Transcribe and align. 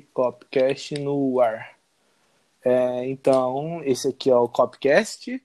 Copcast 0.00 0.94
no 0.98 1.40
ar. 1.40 1.76
É, 2.64 3.08
então, 3.08 3.80
esse 3.84 4.08
aqui 4.08 4.30
é 4.30 4.36
o 4.36 4.48
Copcast. 4.48 5.42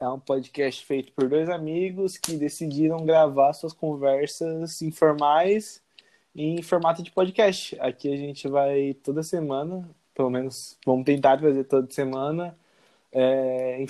É 0.00 0.08
um 0.08 0.18
podcast 0.18 0.84
feito 0.84 1.12
por 1.12 1.28
dois 1.28 1.48
amigos 1.48 2.16
que 2.16 2.36
decidiram 2.36 3.04
gravar 3.04 3.52
suas 3.52 3.72
conversas 3.72 4.80
informais 4.82 5.82
em 6.34 6.62
formato 6.62 7.02
de 7.02 7.10
podcast. 7.10 7.76
Aqui 7.80 8.12
a 8.12 8.16
gente 8.16 8.46
vai 8.48 8.94
toda 8.94 9.22
semana, 9.22 9.88
pelo 10.14 10.30
menos 10.30 10.76
vamos 10.86 11.04
tentar 11.04 11.40
fazer 11.40 11.64
toda 11.64 11.90
semana, 11.90 12.56
é, 13.12 13.84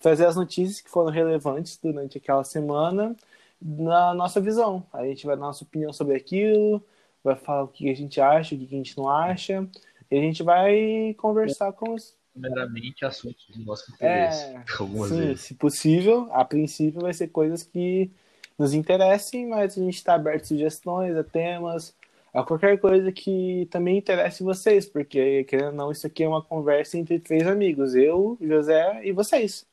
trazer 0.00 0.26
as 0.26 0.36
notícias 0.36 0.80
que 0.80 0.90
foram 0.90 1.10
relevantes 1.10 1.78
durante 1.80 2.18
aquela 2.18 2.44
semana 2.44 3.16
na 3.60 4.12
nossa 4.14 4.40
visão. 4.40 4.84
A 4.92 5.04
gente 5.06 5.24
vai 5.26 5.36
dar 5.36 5.42
nossa 5.42 5.64
opinião 5.64 5.92
sobre 5.92 6.16
aquilo, 6.16 6.82
vai 7.22 7.36
falar 7.36 7.64
o 7.64 7.68
que 7.68 7.90
a 7.90 7.94
gente 7.94 8.20
acha, 8.20 8.54
o 8.54 8.58
que 8.58 8.64
a 8.64 8.76
gente 8.76 8.96
não 8.96 9.08
acha, 9.08 9.66
e 10.10 10.18
a 10.18 10.20
gente 10.20 10.42
vai 10.42 11.14
conversar 11.18 11.72
com 11.72 11.94
os. 11.94 12.14
Primeiramente, 12.32 13.04
assuntos 13.04 13.46
do 13.54 13.64
nosso 13.64 13.92
interesse. 13.92 14.54
É, 14.56 15.06
sim, 15.08 15.20
vezes. 15.20 15.40
se 15.42 15.54
possível, 15.54 16.28
a 16.32 16.44
princípio 16.44 17.02
vai 17.02 17.12
ser 17.12 17.28
coisas 17.28 17.62
que 17.62 18.10
nos 18.58 18.74
interessem, 18.74 19.46
mas 19.46 19.76
a 19.76 19.80
gente 19.80 19.96
está 19.96 20.14
aberto 20.14 20.44
a 20.44 20.46
sugestões, 20.46 21.16
a 21.16 21.24
temas, 21.24 21.94
a 22.32 22.42
qualquer 22.42 22.78
coisa 22.78 23.12
que 23.12 23.68
também 23.70 23.98
interesse 23.98 24.42
vocês, 24.42 24.86
porque, 24.86 25.44
querendo 25.44 25.68
ou 25.68 25.74
não, 25.74 25.92
isso 25.92 26.06
aqui 26.06 26.22
é 26.24 26.28
uma 26.28 26.42
conversa 26.42 26.96
entre 26.96 27.18
três 27.18 27.46
amigos, 27.46 27.94
eu, 27.94 28.38
José 28.40 29.02
e 29.04 29.12
vocês. 29.12 29.66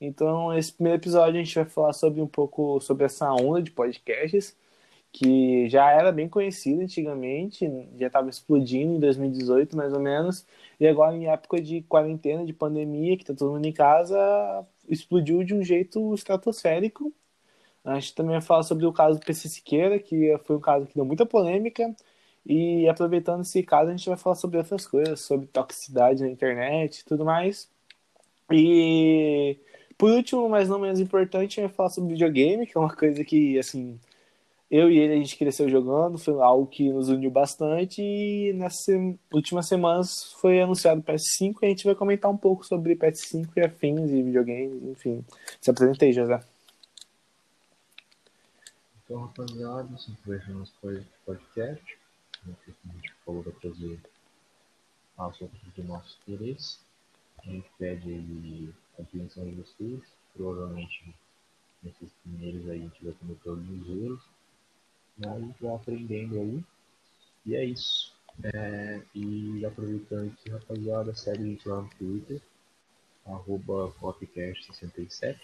Então, 0.00 0.56
esse 0.56 0.72
primeiro 0.72 1.00
episódio 1.00 1.40
a 1.40 1.42
gente 1.42 1.54
vai 1.54 1.64
falar 1.64 1.92
sobre 1.92 2.20
um 2.20 2.26
pouco 2.26 2.80
sobre 2.80 3.06
essa 3.06 3.32
onda 3.32 3.62
de 3.62 3.70
podcasts 3.70 4.54
que 5.18 5.68
já 5.68 5.90
era 5.90 6.12
bem 6.12 6.28
conhecida 6.28 6.80
antigamente, 6.80 7.68
já 7.98 8.06
estava 8.06 8.30
explodindo 8.30 8.94
em 8.94 9.00
2018 9.00 9.76
mais 9.76 9.92
ou 9.92 9.98
menos, 9.98 10.46
e 10.78 10.86
agora 10.86 11.16
em 11.16 11.26
época 11.26 11.60
de 11.60 11.82
quarentena, 11.82 12.46
de 12.46 12.52
pandemia, 12.52 13.16
que 13.16 13.24
está 13.24 13.34
todo 13.34 13.52
mundo 13.52 13.66
em 13.66 13.72
casa, 13.72 14.16
explodiu 14.88 15.42
de 15.42 15.54
um 15.54 15.62
jeito 15.64 16.14
estratosférico. 16.14 17.12
A 17.84 17.98
gente 17.98 18.14
também 18.14 18.32
vai 18.32 18.40
falar 18.40 18.62
sobre 18.62 18.86
o 18.86 18.92
caso 18.92 19.18
do 19.18 19.26
PC 19.26 19.48
Siqueira, 19.48 19.98
que 19.98 20.38
foi 20.44 20.56
um 20.56 20.60
caso 20.60 20.86
que 20.86 20.94
deu 20.94 21.04
muita 21.04 21.26
polêmica, 21.26 21.92
e 22.46 22.88
aproveitando 22.88 23.42
esse 23.42 23.60
caso, 23.64 23.90
a 23.90 23.96
gente 23.96 24.08
vai 24.08 24.16
falar 24.16 24.36
sobre 24.36 24.58
outras 24.58 24.86
coisas, 24.86 25.20
sobre 25.20 25.48
toxicidade 25.48 26.22
na 26.22 26.30
internet 26.30 27.00
e 27.00 27.04
tudo 27.04 27.24
mais. 27.24 27.68
E 28.52 29.58
por 29.98 30.12
último, 30.12 30.48
mas 30.48 30.68
não 30.68 30.78
menos 30.78 31.00
importante, 31.00 31.58
a 31.60 31.62
gente 31.64 31.68
vai 31.70 31.76
falar 31.76 31.90
sobre 31.90 32.12
videogame, 32.12 32.66
que 32.66 32.78
é 32.78 32.80
uma 32.80 32.94
coisa 32.94 33.24
que, 33.24 33.58
assim, 33.58 33.98
eu 34.70 34.90
e 34.90 34.98
ele 34.98 35.14
a 35.14 35.16
gente 35.16 35.36
cresceu 35.36 35.68
jogando, 35.68 36.18
foi 36.18 36.34
algo 36.34 36.66
que 36.66 36.92
nos 36.92 37.08
uniu 37.08 37.30
bastante 37.30 38.02
e 38.02 38.52
nessas 38.52 38.94
últimas 39.32 39.66
semanas 39.66 40.32
foi 40.40 40.60
anunciado 40.60 41.00
o 41.00 41.04
PS5 41.04 41.56
e 41.62 41.66
a 41.66 41.68
gente 41.70 41.84
vai 41.84 41.94
comentar 41.94 42.30
um 42.30 42.36
pouco 42.36 42.64
sobre 42.66 42.94
PS5 42.94 43.48
e 43.56 43.60
afins 43.62 44.10
e 44.10 44.22
videogames, 44.22 44.82
enfim. 44.82 45.24
Se 45.60 45.70
apresentei, 45.70 46.12
José. 46.12 46.38
Então, 49.04 49.22
rapaziada, 49.22 49.88
esse 49.94 50.14
foi 50.16 50.36
o 50.36 50.58
nosso 50.58 50.74
podcast. 51.24 51.98
A 52.44 52.50
gente 52.50 53.14
falou 53.24 53.42
da 53.42 53.50
trazer 53.52 53.98
assuntos 55.16 55.60
do 55.74 55.84
nosso 55.84 56.18
interesse. 56.26 56.78
A 57.38 57.50
gente 57.50 57.70
pede 57.78 58.10
aí 58.10 58.74
a 58.92 58.96
compreensão 58.98 59.44
de 59.48 59.56
vocês. 59.56 60.02
Provavelmente 60.34 61.14
nesses 61.82 62.12
primeiros 62.22 62.68
aí 62.68 62.80
a 62.80 62.82
gente 62.82 63.02
vai 63.02 63.14
cometer 63.14 63.48
alguns 63.48 63.88
erros 63.88 64.37
né? 65.18 65.28
A 65.28 65.40
gente 65.40 65.62
vai 65.62 65.74
aprendendo 65.74 66.38
aí. 66.38 66.64
E 67.46 67.56
é 67.56 67.64
isso. 67.64 68.12
É, 68.42 69.02
e 69.14 69.64
aproveitando 69.66 70.28
aqui, 70.28 70.50
rapaziada, 70.50 71.14
segue 71.14 71.42
a 71.42 71.46
gente 71.46 71.68
lá 71.68 71.82
no 71.82 71.90
Twitter, 71.90 72.40
arroba 73.26 73.92
Copcast67. 74.00 75.38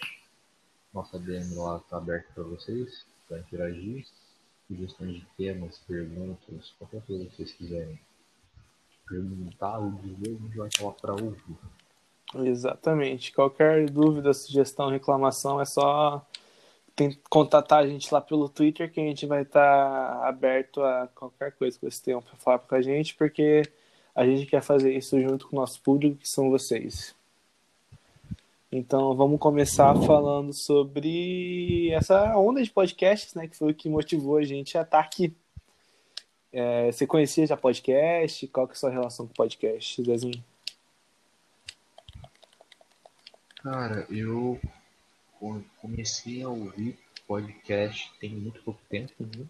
Nossa 0.93 1.19
DM 1.19 1.55
lá 1.55 1.79
tá 1.89 1.97
aberta 1.97 2.29
para 2.33 2.43
vocês, 2.43 3.05
para 3.27 3.39
interagir. 3.39 4.05
Sugestões 4.67 5.15
de 5.15 5.27
temas, 5.37 5.77
perguntas, 5.79 6.73
qualquer 6.79 7.01
coisa 7.05 7.25
que 7.25 7.35
vocês 7.35 7.51
quiserem 7.51 7.99
perguntar 9.07 9.77
ou 9.77 9.91
dizer, 9.91 10.35
a 10.35 10.43
gente 10.43 10.57
vai 10.57 10.69
falar 10.75 10.91
para 10.93 11.13
ouvir. 11.13 11.57
Exatamente. 12.33 13.31
Qualquer 13.31 13.89
dúvida, 13.89 14.33
sugestão, 14.33 14.89
reclamação 14.89 15.61
é 15.61 15.65
só 15.65 16.25
tem 16.95 17.17
contatar 17.29 17.79
a 17.83 17.87
gente 17.87 18.11
lá 18.13 18.21
pelo 18.21 18.47
Twitter, 18.47 18.91
que 18.91 18.99
a 18.99 19.03
gente 19.03 19.25
vai 19.25 19.41
estar 19.41 19.61
tá 19.61 20.27
aberto 20.27 20.81
a 20.81 21.07
qualquer 21.13 21.51
coisa 21.51 21.77
que 21.77 21.85
vocês 21.85 21.99
tenham 21.99 22.21
para 22.21 22.35
falar 22.37 22.59
com 22.59 22.75
a 22.75 22.81
gente, 22.81 23.15
porque 23.15 23.63
a 24.15 24.25
gente 24.25 24.45
quer 24.45 24.61
fazer 24.61 24.95
isso 24.95 25.19
junto 25.21 25.47
com 25.47 25.57
o 25.57 25.59
nosso 25.59 25.81
público, 25.81 26.17
que 26.17 26.29
são 26.29 26.49
vocês. 26.49 27.13
Então 28.71 29.15
vamos 29.15 29.39
começar 29.39 29.95
falando 30.05 30.53
sobre 30.53 31.91
essa 31.91 32.37
onda 32.37 32.63
de 32.63 32.71
podcasts, 32.71 33.33
né? 33.33 33.47
Que 33.47 33.55
foi 33.55 33.71
o 33.71 33.75
que 33.75 33.89
motivou 33.89 34.37
a 34.37 34.43
gente 34.43 34.77
a 34.77 34.81
estar 34.81 34.97
tá 35.01 35.03
aqui. 35.03 35.35
É, 36.51 36.91
você 36.91 37.05
conhecia 37.05 37.45
já 37.45 37.57
podcast? 37.57 38.47
Qual 38.47 38.67
que 38.67 38.73
é 38.73 38.75
a 38.75 38.79
sua 38.79 38.89
relação 38.89 39.27
com 39.27 39.33
podcast, 39.33 40.01
Zezinho? 40.01 40.43
Cara, 43.61 44.05
eu 44.09 44.59
comecei 45.81 46.41
a 46.43 46.49
ouvir 46.49 46.97
podcast 47.27 48.11
tem 48.19 48.31
muito 48.35 48.61
pouco 48.61 48.79
tempo. 48.89 49.13
Uhum. 49.19 49.47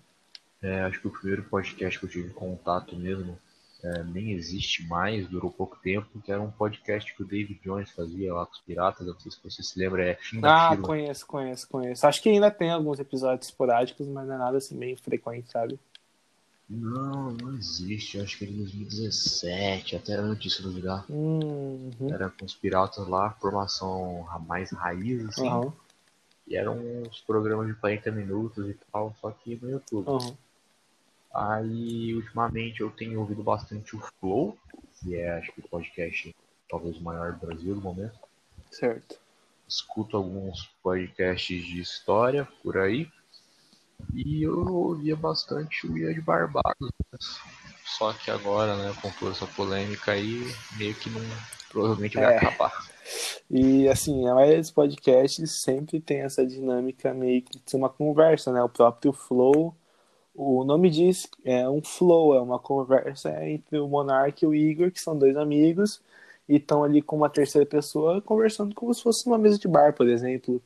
É, 0.61 0.81
acho 0.81 0.99
que 0.99 1.07
o 1.07 1.11
primeiro 1.11 1.43
podcast 1.43 1.99
que 1.99 2.05
eu 2.05 2.09
tive 2.09 2.29
contato 2.29 2.95
mesmo 2.95 3.37
é, 3.83 4.03
nem 4.03 4.31
existe 4.31 4.87
mais, 4.87 5.27
durou 5.27 5.51
pouco 5.51 5.77
tempo, 5.77 6.19
que 6.21 6.31
era 6.31 6.41
um 6.41 6.49
podcast 6.49 7.13
que 7.13 7.21
o 7.21 7.25
David 7.25 7.59
Jones 7.63 7.91
fazia 7.91 8.33
lá 8.33 8.45
com 8.45 8.53
os 8.53 8.59
piratas, 8.61 9.05
não 9.05 9.19
sei 9.19 9.31
se 9.31 9.37
você 9.43 9.61
se 9.61 9.77
lembra, 9.77 10.03
é 10.03 10.15
Fim 10.15 10.39
da 10.39 10.69
Ah, 10.69 10.71
Fila. 10.71 10.87
conheço, 10.87 11.27
conheço, 11.27 11.67
conheço. 11.67 12.07
Acho 12.07 12.21
que 12.21 12.29
ainda 12.29 12.49
tem 12.49 12.71
alguns 12.71 12.99
episódios 12.99 13.47
esporádicos, 13.47 14.07
mas 14.07 14.27
não 14.27 14.35
é 14.35 14.37
nada 14.37 14.57
assim 14.57 14.75
meio 14.75 14.97
frequente, 14.97 15.51
sabe? 15.51 15.79
Não, 16.67 17.31
não 17.33 17.55
existe. 17.55 18.19
Acho 18.19 18.39
que 18.39 18.45
era 18.45 18.53
em 18.53 18.57
2017, 18.57 19.97
até 19.97 20.15
antes, 20.15 20.55
se 20.55 20.63
não 20.63 20.71
me 20.71 20.79
engano. 20.79 21.03
Uhum. 21.09 22.11
Era 22.11 22.29
com 22.31 22.43
os 22.43 22.55
piratas 22.55 23.07
lá, 23.07 23.29
formação 23.39 24.25
mais 24.47 24.71
raiz, 24.71 25.23
assim. 25.25 25.47
Uhum. 25.47 25.71
E 26.47 26.55
eram 26.55 26.77
uns 26.77 27.21
programas 27.21 27.67
de 27.67 27.73
40 27.73 28.11
minutos 28.11 28.69
e 28.69 28.77
tal, 28.91 29.15
só 29.19 29.31
que 29.31 29.55
no 29.61 29.71
YouTube. 29.71 30.07
Uhum. 30.07 30.37
Aí, 31.33 32.13
ultimamente, 32.13 32.81
eu 32.81 32.89
tenho 32.91 33.19
ouvido 33.19 33.43
bastante 33.43 33.95
o 33.95 33.99
Flow, 33.99 34.57
que 34.99 35.15
é, 35.15 35.37
acho 35.37 35.51
que 35.51 35.59
o 35.59 35.67
podcast 35.67 36.33
talvez 36.69 36.97
o 36.97 37.03
maior 37.03 37.33
do 37.33 37.45
Brasil 37.45 37.75
no 37.75 37.81
momento. 37.81 38.17
Certo. 38.71 39.17
Escuto 39.67 40.17
alguns 40.17 40.69
podcasts 40.81 41.65
de 41.65 41.79
história 41.79 42.47
por 42.61 42.77
aí. 42.77 43.09
E 44.13 44.43
eu 44.43 44.65
ouvia 44.67 45.15
bastante 45.15 45.87
o 45.87 45.97
Ia 45.97 46.13
de 46.13 46.21
Barbados. 46.21 46.91
Só 47.85 48.13
que 48.13 48.29
agora, 48.29 48.75
né, 48.77 48.95
com 49.01 49.09
toda 49.11 49.31
essa 49.31 49.47
polêmica 49.47 50.11
aí, 50.11 50.43
meio 50.77 50.93
que 50.95 51.09
não 51.09 51.21
provavelmente 51.69 52.15
vai 52.15 52.33
é. 52.33 52.37
acabar. 52.37 52.94
E 53.49 53.87
assim, 53.87 54.27
a 54.27 54.33
maioria 54.35 54.59
dos 54.59 54.71
podcasts 54.71 55.61
sempre 55.61 55.99
tem 55.99 56.21
essa 56.21 56.45
dinâmica 56.45 57.13
meio 57.13 57.41
que 57.41 57.59
de 57.59 57.75
uma 57.75 57.89
conversa, 57.89 58.51
né? 58.51 58.61
O 58.63 58.69
próprio 58.69 59.13
Flow, 59.13 59.75
o 60.35 60.63
nome 60.65 60.89
diz 60.89 61.29
é 61.45 61.67
um 61.69 61.81
flow, 61.81 62.35
é 62.35 62.41
uma 62.41 62.59
conversa 62.59 63.31
entre 63.47 63.79
o 63.79 63.87
Monark 63.87 64.43
e 64.43 64.47
o 64.47 64.53
Igor, 64.53 64.91
que 64.91 64.99
são 64.99 65.17
dois 65.17 65.37
amigos, 65.37 66.01
e 66.47 66.57
estão 66.57 66.83
ali 66.83 67.01
com 67.01 67.15
uma 67.15 67.29
terceira 67.29 67.65
pessoa 67.65 68.21
conversando 68.21 68.75
como 68.75 68.93
se 68.93 69.01
fosse 69.01 69.25
uma 69.27 69.37
mesa 69.37 69.57
de 69.57 69.67
bar, 69.67 69.93
por 69.93 70.07
exemplo. 70.09 70.61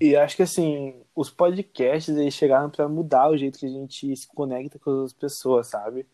E 0.00 0.16
acho 0.16 0.36
que 0.36 0.42
assim, 0.42 0.94
os 1.14 1.30
podcasts 1.30 2.16
eles 2.16 2.34
chegaram 2.34 2.68
para 2.68 2.88
mudar 2.88 3.30
o 3.30 3.36
jeito 3.36 3.58
que 3.58 3.66
a 3.66 3.68
gente 3.68 4.16
se 4.16 4.26
conecta 4.26 4.78
com 4.78 5.04
as 5.04 5.12
pessoas, 5.12 5.68
sabe? 5.68 6.04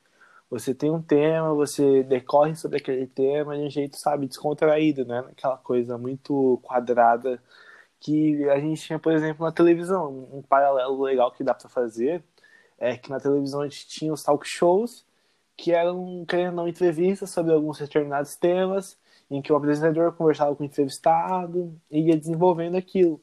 Você 0.51 0.75
tem 0.75 0.91
um 0.91 1.03
tema, 1.03 1.53
você 1.55 2.03
decorre 2.03 2.55
sobre 2.57 2.79
aquele 2.79 3.07
tema 3.07 3.57
de 3.57 3.65
um 3.65 3.71
jeito, 3.71 3.99
sabe, 3.99 4.27
descontraído, 4.27 5.05
né? 5.05 5.19
Aquela 5.31 5.59
coisa 5.59 5.99
muito 5.99 6.59
quadrada 6.63 7.43
que 8.01 8.49
a 8.49 8.59
gente 8.59 8.81
tinha, 8.81 8.99
por 8.99 9.13
exemplo, 9.13 9.45
na 9.45 9.53
televisão. 9.53 10.29
Um 10.33 10.43
paralelo 10.43 11.03
legal 11.03 11.31
que 11.33 11.45
dá 11.45 11.53
para 11.53 11.69
fazer 11.69 12.25
é 12.79 12.97
que 12.97 13.11
na 13.11 13.21
televisão 13.21 13.61
a 13.61 13.69
gente 13.69 13.87
tinha 13.89 14.13
os 14.13 14.23
talk 14.23 14.47
shows, 14.49 15.05
que 15.57 15.73
eram, 15.73 16.25
querendo 16.27 16.55
não, 16.55 16.69
entrevistas 16.69 17.31
sobre 17.31 17.53
alguns 17.53 17.79
determinados 17.79 18.37
temas, 18.37 18.97
em 19.31 19.43
que 19.43 19.53
o 19.53 19.57
apresentador 19.57 20.13
conversava 20.13 20.55
com 20.57 20.63
o 20.63 20.67
entrevistado 20.67 21.75
e 21.91 22.09
ia 22.09 22.17
desenvolvendo 22.17 22.77
aquilo. 22.77 23.21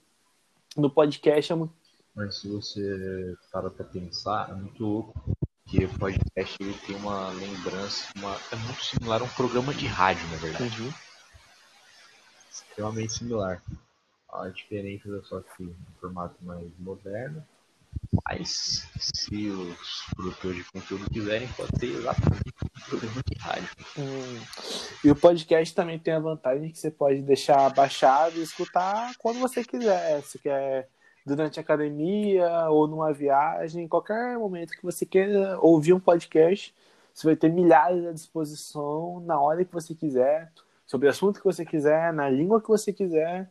No 0.78 0.92
podcast 0.92 1.52
é 1.52 1.56
muito. 1.56 1.74
Mas 2.16 2.40
se 2.40 2.48
você 2.48 3.36
para 3.52 3.70
pra 3.70 3.84
pensar, 3.86 4.50
é 4.52 4.54
muito 4.54 4.86
louco 4.86 5.35
que 5.76 5.84
o 5.84 6.00
podcast 6.00 6.56
ele 6.62 6.74
tem 6.86 6.96
uma 6.96 7.30
lembrança, 7.32 8.08
uma, 8.16 8.38
é 8.52 8.56
muito 8.56 8.82
similar 8.82 9.22
a 9.22 9.26
um 9.26 9.30
programa 9.30 9.74
de 9.74 9.86
rádio, 9.86 10.26
na 10.30 10.38
verdade. 10.38 10.82
Uhum. 10.82 10.94
Extremamente 12.50 13.14
similar. 13.14 13.62
A 14.32 14.48
diferença 14.48 15.10
é 15.10 15.22
só 15.24 15.42
que 15.42 15.64
um 15.64 15.76
formato 16.00 16.36
mais 16.42 16.66
moderno, 16.80 17.46
Mas 18.26 18.88
se 18.98 19.50
os 19.50 20.06
produtores 20.16 20.58
de 20.58 20.72
conteúdo 20.72 21.10
quiserem, 21.10 21.48
pode 21.50 21.72
ter 21.74 21.88
exatamente 21.88 22.54
um 22.64 22.90
programa 22.90 23.22
de 23.26 23.38
rádio. 23.38 23.70
Hum. 23.98 24.42
E 25.04 25.12
o 25.12 25.16
podcast 25.16 25.76
também 25.76 26.00
tem 26.00 26.14
a 26.14 26.20
vantagem 26.20 26.72
que 26.72 26.78
você 26.78 26.92
pode 26.92 27.22
deixar 27.22 27.70
baixado 27.74 28.38
e 28.38 28.44
escutar 28.44 29.14
quando 29.18 29.40
você 29.40 29.64
quiser. 29.64 30.22
Se 30.24 30.40
quer 30.40 30.90
durante 31.26 31.60
a 31.60 31.64
academia 31.64 32.70
ou 32.70 32.88
numa 32.88 33.12
viagem, 33.12 33.86
em 33.86 33.88
qualquer 33.88 34.38
momento 34.38 34.72
que 34.78 34.84
você 34.84 35.06
queira 35.06 35.60
ouvir 35.60 35.94
um 35.94 36.00
podcast, 36.00 36.74
você 37.14 37.28
vai 37.28 37.36
ter 37.36 37.50
milhares 37.50 38.06
à 38.06 38.12
disposição 38.12 39.20
na 39.22 39.40
hora 39.40 39.66
que 39.66 39.74
você 39.74 39.96
quiser, 39.96 40.52
sobre 40.86 41.08
o 41.08 41.10
assunto 41.10 41.40
que 41.40 41.46
você 41.46 41.66
quiser, 41.66 42.14
na 42.14 42.30
língua 42.30 42.62
que 42.62 42.68
você 42.68 42.94
quiser. 42.94 43.50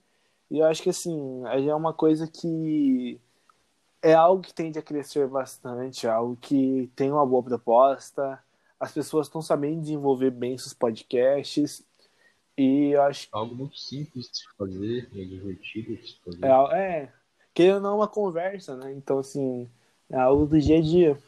E 0.51 0.59
eu 0.61 0.67
acho 0.67 0.83
que 0.83 0.91
assim, 0.91 1.43
é 1.47 1.75
uma 1.75 1.93
coisa 1.93 2.29
que 2.29 3.21
é 4.01 4.15
algo 4.15 4.43
que 4.43 4.55
tende 4.55 4.79
a 4.79 4.83
crescer 4.83 5.27
bastante, 5.27 6.07
é 6.07 6.11
algo 6.11 6.37
que 6.37 6.91
tem 6.95 7.11
uma 7.11 7.27
boa 7.27 7.43
proposta. 7.43 8.39
As 8.79 8.93
pessoas 8.93 9.27
estão 9.27 9.43
sabendo 9.43 9.81
desenvolver 9.81 10.31
bem 10.31 10.57
seus 10.59 10.75
podcasts. 10.75 11.85
E 12.57 12.91
eu 12.95 13.03
acho 13.03 13.27
algo 13.33 13.53
muito 13.53 13.77
simples 13.77 14.31
de 14.31 14.39
se 14.39 14.45
fazer, 14.57 15.11
é 15.13 15.25
divertido 15.25 15.97
de 15.97 16.09
se 16.09 16.21
fazer. 16.23 16.45
É, 16.45 17.03
é 17.03 17.13
ou 17.75 17.81
não, 17.81 17.97
uma 17.97 18.09
conversa, 18.09 18.77
né? 18.77 18.93
Então, 18.93 19.19
assim, 19.19 19.69
é 20.11 20.17
algo 20.19 20.47
do 20.47 20.61
dia 20.61 20.79
a 20.79 20.83
dia. 20.83 21.19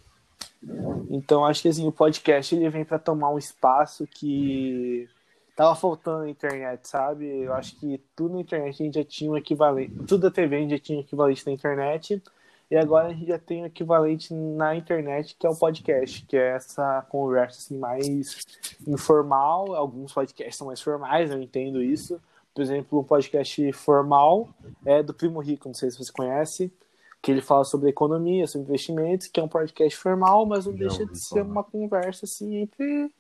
Então, 1.11 1.45
acho 1.45 1.63
que 1.63 1.69
assim, 1.69 1.87
o 1.87 1.93
podcast 1.93 2.55
ele 2.55 2.69
vem 2.69 2.85
para 2.85 2.99
tomar 2.99 3.31
um 3.31 3.39
espaço 3.39 4.07
que 4.07 5.09
tava 5.55 5.75
faltando 5.75 6.25
na 6.25 6.31
internet, 6.31 6.87
sabe? 6.89 7.27
Eu 7.27 7.55
acho 7.55 7.79
que 7.79 8.01
tudo 8.15 8.35
na 8.35 8.41
internet 8.41 8.83
a 8.83 8.85
gente 8.85 8.95
já 8.95 9.05
tinha 9.05 9.31
um 9.31 9.37
equivalente, 9.37 9.95
tudo 10.07 10.23
da 10.23 10.31
TV 10.31 10.57
a 10.57 10.59
gente 10.61 10.71
já 10.71 10.79
tinha 10.79 10.99
um 10.99 11.03
equivalente 11.03 11.47
na 11.47 11.53
internet, 11.53 12.23
e 12.71 12.77
agora 12.77 13.09
a 13.09 13.13
gente 13.13 13.29
já 13.29 13.39
tem 13.39 13.63
um 13.63 13.67
equivalente 13.67 14.35
na 14.35 14.75
internet, 14.75 15.37
que 15.39 15.47
é 15.47 15.51
o 15.51 15.57
podcast, 15.57 16.27
que 16.27 16.37
é 16.37 16.57
essa 16.57 17.07
conversa 17.09 17.59
assim 17.59 17.79
mais 17.79 18.45
informal. 18.87 19.75
Alguns 19.75 20.13
podcasts 20.13 20.57
são 20.57 20.67
mais 20.67 20.81
formais, 20.81 21.31
eu 21.31 21.41
entendo 21.41 21.81
isso. 21.81 22.21
Por 22.57 22.63
exemplo, 22.63 23.01
um 23.01 23.05
podcast 23.05 23.71
formal 23.75 24.49
é 24.83 25.03
do 25.03 25.13
Primo 25.13 25.41
Rico, 25.41 25.69
não 25.69 25.75
sei 25.75 25.91
se 25.91 25.99
você 25.99 26.11
conhece 26.11 26.73
que 27.21 27.31
ele 27.31 27.43
fala 27.43 27.65
sobre 27.65 27.91
economia, 27.91 28.47
sobre 28.47 28.67
investimentos, 28.67 29.27
que 29.27 29.39
é 29.39 29.43
um 29.43 29.49
podcast 29.49 29.95
formal, 29.99 30.47
mas 30.47 30.65
não, 30.65 30.73
não 30.73 30.79
deixa 30.79 31.05
de 31.05 31.19
ser 31.19 31.43
uma 31.43 31.63
conversa 31.63 32.25
assim 32.25 32.57
entre 32.63 33.13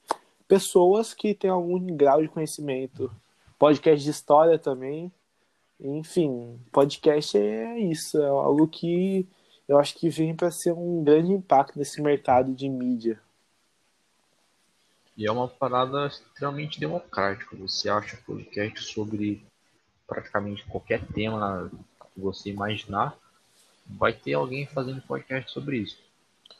pessoas 0.48 1.12
que 1.12 1.34
têm 1.34 1.50
algum 1.50 1.78
grau 1.94 2.22
de 2.22 2.28
conhecimento. 2.28 3.12
Podcast 3.58 4.02
de 4.02 4.10
história 4.10 4.58
também. 4.58 5.12
Enfim, 5.78 6.58
podcast 6.72 7.36
é 7.36 7.78
isso, 7.78 8.16
é 8.16 8.28
algo 8.28 8.66
que 8.66 9.28
eu 9.68 9.78
acho 9.78 9.98
que 9.98 10.08
vem 10.08 10.34
para 10.34 10.50
ser 10.50 10.72
um 10.72 11.04
grande 11.04 11.32
impacto 11.32 11.78
nesse 11.78 12.00
mercado 12.00 12.54
de 12.54 12.70
mídia. 12.70 13.20
E 15.16 15.26
é 15.26 15.32
uma 15.32 15.48
parada 15.48 16.06
extremamente 16.06 16.78
democrática. 16.78 17.56
Você 17.56 17.88
acha 17.88 18.18
podcast 18.18 18.82
sobre 18.82 19.42
praticamente 20.06 20.64
qualquer 20.66 21.04
tema 21.06 21.70
que 22.14 22.20
você 22.20 22.50
imaginar 22.50 23.16
vai 23.86 24.12
ter 24.12 24.34
alguém 24.34 24.66
fazendo 24.66 25.00
podcast 25.00 25.50
sobre 25.50 25.78
isso. 25.78 25.98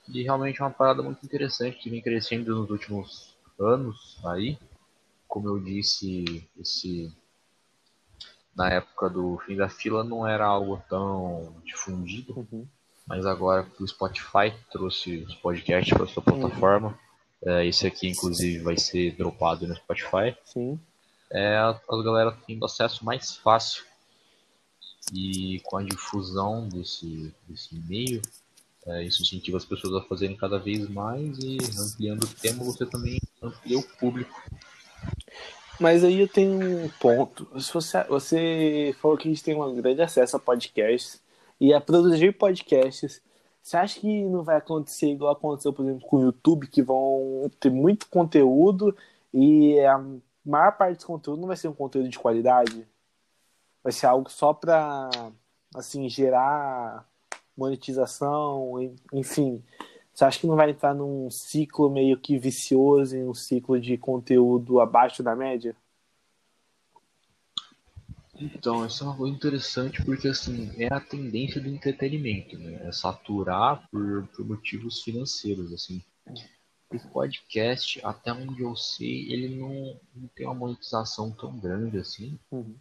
E 0.09 0.23
realmente 0.23 0.61
é 0.61 0.65
uma 0.65 0.71
parada 0.71 1.03
muito 1.03 1.25
interessante 1.25 1.79
que 1.79 1.91
vem 1.91 2.01
crescendo 2.01 2.55
nos 2.55 2.71
últimos 2.71 3.37
anos 3.59 4.19
aí. 4.25 4.59
Como 5.27 5.49
eu 5.49 5.59
disse, 5.59 6.49
esse 6.59 7.13
na 8.57 8.71
época 8.71 9.11
do 9.11 9.39
fim 9.45 9.55
da 9.55 9.69
fila 9.69 10.03
não 10.03 10.27
era 10.27 10.47
algo 10.47 10.83
tão 10.89 11.55
difundido, 11.63 12.33
uhum. 12.51 12.67
mas 13.07 13.27
agora 13.27 13.65
que 13.65 13.83
o 13.83 13.87
Spotify 13.87 14.55
trouxe 14.71 15.19
os 15.29 15.35
podcasts 15.35 15.93
para 15.93 16.07
sua 16.07 16.23
plataforma, 16.23 16.89
uhum. 16.89 17.06
É, 17.47 17.65
esse 17.65 17.87
aqui 17.87 18.09
inclusive 18.09 18.59
vai 18.59 18.77
ser 18.77 19.13
dropado 19.13 19.67
no 19.67 19.77
Spotify. 19.77 20.37
Sim. 20.45 20.79
É, 21.31 21.57
a, 21.57 21.81
a 21.89 22.03
galera 22.03 22.37
tendo 22.47 22.65
acesso 22.65 23.05
mais 23.05 23.37
fácil 23.37 23.85
e 25.13 25.61
com 25.65 25.77
a 25.77 25.83
difusão 25.83 26.69
desse, 26.69 27.33
desse 27.49 27.75
meio, 27.89 28.21
é, 28.87 29.05
isso 29.05 29.23
incentiva 29.23 29.57
as 29.57 29.65
pessoas 29.65 29.95
a 29.95 30.07
fazerem 30.07 30.37
cada 30.37 30.59
vez 30.59 30.89
mais 30.89 31.39
e 31.39 31.59
ampliando 31.79 32.25
o 32.25 32.35
tema, 32.35 32.65
você 32.65 32.85
também 32.85 33.19
amplia 33.43 33.79
o 33.79 33.83
público. 33.83 34.43
Mas 35.79 36.03
aí 36.03 36.21
eu 36.21 36.29
tenho 36.29 36.53
um 36.53 36.89
ponto. 37.01 37.49
Se 37.61 37.73
você, 37.73 38.03
você 38.05 38.95
falou 39.01 39.17
que 39.17 39.29
a 39.29 39.31
gente 39.31 39.45
tem 39.45 39.55
um 39.55 39.75
grande 39.75 40.03
acesso 40.03 40.37
a 40.37 40.41
podcasts 40.41 41.21
e 41.61 41.73
a 41.73 41.81
produzir 41.81 42.33
podcasts. 42.33 43.21
Você 43.67 43.77
acha 43.77 44.01
que 44.01 44.25
não 44.27 44.45
vai 44.45 44.59
acontecer 44.59 45.11
igual 45.11 45.33
aconteceu, 45.33 45.73
por 45.73 45.85
exemplo, 45.85 46.07
com 46.07 46.19
o 46.19 46.23
YouTube, 46.23 46.69
que 46.69 46.81
vão 46.81 47.51
ter 47.59 47.69
muito 47.69 48.09
conteúdo 48.09 48.97
e 49.35 49.81
a 49.81 49.99
maior 50.45 50.71
parte 50.77 51.01
do 51.01 51.07
conteúdo 51.07 51.41
não 51.41 51.49
vai 51.49 51.57
ser 51.57 51.67
um 51.67 51.73
conteúdo 51.75 52.09
de 52.09 52.17
qualidade? 52.17 52.87
vai 53.83 53.93
ser 53.93 54.07
algo 54.07 54.31
só 54.31 54.55
para 54.55 55.11
assim 55.75 56.09
gerar 56.09 57.05
monetização, 57.57 58.97
enfim. 59.13 59.65
Você 60.15 60.25
acha 60.25 60.39
que 60.39 60.47
não 60.47 60.55
vai 60.55 60.71
entrar 60.71 60.95
num 60.95 61.29
ciclo 61.29 61.91
meio 61.91 62.17
que 62.19 62.39
vicioso, 62.39 63.17
em 63.17 63.29
um 63.29 63.35
ciclo 63.35 63.81
de 63.81 63.99
conteúdo 63.99 64.81
abaixo 64.81 65.25
da 65.25 65.35
média? 65.35 65.75
Então, 68.39 68.87
isso 68.87 69.03
é 69.03 69.07
uma 69.07 69.17
coisa 69.17 69.35
interessante 69.35 70.05
porque 70.05 70.29
assim, 70.29 70.71
é 70.77 70.93
a 70.93 71.01
tendência 71.01 71.61
do 71.61 71.69
entretenimento, 71.69 72.59
né? 72.59 72.87
É 72.87 72.93
saturar 72.93 73.89
por, 73.91 74.27
por 74.29 74.47
motivos 74.47 75.03
financeiros, 75.03 75.73
assim. 75.73 76.03
O 76.91 76.99
podcast, 77.11 78.01
até 78.05 78.33
onde 78.33 78.63
eu 78.63 78.77
sei, 78.77 79.33
ele 79.33 79.57
não, 79.57 79.99
não 80.15 80.29
tem 80.29 80.47
uma 80.47 80.55
monetização 80.55 81.33
tão 81.33 81.59
grande 81.59 81.99
assim. 81.99 82.39
Uhum. 82.51 82.77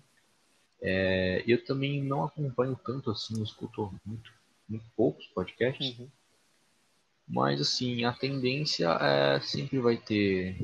É, 0.82 1.44
eu 1.48 1.64
também 1.64 2.04
não 2.04 2.24
acompanho 2.24 2.80
tanto 2.86 3.10
assim, 3.10 3.42
escuto 3.42 3.94
muito, 4.06 4.32
muito 4.68 4.86
poucos 4.96 5.26
podcasts. 5.28 5.98
Uhum. 5.98 6.08
Mas 7.28 7.60
assim, 7.60 8.04
a 8.04 8.14
tendência 8.14 8.90
é 8.90 9.40
sempre 9.40 9.80
vai 9.80 9.98
ter. 9.98 10.58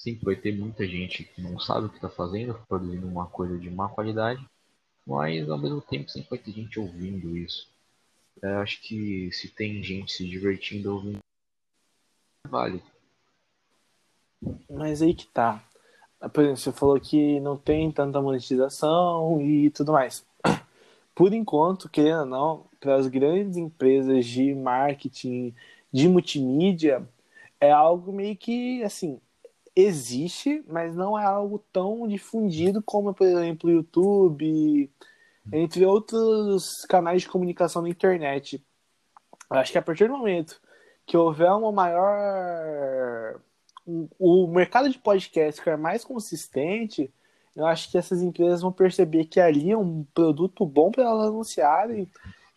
Sempre 0.00 0.24
vai 0.24 0.36
ter 0.36 0.56
muita 0.56 0.86
gente 0.86 1.24
que 1.24 1.42
não 1.42 1.60
sabe 1.60 1.86
o 1.86 1.90
que 1.90 1.96
está 1.96 2.08
fazendo, 2.08 2.54
produzindo 2.66 3.06
uma 3.06 3.26
coisa 3.26 3.58
de 3.58 3.68
má 3.68 3.86
qualidade. 3.88 4.42
Mas 5.06 5.48
ao 5.48 5.58
mesmo 5.58 5.82
tempo 5.82 6.10
sempre 6.10 6.30
vai 6.30 6.38
ter 6.38 6.52
gente 6.52 6.80
ouvindo 6.80 7.36
isso. 7.36 7.68
É, 8.42 8.54
acho 8.54 8.80
que 8.80 9.30
se 9.32 9.48
tem 9.48 9.82
gente 9.82 10.12
se 10.12 10.26
divertindo 10.26 10.94
ouvindo, 10.94 11.18
vale. 12.48 12.82
Mas 14.70 15.02
aí 15.02 15.12
que 15.12 15.26
tá 15.26 15.62
por 16.28 16.42
exemplo, 16.42 16.56
você 16.58 16.72
falou 16.72 17.00
que 17.00 17.40
não 17.40 17.56
tem 17.56 17.90
tanta 17.90 18.20
monetização 18.20 19.40
e 19.40 19.70
tudo 19.70 19.92
mais. 19.92 20.24
Por 21.14 21.32
enquanto, 21.32 21.88
querendo 21.88 22.20
ou 22.20 22.26
não, 22.26 22.66
para 22.78 22.96
as 22.96 23.06
grandes 23.06 23.56
empresas 23.56 24.26
de 24.26 24.54
marketing, 24.54 25.54
de 25.92 26.08
multimídia, 26.08 27.08
é 27.60 27.70
algo 27.70 28.12
meio 28.12 28.36
que, 28.36 28.82
assim, 28.82 29.18
existe, 29.80 30.64
mas 30.68 30.94
não 30.94 31.18
é 31.18 31.24
algo 31.24 31.64
tão 31.72 32.06
difundido 32.06 32.82
como, 32.82 33.14
por 33.14 33.26
exemplo, 33.26 33.68
o 33.68 33.72
YouTube, 33.72 34.90
entre 35.52 35.84
outros 35.84 36.84
canais 36.86 37.22
de 37.22 37.28
comunicação 37.28 37.82
na 37.82 37.88
internet. 37.88 38.64
Acho 39.48 39.72
que 39.72 39.78
a 39.78 39.82
partir 39.82 40.08
do 40.08 40.16
momento 40.16 40.60
que 41.06 41.16
houver 41.16 41.50
uma 41.50 41.72
maior 41.72 43.40
o 44.18 44.46
mercado 44.46 44.88
de 44.88 44.98
podcast 44.98 45.60
ficar 45.60 45.76
mais 45.76 46.04
consistente, 46.04 47.12
eu 47.56 47.66
acho 47.66 47.90
que 47.90 47.98
essas 47.98 48.22
empresas 48.22 48.62
vão 48.62 48.70
perceber 48.70 49.24
que 49.24 49.40
ali 49.40 49.70
é 49.70 49.76
um 49.76 50.04
produto 50.14 50.64
bom 50.64 50.90
para 50.90 51.04
elas 51.04 51.28
anunciarem 51.28 52.08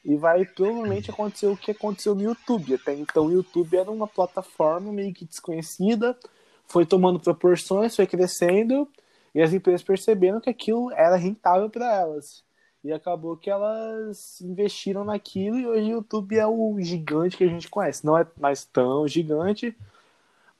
e 0.06 0.16
vai 0.16 0.46
provavelmente 0.46 1.10
acontecer 1.10 1.48
o 1.48 1.58
que 1.58 1.72
aconteceu 1.72 2.14
no 2.14 2.22
YouTube. 2.22 2.76
Até 2.76 2.94
então, 2.94 3.28
o 3.28 3.32
YouTube 3.32 3.76
era 3.76 3.90
uma 3.90 4.08
plataforma 4.08 4.92
meio 4.92 5.14
que 5.14 5.26
desconhecida, 5.26 6.18
foi 6.68 6.86
tomando 6.86 7.20
proporções, 7.20 7.96
foi 7.96 8.08
crescendo 8.08 8.88
e 9.34 9.42
as 9.42 9.54
empresas 9.54 9.84
perceberam 9.84 10.40
que 10.40 10.50
aquilo 10.50 10.92
era 10.92 11.16
rentável 11.16 11.70
para 11.70 11.94
elas. 11.94 12.44
E 12.84 12.92
acabou 12.92 13.38
que 13.38 13.50
elas 13.50 14.42
investiram 14.42 15.06
naquilo 15.06 15.58
e 15.58 15.66
hoje 15.66 15.90
o 15.92 15.96
YouTube 15.98 16.38
é 16.38 16.46
o 16.46 16.76
gigante 16.80 17.38
que 17.38 17.44
a 17.44 17.48
gente 17.48 17.70
conhece. 17.70 18.06
Não 18.06 18.18
é 18.18 18.28
mais 18.38 18.66
tão 18.66 19.08
gigante, 19.08 19.76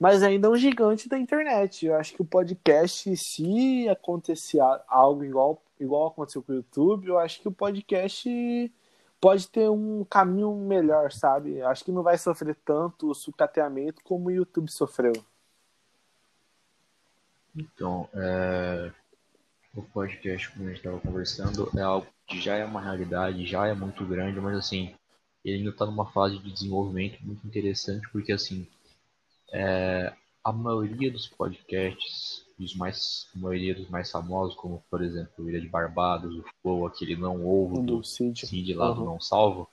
mas 0.00 0.22
ainda 0.22 0.48
é 0.48 0.50
um 0.50 0.56
gigante 0.56 1.08
da 1.08 1.18
internet. 1.18 1.86
Eu 1.86 1.94
acho 1.96 2.14
que 2.14 2.22
o 2.22 2.24
podcast, 2.24 3.14
se 3.16 3.88
acontecer 3.88 4.60
algo 4.88 5.24
igual, 5.24 5.62
igual 5.78 6.06
aconteceu 6.08 6.42
com 6.42 6.52
o 6.52 6.56
YouTube, 6.56 7.08
eu 7.08 7.18
acho 7.18 7.40
que 7.40 7.48
o 7.48 7.52
podcast 7.52 8.72
pode 9.20 9.48
ter 9.48 9.70
um 9.70 10.04
caminho 10.04 10.54
melhor, 10.54 11.12
sabe? 11.12 11.58
Eu 11.58 11.68
acho 11.68 11.84
que 11.84 11.92
não 11.92 12.02
vai 12.02 12.18
sofrer 12.18 12.56
tanto 12.64 13.10
o 13.10 13.14
sucateamento 13.14 14.02
como 14.04 14.28
o 14.28 14.32
YouTube 14.32 14.70
sofreu. 14.70 15.14
Então, 17.56 18.08
é... 18.14 18.90
o 19.74 19.82
podcast, 19.82 20.50
como 20.50 20.64
a 20.64 20.68
gente 20.68 20.78
estava 20.78 21.00
conversando, 21.00 21.70
é 21.76 21.82
algo 21.82 22.06
que 22.26 22.40
já 22.40 22.56
é 22.56 22.64
uma 22.64 22.80
realidade, 22.80 23.46
já 23.46 23.66
é 23.66 23.74
muito 23.74 24.04
grande, 24.04 24.40
mas 24.40 24.56
assim, 24.56 24.94
ele 25.44 25.58
ainda 25.58 25.70
está 25.70 25.84
numa 25.86 26.10
fase 26.10 26.38
de 26.38 26.50
desenvolvimento 26.50 27.18
muito 27.22 27.46
interessante, 27.46 28.08
porque 28.10 28.32
assim, 28.32 28.66
é, 29.52 30.12
a 30.42 30.52
maioria 30.52 31.10
dos 31.12 31.28
podcasts, 31.28 32.44
os 32.58 32.74
mais, 32.74 33.28
a 33.34 33.38
maioria 33.38 33.74
dos 33.74 33.88
mais 33.88 34.10
famosos, 34.10 34.54
como 34.56 34.82
por 34.90 35.02
exemplo 35.02 35.48
Ilha 35.48 35.60
de 35.60 35.68
Barbados, 35.68 36.34
o 36.36 36.44
Flow, 36.62 36.86
aquele 36.86 37.14
Não 37.16 37.46
Ovo, 37.46 37.82
do 37.82 37.98
do 37.98 38.04
Cid. 38.04 38.46
Cid 38.46 38.74
lá 38.74 38.90
do 38.90 39.00
Uhum. 39.00 39.06
Não 39.06 39.20
Salvo, 39.20 39.68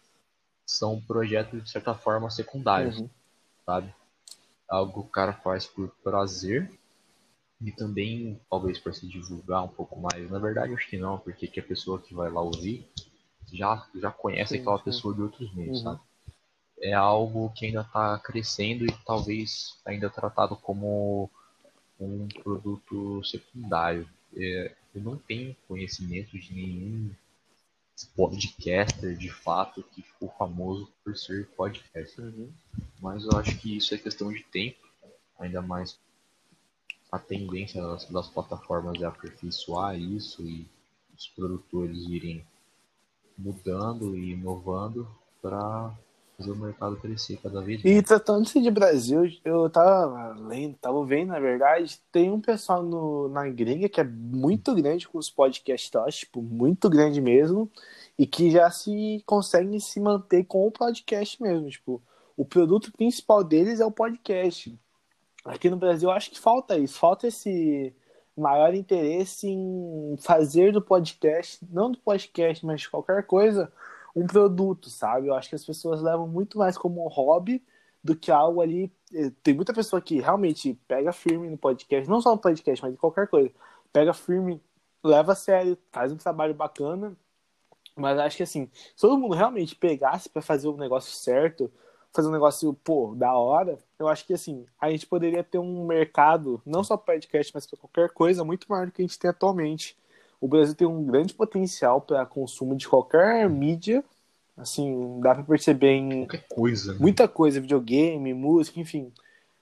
são 0.65 0.99
projetos 1.01 1.63
de 1.63 1.69
certa 1.69 1.93
forma 1.93 2.29
secundários, 2.29 2.97
Uhum. 2.99 3.09
sabe? 3.65 3.93
Algo 4.69 4.93
que 4.93 4.99
o 4.99 5.11
cara 5.11 5.33
faz 5.33 5.65
por 5.65 5.89
prazer 6.03 6.71
e 7.63 7.71
também 7.71 8.39
talvez 8.49 8.79
para 8.79 8.93
se 8.93 9.07
divulgar 9.07 9.63
um 9.63 9.67
pouco 9.67 9.99
mais. 9.99 10.29
Na 10.29 10.39
verdade, 10.39 10.73
acho 10.73 10.89
que 10.89 10.97
não, 10.97 11.19
porque 11.19 11.47
que 11.47 11.59
a 11.59 11.63
pessoa 11.63 12.01
que 12.01 12.13
vai 12.13 12.29
lá 12.29 12.41
ouvir 12.41 12.89
já, 13.51 13.87
já 13.95 14.11
conhece 14.11 14.55
Sim, 14.55 14.61
aquela 14.61 14.77
sim. 14.79 14.83
pessoa 14.85 15.13
de 15.13 15.21
outros 15.21 15.53
meios, 15.53 15.77
Uhum. 15.79 15.83
sabe? 15.83 16.01
É 16.81 16.93
algo 16.93 17.51
que 17.55 17.67
ainda 17.67 17.81
está 17.81 18.17
crescendo 18.19 18.85
e 18.85 18.91
talvez 19.05 19.79
ainda 19.85 20.09
tratado 20.09 20.55
como 20.55 21.29
um 21.99 22.27
produto 22.43 23.23
secundário. 23.23 24.09
É, 24.35 24.75
eu 24.95 25.01
não 25.01 25.17
tenho 25.17 25.55
conhecimento 25.67 26.37
de 26.39 26.53
nenhum 26.53 27.11
podcaster 28.15 29.15
de 29.15 29.29
fato 29.29 29.83
que 29.83 30.01
ficou 30.01 30.29
famoso 30.37 30.91
por 31.03 31.15
ser 31.15 31.47
podcaster. 31.55 32.25
Uhum. 32.25 32.51
Mas 32.99 33.23
eu 33.25 33.37
acho 33.37 33.57
que 33.59 33.77
isso 33.77 33.93
é 33.93 33.97
questão 33.97 34.31
de 34.33 34.43
tempo, 34.43 34.79
ainda 35.39 35.61
mais 35.61 35.99
a 37.11 37.19
tendência 37.19 37.81
das, 37.81 38.05
das 38.05 38.29
plataformas 38.29 39.01
é 39.01 39.05
aperfeiçoar 39.05 39.99
isso 39.99 40.41
e 40.43 40.65
os 41.15 41.27
produtores 41.27 41.97
irem 42.07 42.45
mudando 43.37 44.15
e 44.15 44.31
inovando 44.31 45.07
para 45.41 45.93
fazer 46.37 46.51
o 46.51 46.55
mercado 46.55 46.95
crescer 46.97 47.37
cada 47.37 47.61
vez 47.61 47.83
E 47.83 47.93
mais. 47.93 48.05
tratando-se 48.05 48.61
de 48.61 48.71
Brasil, 48.71 49.23
eu 49.43 49.69
tava 49.69 50.33
lendo, 50.47 50.75
tava 50.77 51.05
vendo, 51.05 51.29
na 51.29 51.39
verdade, 51.39 51.99
tem 52.11 52.31
um 52.31 52.39
pessoal 52.39 52.81
no, 52.81 53.27
na 53.29 53.47
gringa 53.49 53.89
que 53.89 53.99
é 53.99 54.03
muito 54.03 54.73
grande 54.73 55.07
com 55.07 55.17
os 55.17 55.29
podcasts, 55.29 55.93
acho, 55.95 56.19
tipo, 56.19 56.41
muito 56.41 56.89
grande 56.89 57.19
mesmo, 57.19 57.69
e 58.17 58.25
que 58.25 58.49
já 58.49 58.69
se 58.71 59.21
conseguem 59.25 59.79
se 59.79 59.99
manter 59.99 60.45
com 60.45 60.65
o 60.65 60.71
podcast 60.71 61.41
mesmo, 61.41 61.69
tipo, 61.69 62.01
o 62.37 62.45
produto 62.45 62.91
principal 62.91 63.43
deles 63.43 63.79
é 63.79 63.85
o 63.85 63.91
podcast. 63.91 64.77
Aqui 65.45 65.69
no 65.69 65.77
Brasil, 65.77 66.09
eu 66.09 66.13
acho 66.13 66.29
que 66.31 66.39
falta 66.39 66.77
isso, 66.77 66.99
falta 66.99 67.27
esse 67.27 67.95
maior 68.37 68.73
interesse 68.75 69.47
em 69.47 70.15
fazer 70.19 70.71
do 70.71 70.81
podcast, 70.81 71.59
não 71.69 71.91
do 71.91 71.97
podcast, 71.99 72.65
mas 72.65 72.81
de 72.81 72.89
qualquer 72.89 73.25
coisa, 73.25 73.71
um 74.15 74.25
produto, 74.27 74.89
sabe? 74.89 75.27
Eu 75.27 75.33
acho 75.35 75.49
que 75.49 75.55
as 75.55 75.65
pessoas 75.65 76.01
levam 76.01 76.27
muito 76.27 76.57
mais 76.59 76.77
como 76.77 77.03
um 77.03 77.09
hobby 77.09 77.63
do 78.03 78.15
que 78.15 78.31
algo 78.31 78.61
ali. 78.61 78.91
eh, 79.13 79.31
Tem 79.43 79.53
muita 79.53 79.73
pessoa 79.73 80.01
que 80.01 80.19
realmente 80.19 80.73
pega 80.87 81.11
firme 81.11 81.49
no 81.49 81.57
podcast, 81.57 82.09
não 82.09 82.21
só 82.21 82.31
no 82.31 82.37
podcast, 82.41 82.83
mas 82.83 82.93
em 82.93 82.97
qualquer 82.97 83.27
coisa. 83.27 83.51
Pega 83.91 84.13
firme, 84.13 84.61
leva 85.03 85.33
a 85.33 85.35
sério, 85.35 85.77
faz 85.91 86.11
um 86.11 86.17
trabalho 86.17 86.53
bacana. 86.53 87.15
Mas 87.95 88.17
acho 88.19 88.37
que 88.37 88.43
assim, 88.43 88.69
se 88.73 89.01
todo 89.01 89.17
mundo 89.17 89.35
realmente 89.35 89.75
pegasse 89.75 90.29
para 90.29 90.41
fazer 90.41 90.67
o 90.67 90.77
negócio 90.77 91.11
certo, 91.13 91.71
fazer 92.13 92.27
um 92.29 92.31
negócio, 92.31 92.73
pô, 92.73 93.13
da 93.15 93.33
hora, 93.35 93.77
eu 94.01 94.07
acho 94.07 94.25
que 94.25 94.33
assim, 94.33 94.65
a 94.79 94.89
gente 94.89 95.05
poderia 95.05 95.43
ter 95.43 95.59
um 95.59 95.85
mercado, 95.85 96.59
não 96.65 96.83
só 96.83 96.97
para 96.97 97.13
podcast, 97.13 97.51
mas 97.53 97.67
para 97.67 97.77
qualquer 97.77 98.09
coisa, 98.09 98.43
muito 98.43 98.65
maior 98.67 98.87
do 98.87 98.91
que 98.91 99.01
a 99.01 99.05
gente 99.05 99.19
tem 99.19 99.29
atualmente. 99.29 99.95
O 100.39 100.47
Brasil 100.47 100.73
tem 100.73 100.87
um 100.87 101.05
grande 101.05 101.35
potencial 101.35 102.01
para 102.01 102.25
consumo 102.25 102.75
de 102.75 102.89
qualquer 102.89 103.47
mídia. 103.47 104.03
Assim, 104.57 105.19
dá 105.21 105.35
para 105.35 105.43
perceber 105.43 105.91
em 105.91 106.25
Qualquer 106.25 106.47
coisa, 106.49 106.93
né? 106.93 106.99
muita 106.99 107.27
coisa, 107.27 107.61
videogame, 107.61 108.33
música, 108.33 108.79
enfim. 108.79 109.11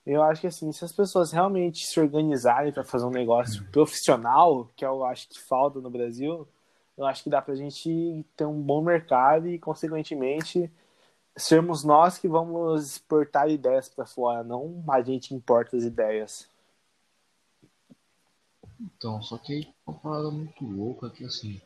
Eu 0.05 0.23
acho 0.23 0.41
que 0.41 0.47
assim, 0.47 0.71
se 0.71 0.85
as 0.85 0.93
pessoas 0.93 1.33
realmente 1.33 1.85
se 1.85 1.99
organizarem 1.99 2.71
para 2.71 2.85
fazer 2.85 3.05
um 3.05 3.11
negócio 3.11 3.63
profissional, 3.71 4.69
que 4.75 4.85
eu 4.85 5.03
acho 5.03 5.27
que 5.27 5.39
falta 5.39 5.81
no 5.81 5.89
Brasil, 5.89 6.47
eu 6.97 7.05
acho 7.05 7.23
que 7.23 7.29
dá 7.29 7.41
pra 7.41 7.55
gente 7.55 8.25
ter 8.37 8.45
um 8.45 8.61
bom 8.61 8.81
mercado 8.81 9.49
e, 9.49 9.59
consequentemente, 9.59 10.71
sermos 11.39 11.83
nós 11.83 12.17
que 12.17 12.27
vamos 12.27 12.91
exportar 12.91 13.49
ideias 13.49 13.89
para 13.89 14.05
fora, 14.05 14.43
não 14.43 14.83
a 14.89 15.01
gente 15.01 15.33
importa 15.33 15.75
as 15.77 15.83
ideias. 15.83 16.47
Então, 18.79 19.21
só 19.21 19.37
que 19.37 19.53
aí 19.53 19.73
uma 19.85 19.97
parada 19.97 20.31
muito 20.31 20.65
louca 20.65 21.09
que 21.09 21.25
assim, 21.25 21.61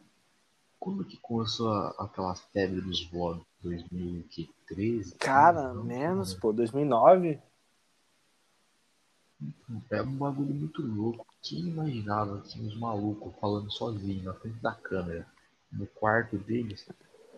quando 0.80 1.06
que 1.06 1.18
começou 1.18 1.72
aquela 1.98 2.36
febre 2.36 2.82
dos 2.82 3.06
vlogs? 3.10 3.46
2013? 3.64 5.16
Cara, 5.16 5.74
Não, 5.74 5.84
menos, 5.84 6.30
cara. 6.30 6.42
pô, 6.42 6.54
2009. 6.54 7.40
É 9.90 10.02
um 10.02 10.16
bagulho 10.18 10.54
muito 10.54 10.82
louco. 10.82 11.26
Quem 11.42 11.60
imaginava 11.60 12.42
que 12.42 12.60
uns 12.62 12.78
malucos 12.78 13.34
falando 13.40 13.72
sozinho 13.72 14.24
na 14.24 14.34
frente 14.34 14.60
da 14.60 14.74
câmera, 14.74 15.26
no 15.72 15.88
quarto 15.88 16.38
deles, 16.38 16.88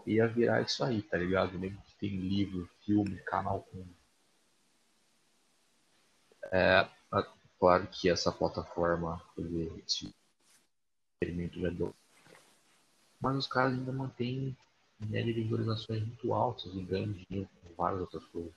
ia 0.05 0.27
virar 0.27 0.61
isso 0.61 0.83
aí, 0.83 1.01
tá 1.01 1.17
ligado? 1.17 1.57
Que 1.59 1.94
tem 2.09 2.19
livro, 2.19 2.69
filme, 2.85 3.15
canal 3.23 3.61
com. 3.71 3.83
É, 6.51 6.87
claro 7.59 7.87
que 7.87 8.09
essa 8.09 8.31
plataforma, 8.31 9.19
esse 9.85 10.13
experimento 11.13 11.59
já 11.59 11.69
deu. 11.69 11.93
Mas 13.19 13.37
os 13.37 13.47
caras 13.47 13.73
ainda 13.73 13.91
mantêm 13.91 14.55
média 14.99 15.33
de 15.33 15.41
visualizações 15.41 16.05
muito 16.05 16.33
altas 16.33 16.71
e 16.73 16.81
ganham 16.83 17.11
dinheiro 17.11 17.49
com 17.61 17.73
várias 17.75 18.01
outras 18.01 18.23
coisas. 18.25 18.53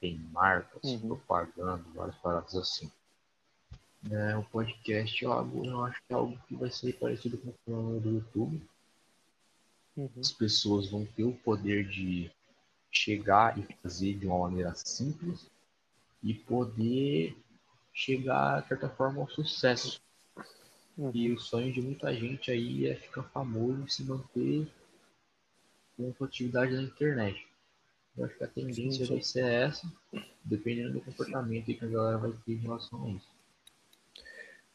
Tem 0.00 0.18
marcas, 0.30 0.82
Uhum. 0.84 1.00
propaganda, 1.00 1.84
várias 1.94 2.16
paradas 2.18 2.54
assim. 2.54 2.90
É, 4.10 4.36
o 4.36 4.44
podcast 4.44 5.24
é 5.24 5.28
algo, 5.28 5.66
eu 5.66 5.84
acho 5.84 5.98
que 6.06 6.12
é 6.12 6.14
algo 6.14 6.38
que 6.46 6.54
vai 6.54 6.70
ser 6.70 6.92
parecido 6.92 7.38
com 7.38 7.48
o 7.48 7.54
canal 7.66 8.00
do 8.00 8.10
YouTube. 8.10 8.62
Uhum. 9.96 10.10
As 10.20 10.30
pessoas 10.30 10.88
vão 10.88 11.04
ter 11.04 11.24
o 11.24 11.32
poder 11.32 11.88
de 11.88 12.30
chegar 12.96 13.58
e 13.58 13.62
fazer 13.82 14.14
de 14.14 14.26
uma 14.26 14.38
maneira 14.38 14.74
simples 14.74 15.50
e 16.22 16.34
poder 16.34 17.36
chegar, 17.92 18.62
de 18.62 18.68
certa 18.68 18.88
forma, 18.88 19.20
ao 19.20 19.28
sucesso. 19.28 20.00
Uhum. 20.96 21.10
E 21.14 21.30
o 21.30 21.38
sonho 21.38 21.72
de 21.72 21.80
muita 21.80 22.12
gente 22.14 22.50
aí 22.50 22.86
é 22.86 22.94
ficar 22.94 23.22
famoso 23.24 23.84
e 23.86 23.90
se 23.90 24.04
manter 24.04 24.66
com 25.96 26.24
atividade 26.24 26.74
na 26.74 26.82
internet. 26.82 27.46
Eu 28.16 28.24
acho 28.24 28.36
que 28.36 28.44
a 28.44 28.48
tendência 28.48 29.04
Sim, 29.04 29.06
sim. 29.06 29.12
vai 29.12 29.22
ser 29.22 29.44
essa, 29.44 29.92
dependendo 30.42 30.94
do 30.94 31.00
comportamento 31.02 31.66
que 31.66 31.84
a 31.84 31.88
galera 31.88 32.18
vai 32.18 32.32
ter 32.32 32.52
em 32.52 32.56
relação 32.56 33.04
a 33.04 33.10
isso. 33.10 33.28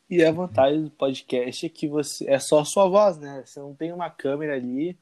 E 0.10 0.24
a 0.24 0.32
vantagem 0.32 0.84
do 0.84 0.92
podcast 0.92 1.66
é 1.66 1.70
que 1.70 1.88
você 1.88 2.30
é 2.30 2.38
só 2.38 2.60
a 2.60 2.66
sua 2.66 2.88
voz, 2.88 3.18
né? 3.18 3.44
Você 3.46 3.60
não 3.60 3.74
tem 3.74 3.94
uma 3.94 4.10
câmera 4.10 4.56
ali. 4.56 4.98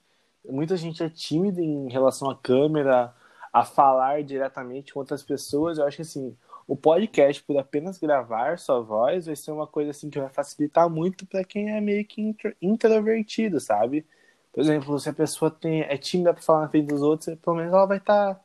Muita 0.47 0.77
gente 0.77 1.03
é 1.03 1.09
tímida 1.09 1.61
em 1.61 1.89
relação 1.89 2.29
à 2.29 2.35
câmera, 2.35 3.13
a 3.51 3.65
falar 3.65 4.23
diretamente 4.23 4.93
com 4.93 4.99
outras 4.99 5.23
pessoas. 5.23 5.77
Eu 5.77 5.85
acho 5.85 5.97
que 5.97 6.01
assim, 6.03 6.35
o 6.67 6.75
podcast 6.75 7.43
por 7.43 7.57
apenas 7.57 7.97
gravar 7.97 8.59
sua 8.59 8.79
voz 8.79 9.25
vai 9.25 9.35
ser 9.35 9.51
uma 9.51 9.67
coisa 9.67 9.91
assim 9.91 10.09
que 10.09 10.19
vai 10.19 10.29
facilitar 10.29 10.89
muito 10.89 11.25
para 11.25 11.43
quem 11.43 11.71
é 11.71 11.81
meio 11.81 12.05
que 12.05 12.21
intro- 12.21 12.55
introvertido, 12.61 13.59
sabe? 13.59 14.05
Por 14.53 14.61
exemplo, 14.61 14.99
se 14.99 15.09
a 15.09 15.13
pessoa 15.13 15.51
tem, 15.51 15.81
é 15.81 15.97
tímida 15.97 16.33
para 16.33 16.41
falar 16.41 16.61
na 16.61 16.69
frente 16.69 16.87
dos 16.87 17.01
outros, 17.01 17.35
pelo 17.39 17.55
menos 17.55 17.73
ela 17.73 17.85
vai 17.85 17.97
estar 17.97 18.39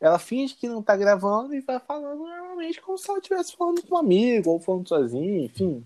ela 0.00 0.18
finge 0.18 0.54
que 0.54 0.66
não 0.66 0.82
tá 0.82 0.96
gravando 0.96 1.54
e 1.54 1.60
vai 1.60 1.78
falando 1.78 2.20
normalmente 2.20 2.80
como 2.80 2.96
se 2.96 3.08
ela 3.10 3.18
estivesse 3.18 3.54
falando 3.54 3.82
com 3.82 3.94
um 3.94 3.98
amigo 3.98 4.50
ou 4.50 4.58
falando 4.58 4.88
sozinha, 4.88 5.44
enfim. 5.44 5.84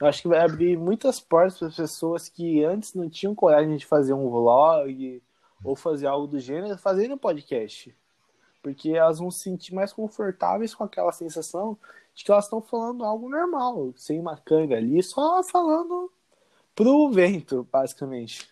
Eu 0.00 0.06
acho 0.06 0.22
que 0.22 0.28
vai 0.28 0.40
abrir 0.40 0.76
muitas 0.76 1.20
portas 1.20 1.58
para 1.58 1.68
as 1.68 1.76
pessoas 1.76 2.28
que 2.28 2.64
antes 2.64 2.94
não 2.94 3.08
tinham 3.08 3.34
coragem 3.34 3.76
de 3.76 3.86
fazer 3.86 4.12
um 4.12 4.28
vlog 4.28 5.22
ou 5.64 5.76
fazer 5.76 6.06
algo 6.06 6.26
do 6.26 6.40
gênero, 6.40 6.76
fazendo 6.78 7.14
um 7.14 7.18
podcast. 7.18 7.94
Porque 8.62 8.90
elas 8.90 9.18
vão 9.18 9.30
se 9.30 9.40
sentir 9.40 9.74
mais 9.74 9.92
confortáveis 9.92 10.74
com 10.74 10.84
aquela 10.84 11.12
sensação 11.12 11.76
de 12.14 12.24
que 12.24 12.30
elas 12.30 12.44
estão 12.44 12.60
falando 12.60 13.04
algo 13.04 13.28
normal, 13.28 13.92
sem 13.96 14.20
uma 14.20 14.36
câmera 14.36 14.80
ali, 14.80 15.02
só 15.02 15.42
falando 15.42 16.10
pro 16.74 17.10
vento, 17.10 17.66
basicamente. 17.70 18.48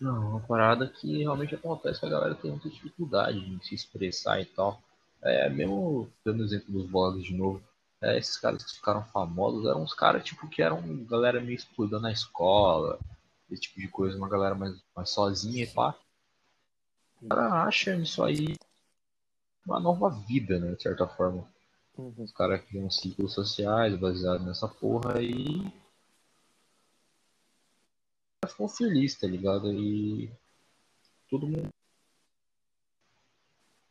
Não, 0.00 0.30
uma 0.30 0.40
parada 0.40 0.88
que 0.88 1.18
realmente 1.18 1.54
acontece 1.54 2.00
que 2.00 2.06
a 2.06 2.10
galera 2.10 2.34
tem 2.34 2.50
muita 2.50 2.68
dificuldade 2.68 3.38
em 3.38 3.60
se 3.60 3.74
expressar 3.74 4.40
e 4.40 4.44
tal. 4.44 4.80
É, 5.22 5.48
mesmo 5.48 6.08
dando 6.24 6.42
exemplo 6.42 6.72
dos 6.72 6.90
vlogs 6.90 7.24
de 7.24 7.32
novo, 7.32 7.62
é, 8.02 8.18
esses 8.18 8.36
caras 8.36 8.64
que 8.64 8.74
ficaram 8.74 9.04
famosos 9.06 9.64
eram 9.66 9.82
uns 9.82 9.94
caras 9.94 10.24
tipo 10.24 10.48
que 10.48 10.60
eram 10.60 11.04
galera 11.04 11.40
meio 11.40 11.54
excluída 11.54 12.00
na 12.00 12.10
escola, 12.10 12.98
esse 13.50 13.62
tipo 13.62 13.80
de 13.80 13.88
coisa, 13.88 14.18
uma 14.18 14.28
galera 14.28 14.54
mais, 14.54 14.82
mais 14.94 15.10
sozinha 15.10 15.64
e 15.64 15.66
pá. 15.66 15.94
O 17.22 17.28
cara 17.28 17.64
acha 17.64 17.94
isso 17.94 18.22
aí 18.22 18.56
uma 19.64 19.78
nova 19.78 20.10
vida, 20.10 20.58
né, 20.58 20.74
de 20.74 20.82
certa 20.82 21.06
forma. 21.06 21.48
Uhum. 21.96 22.14
Os 22.18 22.32
caras 22.32 22.64
criam 22.64 22.90
ciclos 22.90 23.32
sociais 23.32 23.96
baseados 23.96 24.44
nessa 24.44 24.66
porra 24.66 25.18
aí. 25.18 25.72
Ficam 28.48 28.68
felizes, 28.68 29.18
tá 29.20 29.26
ligado? 29.26 29.72
E 29.72 30.32
todo 31.30 31.46
mundo 31.46 31.68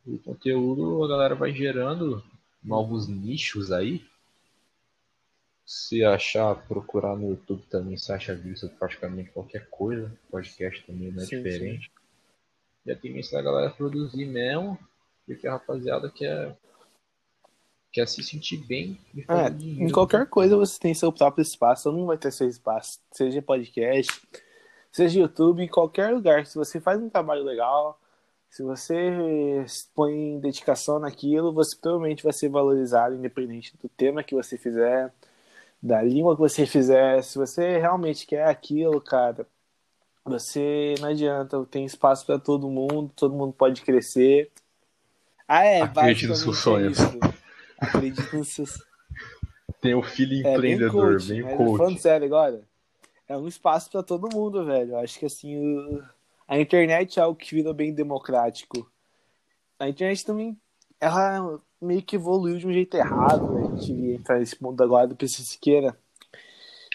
o 0.06 0.18
conteúdo 0.20 1.04
a 1.04 1.08
galera 1.08 1.36
vai 1.36 1.54
gerando 1.54 2.24
novos 2.64 3.08
nichos 3.08 3.72
aí. 3.72 4.06
Se 5.66 6.04
achar, 6.04 6.56
procurar 6.68 7.16
no 7.16 7.30
YouTube 7.30 7.64
também, 7.70 7.98
você 7.98 8.12
acha 8.12 8.36
vista 8.36 8.68
praticamente 8.68 9.32
qualquer 9.32 9.70
coisa. 9.70 10.12
Podcast 10.30 10.86
também 10.86 11.12
não 11.12 11.24
é 11.24 11.26
sim, 11.26 11.38
diferente. 11.38 11.86
Sim. 11.86 12.02
E 12.86 12.92
a 12.92 12.96
tendência 12.96 13.38
da 13.38 13.44
galera 13.44 13.70
produzir 13.72 14.26
mesmo, 14.26 14.78
porque 15.26 15.48
a 15.48 15.54
rapaziada 15.54 16.10
quer, 16.10 16.58
quer 17.92 18.08
se 18.08 18.24
sentir 18.24 18.58
bem. 18.58 19.00
É, 19.16 19.48
em 19.50 19.92
qualquer 19.92 20.28
coisa 20.28 20.58
você 20.58 20.80
tem 20.80 20.94
seu 20.94 21.12
próprio 21.12 21.44
espaço, 21.44 21.84
todo 21.84 21.96
mundo 21.96 22.08
vai 22.08 22.18
ter 22.18 22.32
seu 22.32 22.50
espaço, 22.50 23.00
seja 23.12 23.42
podcast, 23.42 24.12
seja 24.92 25.20
YouTube, 25.20 25.64
em 25.64 25.68
qualquer 25.68 26.12
lugar. 26.12 26.46
Se 26.46 26.56
você 26.56 26.82
faz 26.82 27.00
um 27.00 27.10
trabalho 27.10 27.44
legal, 27.44 28.01
se 28.52 28.64
você 28.64 29.66
põe 29.96 30.38
dedicação 30.42 31.00
naquilo, 31.00 31.54
você 31.54 31.74
provavelmente 31.74 32.22
vai 32.22 32.34
ser 32.34 32.50
valorizado, 32.50 33.16
independente 33.16 33.78
do 33.82 33.88
tema 33.88 34.24
que 34.24 34.36
você 34.36 34.58
fizer, 34.58 35.10
da 35.82 36.02
língua 36.02 36.36
que 36.36 36.42
você 36.42 36.66
fizer. 36.66 37.24
Se 37.24 37.38
você 37.38 37.80
realmente 37.80 38.28
quer 38.28 38.46
aquilo, 38.46 39.00
cara, 39.00 39.48
você 40.26 40.96
não 41.00 41.08
adianta, 41.08 41.66
tem 41.66 41.86
espaço 41.86 42.26
para 42.26 42.38
todo 42.38 42.70
mundo, 42.70 43.10
todo 43.16 43.34
mundo 43.34 43.54
pode 43.54 43.82
crescer. 43.84 44.52
Ah, 45.48 45.66
é, 45.66 45.82
Acredite 45.84 46.28
nos 46.28 46.40
seus 46.42 46.58
sonhos. 46.58 47.00
É 47.00 47.06
Acredite 47.80 48.36
nos 48.36 48.50
seus. 48.50 48.84
Tem 49.80 49.96
o 49.96 50.04
filho 50.04 50.46
é, 50.46 50.54
empreendedor, 50.54 51.24
bem 51.24 51.42
coach. 51.42 51.48
Bem 51.48 51.58
coach. 51.58 51.78
Falando 51.78 52.00
sério 52.00 52.28
agora, 52.28 52.62
é 53.30 53.38
um 53.38 53.48
espaço 53.48 53.90
para 53.90 54.04
todo 54.04 54.36
mundo, 54.36 54.66
velho. 54.66 54.92
Eu 54.92 54.98
acho 55.00 55.18
que 55.18 55.26
assim, 55.26 55.58
o... 55.58 56.04
a 56.52 56.60
internet 56.60 57.18
é 57.18 57.24
algo 57.24 57.40
que 57.40 57.56
virou 57.56 57.74
bem 57.74 57.94
democrático. 57.94 58.86
A 59.80 59.88
internet 59.88 60.26
também, 60.26 60.60
ela 61.00 61.58
meio 61.82 62.04
que 62.04 62.18
evoluiu 62.18 62.58
de 62.58 62.68
um 62.68 62.74
jeito 62.74 62.98
errado. 62.98 63.54
Né? 63.54 63.62
A 63.62 63.76
gente 63.78 63.94
entrar 63.94 64.38
nesse 64.38 64.62
mundo 64.62 64.84
agora 64.84 65.08
do 65.08 65.16
PC 65.16 65.44
Siqueira. 65.44 65.98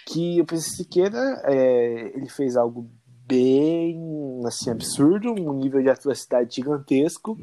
Que 0.06 0.42
o 0.42 0.44
PC 0.44 0.76
Siqueira, 0.76 1.40
é, 1.44 2.12
ele 2.14 2.28
fez 2.28 2.54
algo 2.54 2.86
bem 3.26 3.98
assim 4.44 4.68
absurdo, 4.68 5.32
um 5.32 5.54
nível 5.54 5.82
de 5.82 5.88
atrocidade 5.88 6.56
gigantesco, 6.56 7.38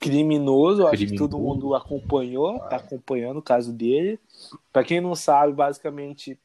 criminoso, 0.00 0.88
acho 0.88 1.06
que 1.06 1.14
todo 1.14 1.38
mundo 1.38 1.76
acompanhou, 1.76 2.58
tá 2.68 2.74
acompanhando 2.74 3.36
o 3.36 3.42
caso 3.42 3.72
dele. 3.72 4.18
Para 4.72 4.82
quem 4.82 5.00
não 5.00 5.14
sabe, 5.14 5.52
basicamente 5.52 6.36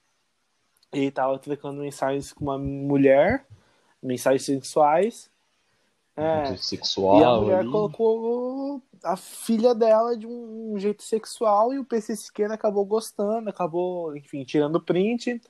ele 0.94 1.10
tava 1.10 1.40
trocando 1.40 1.82
mensagens 1.82 2.32
com 2.32 2.46
uma 2.46 2.60
mulher, 2.60 3.48
mensagens 4.06 4.46
sexuais. 4.46 5.30
É, 6.18 6.56
sexual, 6.56 7.20
e 7.20 7.24
a 7.26 7.36
mulher 7.36 7.66
colocou 7.66 8.82
a 9.04 9.18
filha 9.18 9.76
dela 9.76 10.16
de 10.16 10.26
um 10.26 10.76
jeito 10.78 11.04
sexual 11.04 11.74
e 11.74 11.80
o 11.80 11.84
PC 11.84 12.16
Siqueira 12.16 12.54
acabou 12.54 12.86
gostando, 12.86 13.50
acabou, 13.50 14.16
enfim, 14.16 14.46
tirando 14.46 14.80
print 14.80 15.42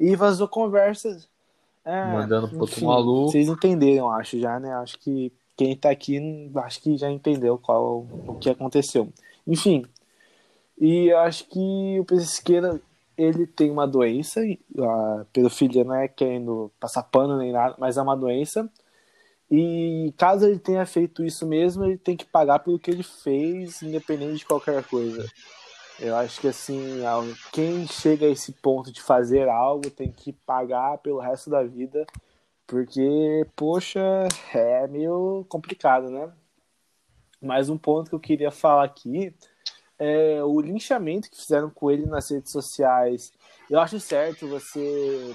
e 0.00 0.16
vazou 0.16 0.48
conversas 0.48 1.28
é, 1.84 2.12
Mandando 2.12 2.48
pro 2.48 2.60
outro 2.60 2.86
maluco. 2.86 3.30
Vocês 3.30 3.46
entenderam, 3.46 4.10
acho 4.10 4.38
já, 4.38 4.58
né? 4.58 4.72
Acho 4.76 4.98
que 4.98 5.30
quem 5.54 5.76
tá 5.76 5.90
aqui, 5.90 6.18
acho 6.56 6.80
que 6.80 6.96
já 6.96 7.10
entendeu 7.10 7.58
qual 7.58 8.06
o 8.26 8.38
que 8.40 8.48
aconteceu. 8.48 9.12
Enfim, 9.46 9.84
e 10.78 11.12
acho 11.12 11.46
que 11.46 12.00
o 12.00 12.04
Pesqueira, 12.04 12.80
ele 13.16 13.46
tem 13.46 13.70
uma 13.70 13.86
doença, 13.86 14.40
a 14.78 15.26
pedofilia 15.32 15.84
não 15.84 15.94
é 15.94 16.08
querendo 16.08 16.70
passar 16.80 17.02
pano 17.04 17.38
nem 17.38 17.52
nada, 17.52 17.74
mas 17.78 17.96
é 17.96 18.02
uma 18.02 18.16
doença. 18.16 18.70
E 19.50 20.12
caso 20.16 20.46
ele 20.46 20.58
tenha 20.58 20.84
feito 20.86 21.24
isso 21.24 21.46
mesmo, 21.46 21.84
ele 21.84 21.98
tem 21.98 22.16
que 22.16 22.24
pagar 22.24 22.60
pelo 22.60 22.78
que 22.78 22.90
ele 22.90 23.02
fez, 23.02 23.82
independente 23.82 24.38
de 24.38 24.46
qualquer 24.46 24.82
coisa. 24.84 25.24
Eu 26.00 26.16
acho 26.16 26.40
que 26.40 26.48
assim, 26.48 27.00
quem 27.52 27.86
chega 27.86 28.26
a 28.26 28.30
esse 28.30 28.52
ponto 28.52 28.90
de 28.90 29.00
fazer 29.00 29.48
algo 29.48 29.90
tem 29.90 30.10
que 30.10 30.32
pagar 30.32 30.98
pelo 30.98 31.20
resto 31.20 31.50
da 31.50 31.62
vida, 31.62 32.04
porque, 32.66 33.46
poxa, 33.54 34.00
é 34.52 34.88
meio 34.88 35.44
complicado, 35.48 36.10
né? 36.10 36.32
Mais 37.40 37.68
um 37.68 37.78
ponto 37.78 38.08
que 38.08 38.14
eu 38.16 38.20
queria 38.20 38.50
falar 38.50 38.84
aqui 38.84 39.34
é 39.98 40.42
o 40.42 40.60
linchamento 40.60 41.30
que 41.30 41.36
fizeram 41.36 41.70
com 41.70 41.90
ele 41.90 42.06
nas 42.06 42.30
redes 42.30 42.52
sociais. 42.52 43.32
Eu 43.70 43.80
acho 43.80 43.98
certo 44.00 44.48
você 44.48 45.34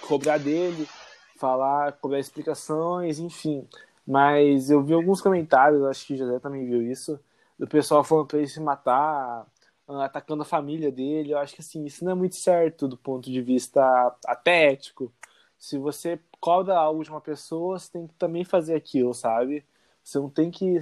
cobrar 0.00 0.38
dele, 0.38 0.88
falar, 1.36 1.92
cobrar 1.92 2.18
explicações, 2.18 3.18
enfim. 3.18 3.66
Mas 4.06 4.70
eu 4.70 4.82
vi 4.82 4.92
alguns 4.92 5.20
comentários, 5.20 5.82
acho 5.84 6.06
que 6.06 6.14
o 6.14 6.16
José 6.16 6.38
também 6.38 6.66
viu 6.66 6.82
isso, 6.82 7.18
do 7.58 7.66
pessoal 7.66 8.04
falando 8.04 8.26
pra 8.26 8.38
ele 8.38 8.48
se 8.48 8.60
matar, 8.60 9.46
atacando 9.88 10.42
a 10.42 10.46
família 10.46 10.90
dele. 10.92 11.32
Eu 11.32 11.38
acho 11.38 11.54
que 11.54 11.60
assim, 11.60 11.84
isso 11.84 12.04
não 12.04 12.12
é 12.12 12.14
muito 12.14 12.36
certo 12.36 12.86
do 12.88 12.96
ponto 12.96 13.30
de 13.30 13.40
vista 13.40 13.82
até 14.26 14.72
ético. 14.72 15.12
Se 15.58 15.78
você 15.78 16.20
cobra 16.40 16.76
algo 16.76 17.02
de 17.02 17.10
uma 17.10 17.20
pessoa, 17.20 17.78
você 17.78 17.90
tem 17.92 18.06
que 18.06 18.14
também 18.14 18.44
fazer 18.44 18.74
aquilo, 18.74 19.14
sabe? 19.14 19.64
Você 20.02 20.18
não 20.18 20.28
tem 20.28 20.50
que. 20.50 20.78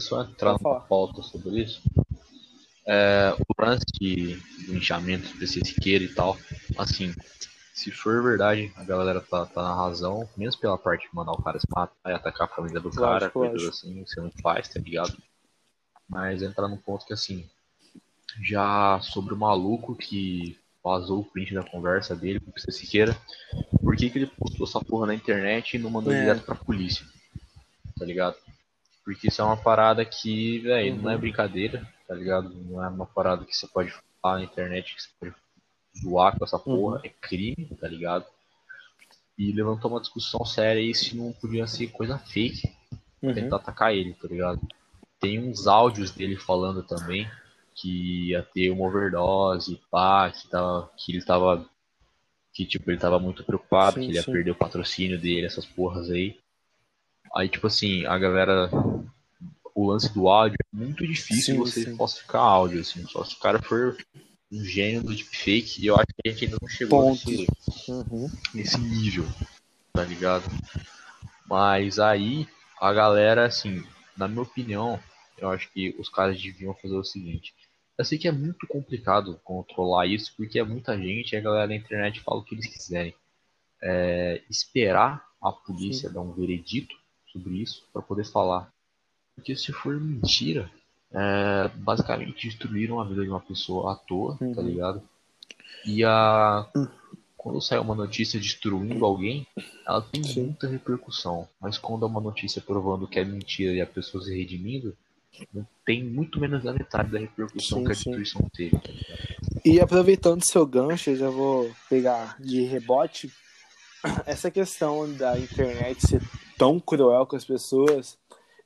Só 0.00 0.22
entrar 0.22 0.56
numa 0.60 0.80
pauta 0.80 1.22
sobre 1.22 1.62
isso. 1.62 1.82
É, 2.86 3.34
o 3.38 3.62
lance 3.62 3.84
de 4.00 4.40
linchamento 4.68 5.36
desse 5.38 5.60
Siqueira 5.64 6.04
e 6.04 6.08
tal, 6.08 6.38
assim, 6.78 7.12
se 7.74 7.90
for 7.90 8.22
verdade, 8.22 8.72
a 8.76 8.84
galera 8.84 9.20
tá, 9.20 9.44
tá 9.44 9.62
na 9.62 9.74
razão, 9.74 10.28
mesmo 10.36 10.60
pela 10.60 10.78
parte 10.78 11.08
de 11.08 11.14
mandar 11.14 11.32
o 11.32 11.42
cara 11.42 11.58
se 11.58 11.66
matar 11.68 12.10
e 12.10 12.12
atacar 12.12 12.46
a 12.46 12.54
família 12.54 12.80
do 12.80 12.90
cara, 12.90 13.28
coisas 13.28 13.68
assim, 13.68 14.04
você 14.04 14.20
não 14.20 14.30
faz, 14.40 14.68
tá 14.68 14.80
ligado? 14.80 15.16
Mas 16.08 16.42
entrar 16.42 16.68
num 16.68 16.76
ponto 16.76 17.04
que 17.04 17.12
assim, 17.12 17.44
já 18.42 19.00
sobre 19.00 19.34
o 19.34 19.36
maluco 19.36 19.94
que 19.94 20.58
vazou 20.82 21.20
o 21.20 21.24
print 21.24 21.52
da 21.52 21.64
conversa 21.64 22.14
dele 22.14 22.38
com 22.40 22.50
o 22.50 22.52
PC 22.54 22.70
Siqueira, 22.70 23.16
por 23.82 23.96
que, 23.96 24.08
que 24.08 24.18
ele 24.18 24.26
postou 24.26 24.66
essa 24.66 24.80
porra 24.80 25.08
na 25.08 25.14
internet 25.14 25.74
e 25.74 25.78
não 25.78 25.90
mandou 25.90 26.12
é. 26.12 26.20
direto 26.20 26.44
pra 26.44 26.54
polícia? 26.54 27.04
Tá 27.98 28.04
ligado? 28.04 28.36
Porque 29.06 29.28
isso 29.28 29.40
é 29.40 29.44
uma 29.44 29.56
parada 29.56 30.04
que, 30.04 30.58
velho, 30.58 30.96
uhum. 30.96 31.02
não 31.02 31.10
é 31.10 31.14
uhum. 31.14 31.20
brincadeira, 31.20 31.88
tá 32.08 32.14
ligado? 32.16 32.52
Não 32.52 32.84
é 32.84 32.88
uma 32.88 33.06
parada 33.06 33.44
que 33.44 33.56
você 33.56 33.68
pode 33.68 33.94
falar 34.20 34.38
na 34.38 34.44
internet, 34.44 34.96
que 34.96 35.00
você 35.00 35.08
pode 35.20 35.34
zoar 36.02 36.36
com 36.36 36.44
essa 36.44 36.58
porra, 36.58 36.96
uhum. 36.96 37.02
é 37.04 37.08
crime, 37.08 37.70
tá 37.80 37.86
ligado? 37.86 38.26
E 39.38 39.52
levantou 39.52 39.92
uma 39.92 40.00
discussão 40.00 40.44
séria 40.44 40.82
aí 40.82 40.92
se 40.92 41.16
não 41.16 41.32
podia 41.32 41.68
ser 41.68 41.86
coisa 41.92 42.18
fake 42.18 42.68
uhum. 43.22 43.32
tentar 43.32 43.56
atacar 43.56 43.94
ele, 43.94 44.12
tá 44.14 44.26
ligado? 44.26 44.60
Tem 45.20 45.38
uns 45.38 45.68
áudios 45.68 46.10
dele 46.10 46.36
falando 46.36 46.82
também 46.82 47.30
que 47.76 48.30
ia 48.30 48.42
ter 48.42 48.70
uma 48.70 48.88
overdose, 48.88 49.80
pá, 49.88 50.30
que, 50.30 50.48
tava, 50.48 50.90
que 50.96 51.12
ele 51.12 51.24
tava. 51.24 51.64
Que 52.52 52.66
tipo, 52.66 52.90
ele 52.90 52.98
tava 52.98 53.20
muito 53.20 53.44
preocupado, 53.44 53.94
sim, 53.94 54.00
que 54.00 54.06
ele 54.06 54.16
ia 54.16 54.22
sim. 54.22 54.32
perder 54.32 54.50
o 54.50 54.56
patrocínio 54.56 55.20
dele, 55.20 55.46
essas 55.46 55.64
porras 55.64 56.10
aí. 56.10 56.40
Aí, 57.36 57.48
tipo 57.48 57.66
assim, 57.66 58.06
a 58.06 58.18
galera. 58.18 58.70
O 59.76 59.90
lance 59.90 60.10
do 60.10 60.26
áudio 60.26 60.56
é 60.58 60.76
muito 60.76 61.06
difícil 61.06 61.54
sim, 61.54 61.58
você 61.58 61.94
falsificar 61.94 62.40
áudio, 62.40 62.80
assim. 62.80 63.06
Só 63.08 63.22
se 63.22 63.34
o 63.34 63.38
cara 63.38 63.60
for 63.60 63.94
um 64.50 64.64
gênio 64.64 65.02
do 65.02 65.14
deepfake 65.14 65.82
e 65.82 65.86
eu 65.88 65.96
acho 65.96 66.06
que 66.06 66.26
a 66.26 66.32
gente 66.32 66.44
ainda 66.46 66.56
não 66.62 66.68
chegou 66.68 67.10
nesse, 67.10 67.46
uhum. 67.86 68.30
nesse 68.54 68.78
nível, 68.78 69.26
tá 69.92 70.02
ligado? 70.02 70.44
Mas 71.46 71.98
aí 71.98 72.48
a 72.80 72.90
galera, 72.90 73.44
assim, 73.44 73.84
na 74.16 74.26
minha 74.26 74.40
opinião, 74.40 74.98
eu 75.36 75.50
acho 75.50 75.70
que 75.70 75.94
os 75.98 76.08
caras 76.08 76.40
deviam 76.40 76.72
fazer 76.72 76.96
o 76.96 77.04
seguinte. 77.04 77.54
Eu 77.98 78.04
sei 78.06 78.16
que 78.16 78.28
é 78.28 78.32
muito 78.32 78.66
complicado 78.66 79.38
controlar 79.44 80.06
isso, 80.06 80.32
porque 80.38 80.58
é 80.58 80.64
muita 80.64 80.96
gente 80.96 81.32
e 81.32 81.36
a 81.36 81.40
galera 81.42 81.68
da 81.68 81.76
internet 81.76 82.20
fala 82.20 82.40
o 82.40 82.44
que 82.44 82.54
eles 82.54 82.66
quiserem. 82.66 83.14
É, 83.82 84.42
esperar 84.48 85.22
a 85.38 85.52
polícia 85.52 86.08
Sim. 86.08 86.14
dar 86.14 86.22
um 86.22 86.32
veredito 86.32 86.96
sobre 87.30 87.60
isso 87.60 87.86
para 87.92 88.00
poder 88.00 88.24
falar. 88.24 88.74
Porque 89.36 89.54
se 89.54 89.72
for 89.72 90.00
mentira, 90.00 90.68
é, 91.12 91.68
basicamente 91.76 92.48
destruíram 92.48 93.00
a 93.00 93.04
vida 93.04 93.22
de 93.22 93.28
uma 93.28 93.40
pessoa 93.40 93.92
à 93.92 93.94
toa, 93.94 94.36
tá 94.36 94.44
uhum. 94.44 94.54
tá 94.54 94.62
ligado? 94.62 95.02
E 95.84 96.04
a 96.04 96.66
quando 97.46 97.60
sai 97.60 97.78
uma 97.78 97.94
notícia 97.94 98.40
destruindo 98.40 99.04
alguém, 99.04 99.46
ela 99.86 100.02
tem 100.02 100.20
Sim. 100.24 100.46
muita 100.46 100.66
repercussão. 100.66 101.48
Mas 101.60 101.78
quando 101.78 102.04
é 102.04 102.08
uma 102.08 102.20
notícia 102.20 102.60
provando 102.60 103.06
que 103.06 103.20
é 103.20 103.24
mentira 103.24 103.72
e 103.72 103.80
a 103.80 103.86
pessoa 103.86 104.24
se 104.24 104.36
redimindo, 104.36 104.96
tem 105.84 106.02
muito 106.02 106.40
menos 106.40 106.64
da 106.64 106.72
metade 106.72 107.12
da 107.12 107.20
repercussão 107.20 107.78
sim, 107.78 107.84
que 107.84 107.92
a 107.92 107.94
destruição 107.94 108.42
sim. 108.42 108.48
teve. 108.52 108.76
Tá 108.76 108.90
e 109.64 109.80
aproveitando 109.80 110.42
seu 110.44 110.66
gancho, 110.66 111.10
eu 111.10 111.16
já 111.16 111.30
vou 111.30 111.70
pegar 111.88 112.36
de 112.40 112.62
rebote 112.62 113.30
essa 114.26 114.50
questão 114.50 115.12
da 115.14 115.38
internet 115.38 116.04
ser 116.04 116.22
tão 116.58 116.80
cruel 116.80 117.26
com 117.26 117.36
as 117.36 117.44
pessoas 117.44 118.18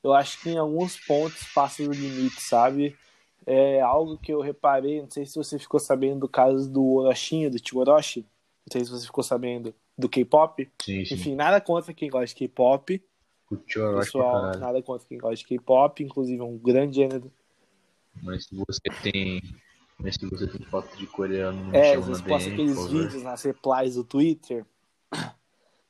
eu 0.02 0.12
acho 0.12 0.40
que 0.40 0.50
em 0.50 0.58
alguns 0.58 0.98
pontos 0.98 1.44
passa 1.54 1.84
do 1.84 1.92
limite, 1.92 2.40
sabe? 2.40 2.96
É 3.46 3.80
algo 3.80 4.18
que 4.18 4.32
eu 4.32 4.40
reparei, 4.40 5.00
não 5.02 5.10
sei 5.10 5.24
se 5.26 5.36
você 5.36 5.58
ficou 5.58 5.80
sabendo 5.80 6.20
do 6.20 6.28
caso 6.28 6.70
do 6.70 6.84
Orochinho, 6.96 7.50
do 7.50 7.58
Tio 7.58 7.78
Orochi, 7.78 8.20
não 8.20 8.72
sei 8.72 8.84
se 8.84 8.90
você 8.90 9.06
ficou 9.06 9.24
sabendo 9.24 9.74
do 9.96 10.08
K-pop. 10.08 10.70
Enfim, 10.88 11.34
nada 11.34 11.60
contra 11.60 11.94
quem 11.94 12.10
gosta 12.10 12.26
de 12.26 12.34
K-pop, 12.34 13.02
Pessoal, 13.98 14.56
nada 14.58 14.80
contra 14.80 15.08
quem 15.08 15.18
gosta 15.18 15.36
de 15.36 15.44
K-pop, 15.44 16.04
inclusive 16.04 16.40
é 16.40 16.44
um 16.44 16.56
grande 16.56 16.96
gênero. 16.96 17.32
Mas 18.22 18.44
se 18.44 18.54
você 18.54 18.80
tem. 19.02 19.42
Mas 19.98 20.14
se 20.14 20.26
você 20.26 20.46
tem 20.46 20.64
foto 20.66 20.96
de 20.96 21.06
coreano, 21.06 21.64
não 21.64 21.74
É, 21.74 21.96
na 21.96 22.06
postam 22.06 22.26
DM, 22.26 22.52
aqueles 22.52 22.86
vídeos 22.86 23.22
nas 23.22 23.42
replies 23.42 23.96
do 23.96 24.04
Twitter. 24.04 24.64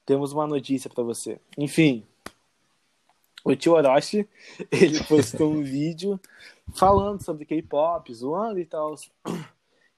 Temos 0.06 0.32
uma 0.32 0.46
notícia 0.46 0.88
pra 0.88 1.04
você. 1.04 1.38
Enfim, 1.56 2.06
o 3.44 3.54
tio 3.56 3.72
Orochi, 3.74 4.28
ele 4.70 5.02
postou 5.04 5.52
um 5.52 5.62
vídeo 5.62 6.20
falando 6.74 7.22
sobre 7.22 7.44
K-pop, 7.44 8.12
zoando 8.14 8.58
e 8.58 8.64
tal. 8.66 8.94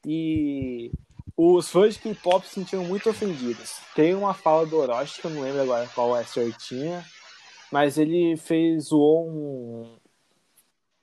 E 0.05 0.91
os 1.37 1.69
fãs 1.71 1.95
de 1.95 2.01
K-pop 2.01 2.47
se 2.47 2.55
sentiram 2.55 2.85
muito 2.85 3.09
ofendidos. 3.09 3.81
Tem 3.95 4.15
uma 4.15 4.35
fala 4.35 4.67
do 4.67 4.77
Orochi, 4.77 5.21
que 5.21 5.27
eu 5.27 5.31
não 5.31 5.43
lembro 5.43 5.63
agora 5.63 5.89
qual 5.95 6.17
é 6.17 6.25
certinha, 6.25 7.05
mas 7.71 7.99
ele 7.99 8.37
fez, 8.37 8.85
zoou 8.87 9.29
um, 9.29 9.97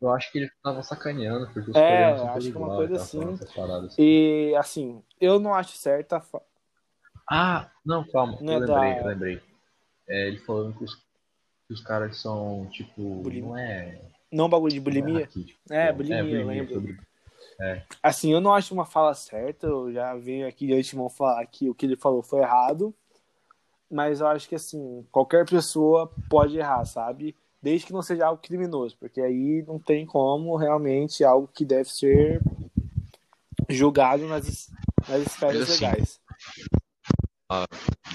Eu 0.02 0.12
acho 0.12 0.32
que 0.32 0.38
ele 0.39 0.52
tava 0.63 0.82
sacaneando, 0.82 1.45
porque 1.52 1.71
os 1.71 1.75
É, 1.78 2.06
acho 2.06 2.52
que 2.52 2.56
é 2.56 2.60
uma 2.60 2.75
coisa 2.75 2.95
assim. 2.95 3.38
E 3.97 4.56
assim, 4.58 5.04
eu 5.19 5.39
não 5.39 5.54
acho 5.54 5.75
certa. 5.78 6.17
a 6.17 6.21
fa- 6.21 6.41
Ah, 7.30 7.69
não, 7.86 8.04
calma, 8.08 8.38
Não 8.41 8.54
eu 8.54 8.58
é 8.63 8.67
lembrei, 8.67 8.93
da- 8.93 8.99
eu 9.02 9.08
lembrei. 9.08 9.41
É, 10.08 10.28
ele 10.28 10.39
falando 10.39 10.75
que 10.78 10.84
os, 10.86 10.91
que 11.69 11.73
os 11.73 11.82
caras 11.82 12.17
são, 12.17 12.67
tipo, 12.71 13.21
Bulimia. 13.21 13.47
não 13.47 13.55
é. 13.58 14.01
Não 14.32 14.49
bagulho 14.49 14.71
de 14.71 14.79
é 14.79 14.82
bulimia. 14.82 15.29
É, 15.69 15.86
tipo, 15.86 15.97
bulimia, 15.97 16.38
eu 16.39 16.47
lembro. 16.47 16.73
sobre- 16.73 16.97
Assim, 18.01 18.34
eu 18.34 18.41
não 18.41 18.53
acho 18.55 18.73
uma 18.73 18.86
fala 18.86 19.13
certa. 19.13 19.67
Eu 19.67 19.93
já 19.93 20.15
venho 20.15 20.47
aqui 20.47 20.65
de 20.65 20.73
antemão 20.73 21.10
falar 21.10 21.45
que 21.45 21.69
o 21.69 21.75
que 21.75 21.86
ele 21.86 21.95
falou 21.95 22.23
foi 22.23 22.39
errado. 22.39 22.93
Mas 23.91 24.19
eu 24.19 24.27
acho 24.27 24.49
que 24.49 24.55
assim, 24.55 25.05
qualquer 25.12 25.47
pessoa 25.47 26.12
pode 26.27 26.58
errar, 26.58 26.84
sabe? 26.86 27.36
Desde 27.62 27.86
que 27.86 27.93
não 27.93 28.01
seja 28.01 28.25
algo 28.25 28.41
criminoso, 28.41 28.97
porque 28.99 29.21
aí 29.21 29.63
não 29.67 29.77
tem 29.77 30.05
como 30.08 30.55
realmente 30.55 31.23
algo 31.23 31.47
que 31.53 31.65
deve 31.65 31.89
ser 31.89 32.41
julgado 33.67 34.27
nas, 34.27 34.69
nas 35.08 35.21
esferas 35.27 35.69
assim, 35.69 35.86
legais. 35.86 36.19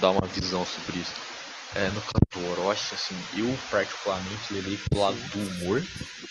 dar 0.01 0.11
uma 0.11 0.25
visão 0.27 0.65
sobre 0.65 0.99
isso. 0.99 1.34
É, 1.75 1.89
no 1.89 1.99
caso 2.01 2.13
do 2.45 2.51
Orochi, 2.51 2.95
assim, 2.95 3.15
eu 3.37 3.47
particularmente 3.69 4.53
levei 4.53 4.77
pro 4.77 4.99
lado 4.99 5.17
do 5.17 5.39
humor 5.65 5.81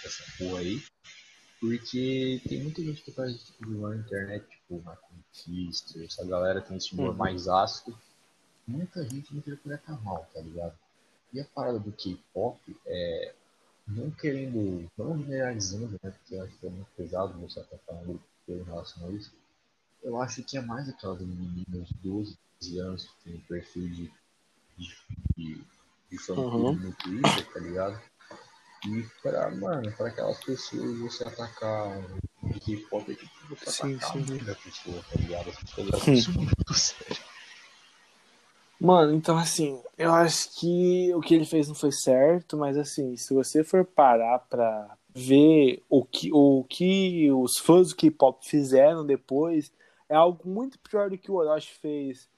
dessa 0.02 0.24
porra 0.38 0.60
aí, 0.60 0.82
porque 1.60 2.40
tem 2.48 2.62
muita 2.62 2.82
gente 2.82 3.02
que 3.02 3.12
faz 3.12 3.34
esse 3.34 3.46
tipo 3.46 3.66
de 3.66 3.74
humor 3.74 3.94
na 3.94 4.00
internet, 4.02 4.46
tipo 4.48 4.76
Michael 4.76 4.98
Kister, 5.32 6.04
essa 6.04 6.24
galera 6.24 6.60
tem 6.62 6.76
esse 6.76 6.94
humor 6.94 7.10
Uhum. 7.10 7.16
mais 7.16 7.46
ácido. 7.48 7.98
Muita 8.66 9.02
gente 9.06 9.36
interpreta 9.36 9.92
mal, 10.02 10.26
tá 10.32 10.40
ligado? 10.40 10.74
E 11.32 11.40
a 11.40 11.44
parada 11.44 11.78
do 11.78 11.92
K-pop 11.92 12.58
é 12.86 13.34
não 13.86 14.10
querendo, 14.12 14.90
não 14.96 15.18
generalizando, 15.18 16.00
né? 16.02 16.10
Porque 16.10 16.34
eu 16.36 16.42
acho 16.44 16.56
que 16.56 16.66
é 16.66 16.70
muito 16.70 16.88
pesado 16.96 17.38
você 17.38 17.60
atacar 17.60 17.96
um 17.96 18.04
grupo 18.04 18.24
em 18.48 18.62
relação 18.62 19.06
a 19.06 19.10
isso. 19.10 19.32
Eu 20.02 20.20
acho 20.22 20.42
que 20.42 20.56
é 20.56 20.62
mais 20.62 20.88
aquelas 20.88 21.20
meninas 21.20 21.88
de 21.88 21.94
12, 22.02 22.38
15 22.60 22.78
anos 22.78 23.04
que 23.04 23.30
tem 23.30 23.40
perfil 23.40 23.88
de, 23.90 24.12
de, 24.76 25.64
de, 26.10 26.18
fã 26.18 26.34
Uhum. 26.34 26.74
no 26.74 26.92
Twitter, 26.94 27.52
tá 27.52 27.60
ligado? 27.60 28.00
E 28.86 29.02
pra, 29.22 29.50
mano, 29.50 29.90
pra 29.92 30.08
aquelas 30.08 30.42
pessoas 30.44 30.98
você 30.98 31.24
atacar 31.24 31.88
um 32.42 32.58
K-pop 32.58 33.10
é 33.10 33.14
tipo 33.14 33.32
você 33.48 33.70
Sim, 33.70 33.96
atacar 33.96 34.12
sim. 34.12 34.50
a 34.50 34.54
pessoa, 34.54 35.04
tá 35.10 35.16
ligado? 35.16 35.50
As 35.50 35.56
pessoas 35.56 35.90
levam 35.90 36.14
isso 36.14 36.32
muito 36.32 36.74
sério. 36.74 37.24
Mano, 38.80 39.14
então 39.14 39.38
assim, 39.38 39.82
eu 39.96 40.12
acho 40.12 40.60
que 40.60 41.14
o 41.14 41.20
que 41.20 41.34
ele 41.34 41.46
fez 41.46 41.68
não 41.68 41.74
foi 41.74 41.92
certo, 41.92 42.58
mas 42.58 42.76
assim, 42.76 43.16
se 43.16 43.32
você 43.32 43.64
for 43.64 43.84
parar 43.84 44.40
pra 44.40 44.96
ver 45.14 45.82
o 45.88 46.04
que, 46.04 46.30
o 46.32 46.64
que 46.68 47.30
os 47.32 47.52
fãs 47.58 47.88
do 47.90 47.96
K-pop 47.96 48.46
fizeram 48.46 49.06
depois, 49.06 49.72
é 50.08 50.14
algo 50.14 50.46
muito 50.46 50.78
pior 50.78 51.08
do 51.08 51.16
que 51.16 51.30
o 51.30 51.36
Orochi 51.36 51.72
fez. 51.80 52.28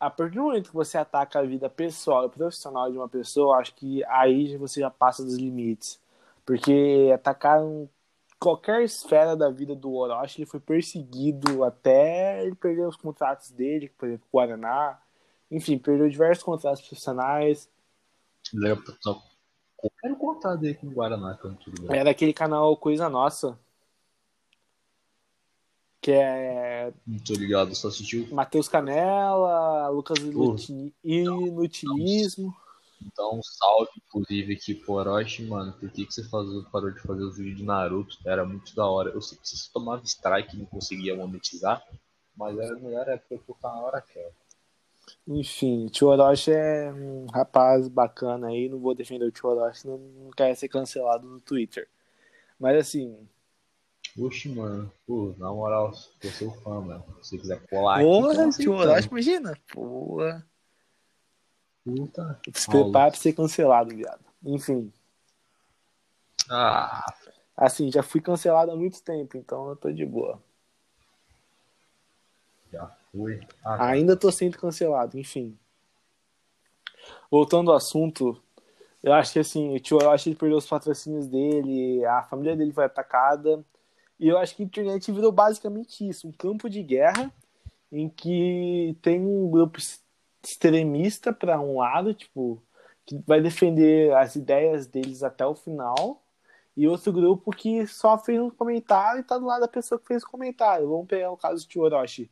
A 0.00 0.08
partir 0.08 0.36
do 0.36 0.42
momento 0.42 0.70
que 0.70 0.74
você 0.74 0.96
ataca 0.96 1.40
a 1.40 1.42
vida 1.42 1.68
pessoal 1.68 2.26
e 2.26 2.28
profissional 2.28 2.90
de 2.90 2.96
uma 2.96 3.08
pessoa, 3.08 3.58
acho 3.58 3.74
que 3.74 4.04
aí 4.04 4.56
você 4.56 4.80
já 4.80 4.90
passa 4.90 5.24
dos 5.24 5.36
limites. 5.36 6.00
Porque 6.46 7.10
atacaram 7.12 7.88
qualquer 8.38 8.82
esfera 8.82 9.36
da 9.36 9.50
vida 9.50 9.74
do 9.74 9.92
Orochi, 9.92 10.40
ele 10.40 10.50
foi 10.50 10.60
perseguido 10.60 11.64
até 11.64 12.44
ele 12.44 12.54
perder 12.54 12.86
os 12.86 12.96
contratos 12.96 13.50
dele, 13.50 13.92
por 13.98 14.06
exemplo, 14.06 14.26
o 14.30 14.36
Guaraná. 14.36 15.00
Enfim, 15.50 15.78
perdeu 15.78 16.08
diversos 16.08 16.44
contratos 16.44 16.80
profissionais. 16.80 17.68
Leva 18.54 18.80
pra 18.80 18.94
só. 19.00 19.20
Quero 20.00 20.16
contar 20.16 20.56
dele 20.56 20.74
com 20.74 20.86
o 20.86 20.90
Guaraná, 20.90 21.36
que 21.36 21.44
eu 21.44 21.50
não 21.50 21.58
ligado. 21.66 21.94
É 21.94 22.04
daquele 22.04 22.32
canal 22.32 22.76
Coisa 22.76 23.08
Nossa. 23.08 23.58
Que 26.00 26.12
é 26.12 26.92
Não 27.06 27.18
tô 27.18 27.34
ligado, 27.34 27.74
só 27.74 27.88
assistiu. 27.88 28.28
Matheus 28.30 28.68
Canela, 28.68 29.88
Lucas 29.88 30.18
Inuti- 30.18 30.94
Inutilismo. 31.02 32.54
Então, 33.04 33.38
um 33.38 33.42
salve, 33.42 33.90
inclusive, 34.06 34.54
aqui 34.54 34.74
pro 34.74 34.94
Orochi, 34.94 35.44
mano. 35.44 35.72
Por 35.72 35.88
que, 35.90 36.04
que 36.04 36.12
você 36.12 36.24
faz, 36.24 36.46
parou 36.72 36.90
de 36.90 37.00
fazer 37.00 37.22
os 37.22 37.36
vídeos 37.36 37.58
de 37.58 37.64
Naruto? 37.64 38.16
Era 38.26 38.44
muito 38.44 38.74
da 38.74 38.86
hora. 38.86 39.10
Eu 39.10 39.20
sei 39.20 39.38
que 39.38 39.48
você 39.48 39.70
tomava 39.72 40.02
strike 40.04 40.56
e 40.56 40.58
não 40.58 40.66
conseguia 40.66 41.16
monetizar, 41.16 41.82
mas 42.36 42.58
era 42.58 42.74
a 42.74 42.78
melhor 42.78 43.08
época 43.08 43.38
que 43.38 43.50
eu 43.50 43.56
tava 43.60 43.76
na 43.76 43.82
hora 43.82 44.00
que 44.00 44.18
era. 44.18 44.32
Enfim, 45.26 45.86
o 45.86 45.90
Tio 45.90 46.08
Orochi 46.08 46.52
é 46.52 46.92
um 46.92 47.26
rapaz 47.26 47.88
bacana 47.88 48.48
aí. 48.48 48.68
Não 48.68 48.78
vou 48.78 48.94
defender 48.94 49.24
o 49.24 49.32
Tio 49.32 49.48
Orochi, 49.48 49.86
não, 49.86 49.98
não 49.98 50.30
quer 50.30 50.54
ser 50.54 50.68
cancelado 50.68 51.26
no 51.26 51.40
Twitter. 51.40 51.88
Mas 52.58 52.76
assim, 52.76 53.16
Oxe, 54.18 54.48
mano. 54.48 54.90
Pô, 55.06 55.34
na 55.38 55.50
moral, 55.52 55.92
eu 56.22 56.30
sou 56.30 56.50
fã, 56.62 56.80
mano. 56.80 57.04
Se 57.22 57.30
você 57.30 57.38
quiser 57.38 57.66
colar 57.68 57.96
aqui, 57.96 58.04
porra, 58.04 58.34
tamo 58.34 58.48
o 58.48 58.50
Tio 58.50 58.72
aceitando. 58.74 58.90
Orochi, 58.90 59.08
imagina. 59.08 59.58
Porra, 59.72 60.46
Puta. 61.84 62.40
se 62.52 62.66
prepara 62.68 63.10
pra 63.10 63.20
ser 63.20 63.32
cancelado, 63.32 63.94
viado. 63.94 64.24
Enfim, 64.44 64.92
Ah, 66.50 67.04
assim, 67.56 67.90
já 67.92 68.02
fui 68.02 68.20
cancelado 68.20 68.70
há 68.72 68.76
muito 68.76 69.02
tempo, 69.02 69.36
então 69.36 69.68
eu 69.68 69.76
tô 69.76 69.90
de 69.92 70.04
boa. 70.04 70.42
já 72.72 72.86
foi. 73.12 73.40
Ah, 73.64 73.76
tá. 73.78 73.86
Ainda 73.86 74.16
tô 74.16 74.30
sendo 74.32 74.58
cancelado, 74.58 75.18
enfim. 75.18 75.58
Voltando 77.30 77.70
ao 77.70 77.76
assunto, 77.76 78.40
eu 79.02 79.12
acho 79.12 79.32
que 79.32 79.38
assim, 79.38 79.74
o 79.74 79.80
tio 79.80 79.96
Orochi 79.98 80.30
ele 80.30 80.36
perdeu 80.36 80.58
os 80.58 80.66
patrocínios 80.66 81.26
dele, 81.26 82.04
a 82.04 82.22
família 82.22 82.56
dele 82.56 82.72
foi 82.72 82.84
atacada, 82.84 83.64
e 84.18 84.28
eu 84.28 84.38
acho 84.38 84.56
que 84.56 84.62
a 84.62 84.66
internet 84.66 85.10
virou 85.12 85.30
basicamente 85.30 86.06
isso, 86.08 86.28
um 86.28 86.32
campo 86.32 86.68
de 86.68 86.82
guerra 86.82 87.32
em 87.90 88.08
que 88.08 88.96
tem 89.00 89.20
um 89.20 89.50
grupo 89.50 89.78
extremista 90.42 91.32
para 91.32 91.60
um 91.60 91.78
lado, 91.78 92.12
tipo, 92.12 92.62
que 93.06 93.18
vai 93.26 93.40
defender 93.40 94.14
as 94.14 94.36
ideias 94.36 94.86
deles 94.86 95.22
até 95.22 95.46
o 95.46 95.54
final, 95.54 96.22
e 96.76 96.86
outro 96.86 97.12
grupo 97.12 97.50
que 97.50 97.86
só 97.86 98.18
fez 98.18 98.40
um 98.40 98.50
comentário 98.50 99.20
e 99.20 99.24
tá 99.24 99.38
do 99.38 99.46
lado 99.46 99.62
da 99.62 99.68
pessoa 99.68 99.98
que 99.98 100.06
fez 100.06 100.22
o 100.22 100.30
comentário. 100.30 100.88
Vamos 100.88 101.08
pegar 101.08 101.30
o 101.30 101.36
caso 101.36 101.66
tio 101.66 101.82
Orochi. 101.82 102.30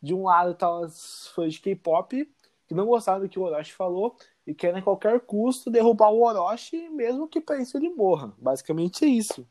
De 0.00 0.14
um 0.14 0.24
lado 0.24 0.54
tá 0.54 0.70
os 0.70 1.28
fãs 1.34 1.54
de 1.54 1.60
K-pop 1.60 2.32
que 2.68 2.74
não 2.74 2.86
gostaram 2.86 3.20
do 3.20 3.28
que 3.28 3.38
o 3.40 3.42
Orochi 3.42 3.72
falou 3.72 4.14
e 4.46 4.54
querem 4.54 4.78
a 4.80 4.82
qualquer 4.82 5.18
custo 5.20 5.70
derrubar 5.70 6.10
o 6.10 6.22
Orochi, 6.22 6.88
mesmo 6.90 7.26
que 7.26 7.40
para 7.40 7.60
isso 7.60 7.76
ele 7.76 7.90
morra. 7.90 8.32
Basicamente 8.38 9.04
é 9.04 9.08
isso. 9.08 9.44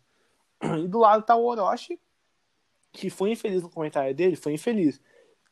E 0.62 0.88
do 0.88 1.00
lado 1.00 1.26
tá 1.26 1.36
o 1.36 1.46
Orochi, 1.46 2.00
que 2.92 3.10
foi 3.10 3.32
infeliz 3.32 3.62
no 3.62 3.70
comentário 3.70 4.14
dele, 4.14 4.36
foi 4.36 4.54
infeliz. 4.54 5.00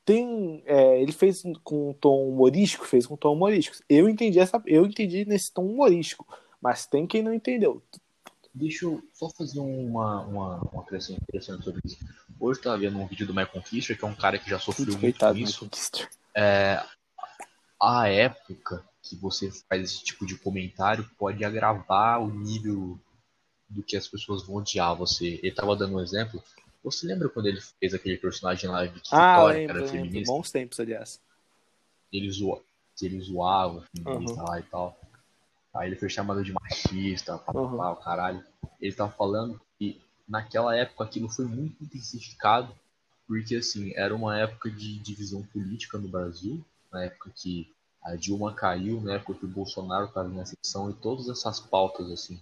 Tem, 0.04 0.64
é, 0.66 1.02
ele 1.02 1.12
fez 1.12 1.44
com 1.64 1.90
um 1.90 1.94
tom 1.94 2.30
humorístico, 2.30 2.86
fez 2.86 3.08
com 3.08 3.16
um 3.16 3.18
tom 3.18 3.34
humorístico. 3.34 3.78
Eu 3.90 4.08
entendi 4.08 4.40
essa, 4.40 4.62
eu 4.66 4.86
entendi 4.86 5.26
nesse 5.26 5.52
tom 5.52 5.66
humorístico, 5.66 6.28
mas 6.62 6.86
tem 6.86 7.08
quem 7.08 7.24
não 7.24 7.34
entendeu. 7.34 7.82
Deixa 8.54 8.86
eu 8.86 9.04
só 9.14 9.30
fazer 9.30 9.60
uma, 9.60 10.22
uma, 10.22 10.62
uma 10.72 10.82
acrescento 10.82 11.22
interessante 11.22 11.64
sobre 11.64 11.82
isso. 11.84 11.98
Hoje 12.40 12.60
eu 12.60 12.64
tava 12.64 12.78
vendo 12.78 12.98
um 12.98 13.08
vídeo 13.08 13.28
do 13.28 13.34
Michael 13.34 13.64
Kisser, 13.64 13.98
que 13.98 14.06
é 14.06 14.08
um 14.08 14.16
cara 14.16 14.40
que 14.40 14.50
já 14.50 14.60
sofreu 14.60 14.88
muito 14.88 15.02
coitado 15.02 15.38
com 15.38 15.44
isso. 15.44 15.70
É, 16.34 16.82
a 17.82 18.08
época 18.08 18.84
que 19.02 19.16
você 19.16 19.52
faz 19.70 19.84
esse 19.84 20.04
tipo 20.04 20.26
de 20.26 20.38
comentário 20.38 21.10
pode 21.18 21.44
agravar 21.44 22.22
o 22.22 22.30
nível 22.30 23.00
do 23.70 23.84
que 23.84 23.96
as 23.98 24.08
pessoas 24.08 24.44
vão 24.46 24.58
odiar 24.58 24.96
você. 24.96 25.40
Ele 25.42 25.52
tava 25.52 25.76
dando 25.76 25.96
um 25.96 26.02
exemplo. 26.02 26.42
Você 26.84 27.08
lembra 27.08 27.30
quando 27.30 27.48
ele 27.48 27.60
fez 27.80 27.94
aquele 27.94 28.18
personagem 28.18 28.70
lá 28.70 28.86
de 28.86 29.02
Ah, 29.12 29.28
Vitória, 29.38 29.54
que 29.54 29.60
lembro, 29.60 29.78
era 29.78 29.80
lembro. 29.86 29.92
feminista? 29.92 30.32
Bons 30.32 30.52
tempos, 30.52 30.80
aliás. 30.80 31.20
Ele, 32.12 32.30
zoa, 32.32 32.62
que 32.96 33.06
ele 33.06 33.20
zoava 33.22 33.82
feminista 33.96 34.42
Uhum. 34.42 34.48
lá 34.48 34.60
e 34.60 34.64
tal. 34.64 35.00
Aí 35.74 35.90
ele 35.90 35.96
foi 35.98 36.10
chamado 36.10 36.44
de 36.44 36.54
machista, 36.54 37.38
pá, 37.38 37.52
Uhum. 37.54 37.78
pá, 37.78 37.92
o 37.92 37.96
caralho. 37.98 38.44
Ele 38.80 38.94
tava 38.94 39.12
falando 39.12 39.60
que 39.78 40.00
naquela 40.28 40.76
época 40.76 41.04
aquilo 41.04 41.28
foi 41.28 41.46
muito 41.46 41.84
intensificado, 41.84 42.74
porque 43.28 43.56
assim, 43.56 43.92
era 43.96 44.16
uma 44.16 44.38
época 44.40 44.70
de 44.70 44.98
divisão 45.00 45.44
política 45.48 45.98
no 45.98 46.08
Brasil, 46.08 46.64
na 46.92 47.04
época 47.04 47.32
que 47.36 47.74
a 48.02 48.16
Dilma 48.16 48.54
caiu, 48.54 49.02
né, 49.02 49.18
porque 49.18 49.46
o 49.46 49.50
Bolsonaro 49.50 50.06
estava 50.06 50.30
na 50.30 50.44
eleição 50.44 50.92
e 50.92 50.94
todas 50.94 51.28
essas 51.28 51.60
pautas, 51.60 52.10
assim, 52.12 52.40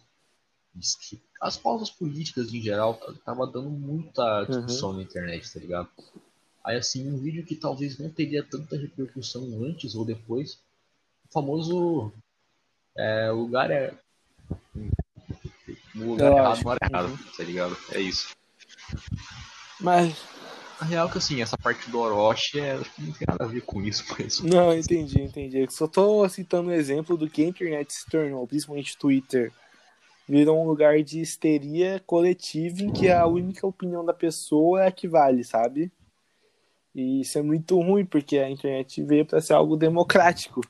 as 1.42 1.58
pautas 1.58 1.90
políticas 1.90 2.54
em 2.54 2.62
geral, 2.62 2.96
tava 3.26 3.46
dando 3.46 3.70
muita 3.70 4.46
discussão 4.46 4.90
uhum. 4.90 4.98
na 4.98 5.04
internet, 5.04 5.52
tá 5.52 5.60
ligado? 5.60 5.90
Aí, 6.64 6.78
assim, 6.78 7.12
um 7.12 7.18
vídeo 7.18 7.46
que 7.46 7.56
talvez 7.56 8.00
não 8.00 8.10
teria 8.10 8.44
tanta 8.44 8.78
repercussão 8.78 9.44
antes 9.64 9.96
ou 9.96 10.06
depois, 10.06 10.60
o 11.30 11.34
famoso 11.34 12.14
é, 12.98 13.30
lugar 13.32 13.70
é. 13.70 13.94
No 15.94 16.12
lugar 16.12 16.32
Eu 16.32 16.38
errado, 16.38 16.54
acho. 16.54 16.68
hora 16.68 16.80
errado, 16.90 17.10
uhum. 17.10 17.18
tá 17.38 17.44
ligado? 17.44 17.78
É 17.92 18.00
isso. 18.00 18.36
Mas 19.80 20.16
a 20.80 20.86
real 20.86 21.08
é 21.08 21.12
que 21.12 21.18
assim, 21.18 21.42
essa 21.42 21.58
parte 21.58 21.90
do 21.90 22.00
Orochi 22.00 22.60
é, 22.60 22.78
que 22.78 23.02
não 23.02 23.12
tem 23.14 23.28
nada 23.28 23.44
a 23.44 23.48
ver 23.48 23.62
com 23.62 23.82
isso, 23.82 24.06
mas... 24.10 24.40
Não, 24.40 24.74
entendi, 24.74 25.22
entendi. 25.22 25.60
Eu 25.60 25.72
só 25.72 25.88
tô 25.88 26.28
citando 26.30 26.70
um 26.70 26.74
exemplo 26.74 27.18
do 27.18 27.30
que 27.30 27.44
a 27.44 27.48
internet 27.48 27.94
se 27.94 28.10
tornou, 28.10 28.48
principalmente 28.48 28.98
Twitter. 28.98 29.52
Virou 30.28 30.62
um 30.62 30.68
lugar 30.68 31.02
de 31.04 31.20
histeria 31.20 32.02
coletiva 32.06 32.82
em 32.82 32.92
que 32.92 33.10
a 33.10 33.26
única 33.26 33.68
opinião 33.68 34.06
da 34.06 34.14
pessoa 34.14 34.84
é 34.84 34.88
a 34.88 34.92
que 34.92 35.08
vale, 35.08 35.44
sabe? 35.44 35.92
E 36.96 37.22
isso 37.22 37.38
é 37.38 37.42
muito 37.42 37.80
ruim, 37.82 38.06
porque 38.06 38.38
a 38.38 38.50
internet 38.50 39.04
veio 39.04 39.26
para 39.26 39.42
ser 39.42 39.54
algo 39.54 39.76
democrático. 39.76 40.62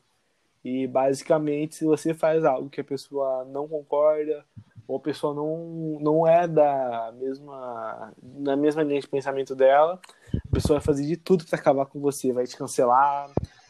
E 0.63 0.87
basicamente, 0.87 1.75
se 1.75 1.85
você 1.85 2.13
faz 2.13 2.45
algo 2.45 2.69
que 2.69 2.79
a 2.79 2.83
pessoa 2.83 3.43
não 3.45 3.67
concorda, 3.67 4.45
ou 4.87 4.97
a 4.97 4.99
pessoa 4.99 5.33
não, 5.33 5.99
não 5.99 6.27
é 6.27 6.47
da 6.47 7.13
mesma 7.17 8.13
na 8.21 8.55
mesma 8.55 8.83
linha 8.83 9.01
de 9.01 9.07
pensamento 9.07 9.55
dela, 9.55 9.99
a 10.33 10.53
pessoa 10.53 10.79
vai 10.79 10.85
fazer 10.85 11.05
de 11.05 11.17
tudo 11.17 11.45
para 11.45 11.59
acabar 11.59 11.85
com 11.85 11.99
você, 11.99 12.31
vai 12.31 12.45
te 12.45 12.57
cancelar, 12.57 13.29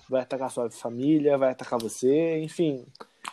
vai 0.10 0.22
atacar 0.22 0.52
sua 0.52 0.69
família, 0.69 1.38
vai 1.38 1.52
atacar 1.52 1.80
você, 1.80 2.39
enfim. 2.41 2.86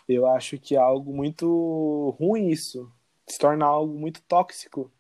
Eu 0.09 0.27
acho 0.27 0.59
que 0.59 0.75
é 0.77 0.79
algo 0.79 1.13
muito 1.13 2.17
ruim 2.19 2.49
isso, 2.49 2.91
se 3.29 3.39
torna 3.39 3.65
algo 3.65 3.95
muito 3.95 4.23
tóxico. 4.23 4.91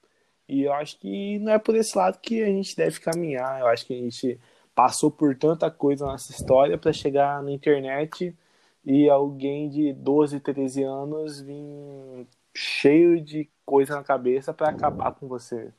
E 0.48 0.62
eu 0.62 0.72
acho 0.72 0.98
que 0.98 1.38
não 1.38 1.52
é 1.52 1.58
por 1.58 1.76
esse 1.76 1.96
lado 1.96 2.18
que 2.20 2.42
a 2.42 2.46
gente 2.46 2.76
deve 2.76 2.98
caminhar. 3.00 3.60
Eu 3.60 3.66
acho 3.68 3.86
que 3.86 3.94
a 3.94 3.96
gente 3.96 4.40
passou 4.74 5.10
por 5.10 5.36
tanta 5.36 5.70
coisa 5.70 6.04
na 6.04 6.12
nossa 6.12 6.32
história 6.32 6.78
para 6.78 6.92
chegar 6.92 7.42
na 7.42 7.52
internet 7.52 8.36
e 8.84 9.08
alguém 9.08 9.68
de 9.68 9.92
12, 9.92 10.40
13 10.40 10.82
anos 10.82 11.40
vir 11.40 12.26
cheio 12.56 13.20
de 13.20 13.48
coisa 13.64 13.94
na 13.94 14.02
cabeça 14.02 14.52
para 14.52 14.70
acabar 14.70 15.12
com 15.12 15.28
você. 15.28 15.72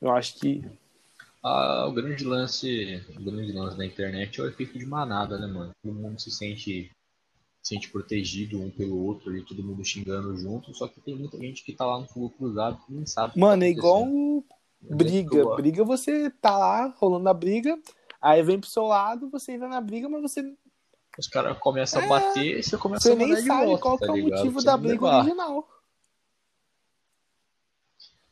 Eu 0.00 0.10
acho 0.10 0.38
que 0.38 0.64
ah, 1.42 1.86
o 1.88 1.92
grande 1.92 2.24
lance, 2.24 3.02
o 3.16 3.22
grande 3.22 3.52
lance 3.52 3.78
da 3.78 3.86
internet 3.86 4.40
é 4.40 4.42
o 4.42 4.48
efeito 4.48 4.78
de 4.78 4.84
manada, 4.84 5.38
né, 5.38 5.46
mano? 5.46 5.70
Todo 5.82 5.94
mundo 5.94 6.20
se 6.20 6.30
sente 6.30 6.60
se 6.62 6.90
sente 7.68 7.90
protegido 7.90 8.58
um 8.58 8.70
pelo 8.70 9.04
outro 9.04 9.36
e 9.36 9.44
todo 9.44 9.62
mundo 9.62 9.84
xingando 9.84 10.34
junto, 10.38 10.72
só 10.72 10.88
que 10.88 11.02
tem 11.02 11.14
muita 11.14 11.36
gente 11.36 11.62
que 11.62 11.74
tá 11.74 11.84
lá 11.84 11.98
no 12.00 12.06
fogo 12.08 12.30
cruzado 12.30 12.80
que 12.86 12.92
nem 12.92 13.04
sabe. 13.04 13.38
Mano, 13.38 13.60
tá 13.60 13.66
é 13.66 13.70
igual 13.70 14.06
briga. 14.80 15.56
Briga, 15.56 15.84
você 15.84 16.30
tá 16.30 16.56
lá 16.56 16.86
rolando 16.98 17.28
a 17.28 17.34
briga, 17.34 17.78
aí 18.22 18.42
vem 18.42 18.58
pro 18.58 18.70
seu 18.70 18.84
lado, 18.84 19.28
você 19.28 19.52
entra 19.52 19.68
na 19.68 19.82
briga, 19.82 20.08
mas 20.08 20.22
você 20.22 20.42
os 21.18 21.26
caras 21.26 21.58
começam 21.58 22.00
é, 22.00 22.04
a 22.04 22.08
bater 22.08 22.58
e 22.58 22.62
você 22.62 22.78
começa 22.78 23.02
você 23.02 23.12
a 23.12 23.16
Você 23.16 23.26
nem 23.26 23.36
sabe 23.44 23.66
volta, 23.66 23.82
qual 23.82 23.98
tá 23.98 24.06
é 24.06 24.10
o 24.12 24.22
motivo 24.28 24.62
da 24.62 24.76
briga 24.76 25.04
levar. 25.04 25.18
original. 25.18 25.68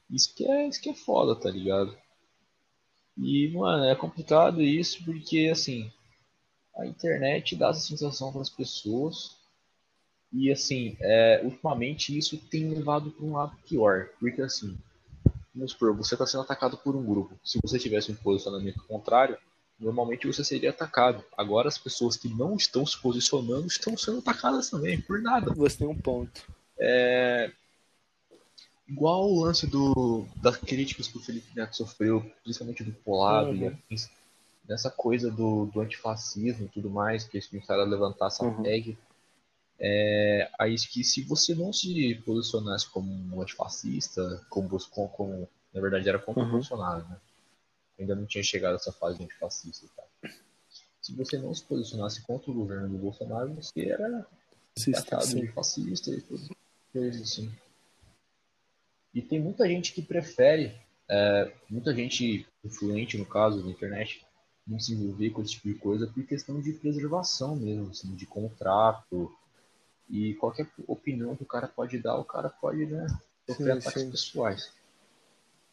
Isso 0.09 0.35
que, 0.35 0.49
é, 0.49 0.69
isso 0.69 0.81
que 0.81 0.91
é 0.91 0.95
foda, 0.95 1.35
tá 1.35 1.51
ligado? 1.51 1.95
E, 3.19 3.51
mano, 3.53 3.85
é 3.85 3.95
complicado 3.97 4.63
isso 4.63 5.05
porque, 5.05 5.49
assim, 5.53 5.91
a 6.77 6.87
internet 6.87 7.57
dá 7.57 7.71
essa 7.71 7.81
sensação 7.81 8.33
para 8.33 8.43
as 8.43 8.51
pessoas. 8.51 9.37
E, 10.33 10.51
assim, 10.51 10.97
é, 11.01 11.41
ultimamente 11.45 12.17
isso 12.17 12.37
tem 12.37 12.69
levado 12.69 13.11
para 13.11 13.25
um 13.25 13.33
lado 13.33 13.57
pior. 13.67 14.09
Porque, 14.21 14.43
assim, 14.43 14.77
vamos 15.55 15.73
supor, 15.73 15.97
você 15.97 16.15
está 16.15 16.27
sendo 16.27 16.43
atacado 16.43 16.77
por 16.77 16.95
um 16.95 17.05
grupo. 17.05 17.39
Se 17.43 17.59
você 17.63 17.79
tivesse 17.79 18.13
um 18.13 18.17
posicionamento 18.17 18.83
contrário, 18.87 19.39
normalmente 19.79 20.27
você 20.27 20.45
seria 20.45 20.71
atacado. 20.71 21.25
Agora 21.37 21.69
as 21.69 21.79
pessoas 21.79 22.17
que 22.17 22.29
não 22.29 22.57
estão 22.57 22.85
se 22.85 23.01
posicionando 23.01 23.67
estão 23.67 23.97
sendo 23.97 24.19
atacadas 24.19 24.69
também, 24.69 25.01
por 25.01 25.21
nada. 25.23 25.53
Você 25.55 25.79
tem 25.79 25.87
um 25.87 25.97
ponto. 25.97 26.43
É... 26.79 27.51
Igual 28.87 29.29
o 29.29 29.43
lance 29.43 29.67
do, 29.67 30.27
das 30.37 30.57
críticas 30.57 31.09
que 31.09 31.17
o 31.17 31.21
Felipe 31.21 31.51
Neto 31.57 31.77
sofreu, 31.77 32.25
principalmente 32.45 32.85
do 32.85 32.93
Polado 32.93 33.51
uhum. 33.51 33.57
e 33.57 33.67
afins, 33.67 34.09
nessa 34.69 34.91
coisa 34.91 35.31
do, 35.31 35.67
do 35.67 35.81
antifascismo 35.81 36.67
e 36.67 36.69
tudo 36.69 36.91
mais, 36.91 37.25
que 37.25 37.37
eles 37.37 37.47
começaram 37.47 37.83
a 37.83 37.87
levantar 37.87 38.27
essa 38.27 38.45
uhum. 38.45 38.63
tag. 38.63 38.99
É, 39.79 40.51
aí 40.59 40.75
que 40.77 41.05
se 41.05 41.23
você 41.23 41.55
não 41.55 41.73
se 41.73 42.15
posicionasse 42.25 42.89
como 42.91 43.13
um 43.13 43.43
antifascista, 43.43 44.45
como, 44.49 44.69
como, 44.91 45.09
como 45.11 45.49
na 45.73 45.81
verdade 45.81 46.09
era 46.09 46.19
como 46.19 46.41
uhum. 46.41 46.51
Bolsonaro, 46.51 47.07
né? 47.09 47.17
ainda 47.99 48.15
não 48.15 48.27
tinha 48.27 48.43
chegado 48.43 48.77
essa 48.77 48.93
fase 48.93 49.23
antifascista. 49.23 49.87
Tá? 49.97 50.31
Se 51.01 51.15
você 51.15 51.39
não 51.39 51.55
se 51.55 51.63
posicionasse 51.63 52.23
contra 52.23 52.51
o 52.51 52.55
governo 52.55 52.89
do 52.89 52.99
Bolsonaro, 52.99 53.55
você 53.55 53.89
era 53.89 54.27
tratado 54.75 55.41
de 55.41 55.47
fascista 55.49 56.11
e 56.11 56.21
tudo. 56.21 56.57
Assim. 57.23 57.53
E 59.15 59.23
tem 59.23 59.41
muita 59.41 59.69
gente 59.69 59.93
que 59.93 60.03
prefere, 60.03 60.75
é, 61.09 61.53
muita 61.69 61.95
gente 61.95 62.47
influente, 62.65 63.17
no 63.17 63.25
caso, 63.25 63.63
na 63.63 63.71
internet, 63.71 64.26
não 64.67 64.81
se 64.81 64.95
envolver 64.95 65.31
com 65.31 65.43
esse 65.43 65.53
tipo 65.53 65.69
de 65.69 65.75
coisa 65.75 66.07
por 66.07 66.25
questão 66.25 66.61
de 66.61 66.73
preservação 66.73 67.55
mesmo, 67.55 67.91
assim, 67.91 68.15
de 68.15 68.27
contrato. 68.27 69.33
E 70.09 70.35
qualquer 70.35 70.69
opinião 70.87 71.37
que 71.37 71.43
o 71.43 71.47
cara 71.47 71.69
pode 71.69 71.99
dar, 71.99 72.17
o 72.17 72.25
cara 72.25 72.49
pode, 72.49 72.87
né, 72.87 73.07
sofrer 73.47 73.73
ataques 73.73 74.03
sim. 74.03 74.11
pessoais. 74.11 74.73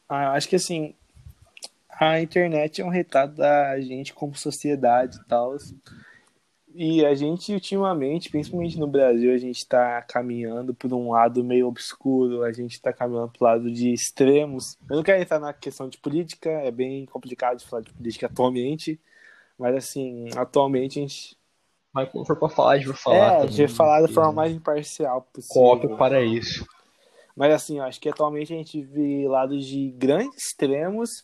Ah, 0.08 0.26
eu 0.26 0.32
acho 0.32 0.50
que 0.50 0.56
assim, 0.56 0.96
a 1.90 2.20
internet 2.20 2.82
é 2.82 2.86
um 2.86 2.90
retrato 2.90 3.36
da 3.36 3.80
gente 3.80 4.14
como 4.14 4.36
sociedade 4.36 5.18
e 5.18 5.24
tal. 5.26 5.56
E 6.76 7.06
a 7.06 7.14
gente, 7.14 7.54
ultimamente, 7.54 8.32
principalmente 8.32 8.80
no 8.80 8.88
Brasil, 8.88 9.32
a 9.32 9.38
gente 9.38 9.58
está 9.58 10.02
caminhando 10.02 10.74
por 10.74 10.92
um 10.92 11.12
lado 11.12 11.44
meio 11.44 11.68
obscuro, 11.68 12.44
a 12.44 12.52
gente 12.52 12.72
está 12.72 12.92
caminhando 12.92 13.32
para 13.32 13.42
o 13.42 13.44
lado 13.44 13.72
de 13.72 13.94
extremos. 13.94 14.76
Eu 14.90 14.96
não 14.96 15.04
quero 15.04 15.22
entrar 15.22 15.40
na 15.40 15.54
questão 15.54 15.88
de 15.88 16.00
política, 16.00 16.50
é 16.50 16.72
bem 16.72 17.06
complicado 17.06 17.60
de 17.60 17.66
falar 17.66 17.84
de 17.84 17.94
política 17.94 18.26
atualmente, 18.26 19.00
mas 19.58 19.76
assim, 19.76 20.30
atualmente 20.36 20.98
a 20.98 21.02
gente. 21.04 21.38
Mas 21.94 22.10
quando 22.10 22.26
for 22.26 22.38
para 22.38 22.50
falar, 22.50 22.72
a 22.72 22.78
gente 22.78 22.88
vai 22.88 22.98
falar. 22.98 23.18
É, 23.18 23.38
a 23.38 23.46
gente 23.46 23.58
vai 23.58 23.68
falar 23.68 24.02
da 24.02 24.08
forma 24.08 24.32
mais 24.32 24.56
imparcial 24.56 25.22
possível. 25.32 25.62
Cópia 25.62 25.96
para 25.96 26.24
isso. 26.24 26.66
Mas 27.36 27.54
assim, 27.54 27.78
eu 27.78 27.84
acho 27.84 28.02
que 28.02 28.10
atualmente 28.10 28.52
a 28.52 28.58
gente 28.58 28.82
vê 28.82 29.28
lados 29.28 29.64
de 29.64 29.92
grandes 29.92 30.48
extremos 30.48 31.24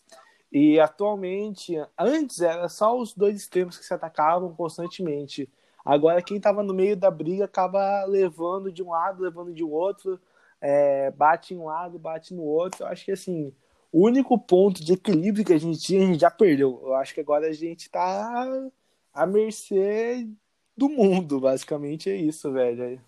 e 0.51 0.79
atualmente, 0.79 1.75
antes 1.97 2.41
era 2.41 2.67
só 2.67 2.97
os 2.97 3.13
dois 3.13 3.35
extremos 3.35 3.77
que 3.77 3.85
se 3.85 3.93
atacavam 3.93 4.53
constantemente. 4.55 5.49
Agora 5.85 6.21
quem 6.21 6.37
estava 6.37 6.63
no 6.63 6.73
meio 6.73 6.97
da 6.97 7.11
briga 7.11 7.45
acaba 7.45 8.03
levando 8.05 8.71
de 8.71 8.81
um 8.81 8.89
lado, 8.89 9.21
levando 9.21 9.53
de 9.53 9.63
outro, 9.63 10.19
é, 10.59 11.11
bate 11.11 11.53
em 11.53 11.57
um 11.57 11.65
lado, 11.65 11.99
bate 11.99 12.33
no 12.33 12.43
outro. 12.43 12.83
Eu 12.83 12.87
acho 12.87 13.05
que 13.05 13.11
assim, 13.11 13.53
o 13.91 14.05
único 14.05 14.37
ponto 14.37 14.83
de 14.83 14.93
equilíbrio 14.93 15.45
que 15.45 15.53
a 15.53 15.59
gente 15.59 15.79
tinha, 15.79 16.03
a 16.03 16.07
gente 16.07 16.19
já 16.19 16.31
perdeu. 16.31 16.79
Eu 16.83 16.95
acho 16.95 17.13
que 17.13 17.21
agora 17.21 17.47
a 17.47 17.53
gente 17.53 17.81
está 17.81 18.69
à 19.13 19.25
mercê 19.27 20.27
do 20.75 20.89
mundo, 20.89 21.39
basicamente 21.39 22.09
é 22.09 22.15
isso, 22.15 22.51
velho. 22.51 22.99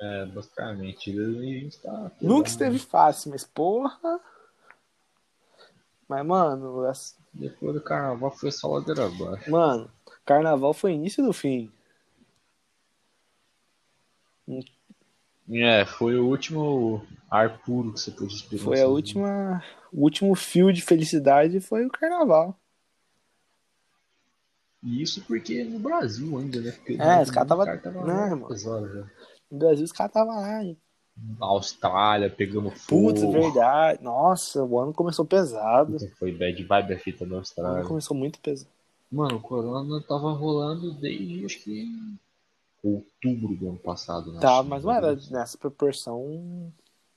É, 0.00 0.26
basicamente, 0.26 1.12
2020 1.12 1.78
tá. 1.80 2.12
Nunca 2.20 2.48
esteve 2.48 2.78
fácil, 2.78 3.30
mas 3.30 3.44
porra. 3.44 4.20
Mas, 6.08 6.26
mano. 6.26 6.90
Depois 7.34 7.74
do 7.74 7.80
carnaval 7.80 8.30
foi 8.30 8.50
só 8.50 8.68
ladeira 8.68 9.06
abaixo. 9.06 9.50
Mano, 9.50 9.90
carnaval 10.24 10.72
foi 10.72 10.92
início 10.92 11.24
do 11.24 11.32
fim. 11.32 11.70
É, 15.50 15.84
foi 15.84 16.18
o 16.18 16.26
último 16.26 17.06
ar 17.30 17.58
puro 17.62 17.92
que 17.92 18.00
você 18.00 18.10
pôde 18.10 18.32
respirar. 18.32 18.64
Foi 18.64 18.80
a 18.80 18.88
última. 18.88 19.62
O 19.92 20.02
último 20.02 20.34
fio 20.34 20.72
de 20.72 20.80
felicidade 20.82 21.60
foi 21.60 21.84
o 21.86 21.90
carnaval. 21.90 22.58
E 24.82 25.02
isso 25.02 25.22
porque 25.26 25.64
no 25.64 25.78
Brasil 25.78 26.38
ainda, 26.38 26.60
né? 26.60 26.72
Porque 26.72 26.96
é, 27.00 27.22
os 27.22 27.30
caras 27.30 27.48
tava. 27.48 27.66
Não, 28.06 28.36
mano. 28.36 29.10
No 29.50 29.58
Brasil 29.58 29.84
os 29.84 29.92
caras 29.92 30.10
estavam 30.10 30.40
lá, 30.40 30.62
Austrália, 31.40 32.30
pegamos 32.30 32.80
fogo. 32.82 33.12
Putz, 33.12 33.32
verdade. 33.32 34.02
Nossa, 34.02 34.62
o 34.64 34.78
ano 34.78 34.92
começou 34.92 35.24
pesado. 35.24 35.98
Foi 36.18 36.32
bad 36.32 36.62
vibe 36.62 36.94
a 36.94 36.98
fita 36.98 37.26
da 37.26 37.36
Austrália. 37.36 37.72
O 37.72 37.78
ano 37.78 37.88
começou 37.88 38.16
muito 38.16 38.38
pesado. 38.40 38.70
Mano, 39.10 39.36
o 39.36 39.40
corona 39.40 40.02
tava 40.02 40.32
rolando 40.32 40.92
desde 40.92 41.44
acho 41.44 41.60
que 41.60 42.18
outubro 42.82 43.54
do 43.56 43.68
ano 43.70 43.78
passado. 43.78 44.32
Né? 44.32 44.40
Tá, 44.40 44.62
mas 44.62 44.84
não 44.84 44.92
era 44.92 45.16
nessa 45.30 45.56
proporção. 45.56 46.72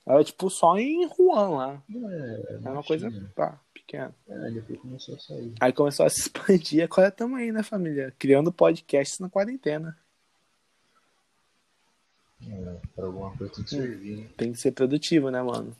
Era 0.06 0.24
tipo 0.24 0.50
só 0.50 0.76
em 0.78 1.06
Wuhan 1.06 1.48
lá. 1.50 1.82
É, 1.88 2.58
era 2.62 2.72
uma 2.72 2.82
coisa 2.82 3.08
pá, 3.36 3.60
pequeno. 3.72 4.12
É, 4.28 4.50
depois 4.50 4.80
começou 4.80 5.14
a 5.14 5.18
sair. 5.18 5.52
Aí 5.60 5.72
começou 5.72 6.06
a 6.06 6.10
se 6.10 6.22
expandir, 6.26 6.82
agora 6.82 7.08
estamos 7.08 7.38
aí, 7.38 7.52
né, 7.52 7.62
família? 7.62 8.12
Criando 8.18 8.52
podcasts 8.52 9.20
na 9.20 9.28
quarentena. 9.28 9.96
É, 12.48 12.76
pra 12.94 13.06
alguma 13.06 13.36
coisa 13.36 13.52
tem 13.54 13.64
que 13.64 13.70
servir, 13.70 14.16
né? 14.16 14.28
Tem 14.36 14.52
que 14.52 14.58
ser 14.58 14.72
produtivo, 14.72 15.30
né, 15.30 15.42
mano? 15.42 15.76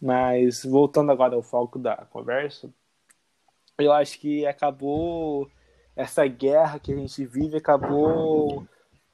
Mas 0.00 0.64
voltando 0.64 1.12
agora 1.12 1.34
ao 1.34 1.42
foco 1.42 1.78
da 1.78 1.96
conversa, 2.10 2.68
eu 3.78 3.92
acho 3.92 4.18
que 4.18 4.46
acabou 4.46 5.48
essa 5.94 6.26
guerra 6.26 6.78
que 6.78 6.92
a 6.92 6.96
gente 6.96 7.24
vive 7.24 7.56
acabou 7.56 8.66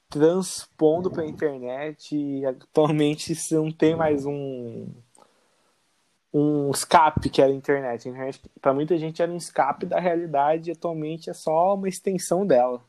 transpondo 0.09 1.11
para 1.11 1.23
a 1.23 1.27
internet 1.27 2.17
e 2.17 2.47
atualmente 2.47 3.35
não 3.53 3.71
tem 3.71 3.95
mais 3.95 4.25
um 4.25 4.87
um 6.33 6.71
escape 6.71 7.31
que 7.31 7.41
era 7.41 7.51
a 7.51 7.55
internet. 7.55 8.07
A 8.07 8.11
internet 8.11 8.41
para 8.61 8.75
muita 8.75 8.97
gente 8.97 9.21
era 9.23 9.31
um 9.33 9.37
escape 9.37 9.87
da 9.87 9.99
realidade 9.99 10.71
e 10.71 10.73
atualmente 10.73 11.31
é 11.31 11.35
só 11.35 11.75
uma 11.75 11.89
extensão 11.89 12.47
dela. 12.47 12.81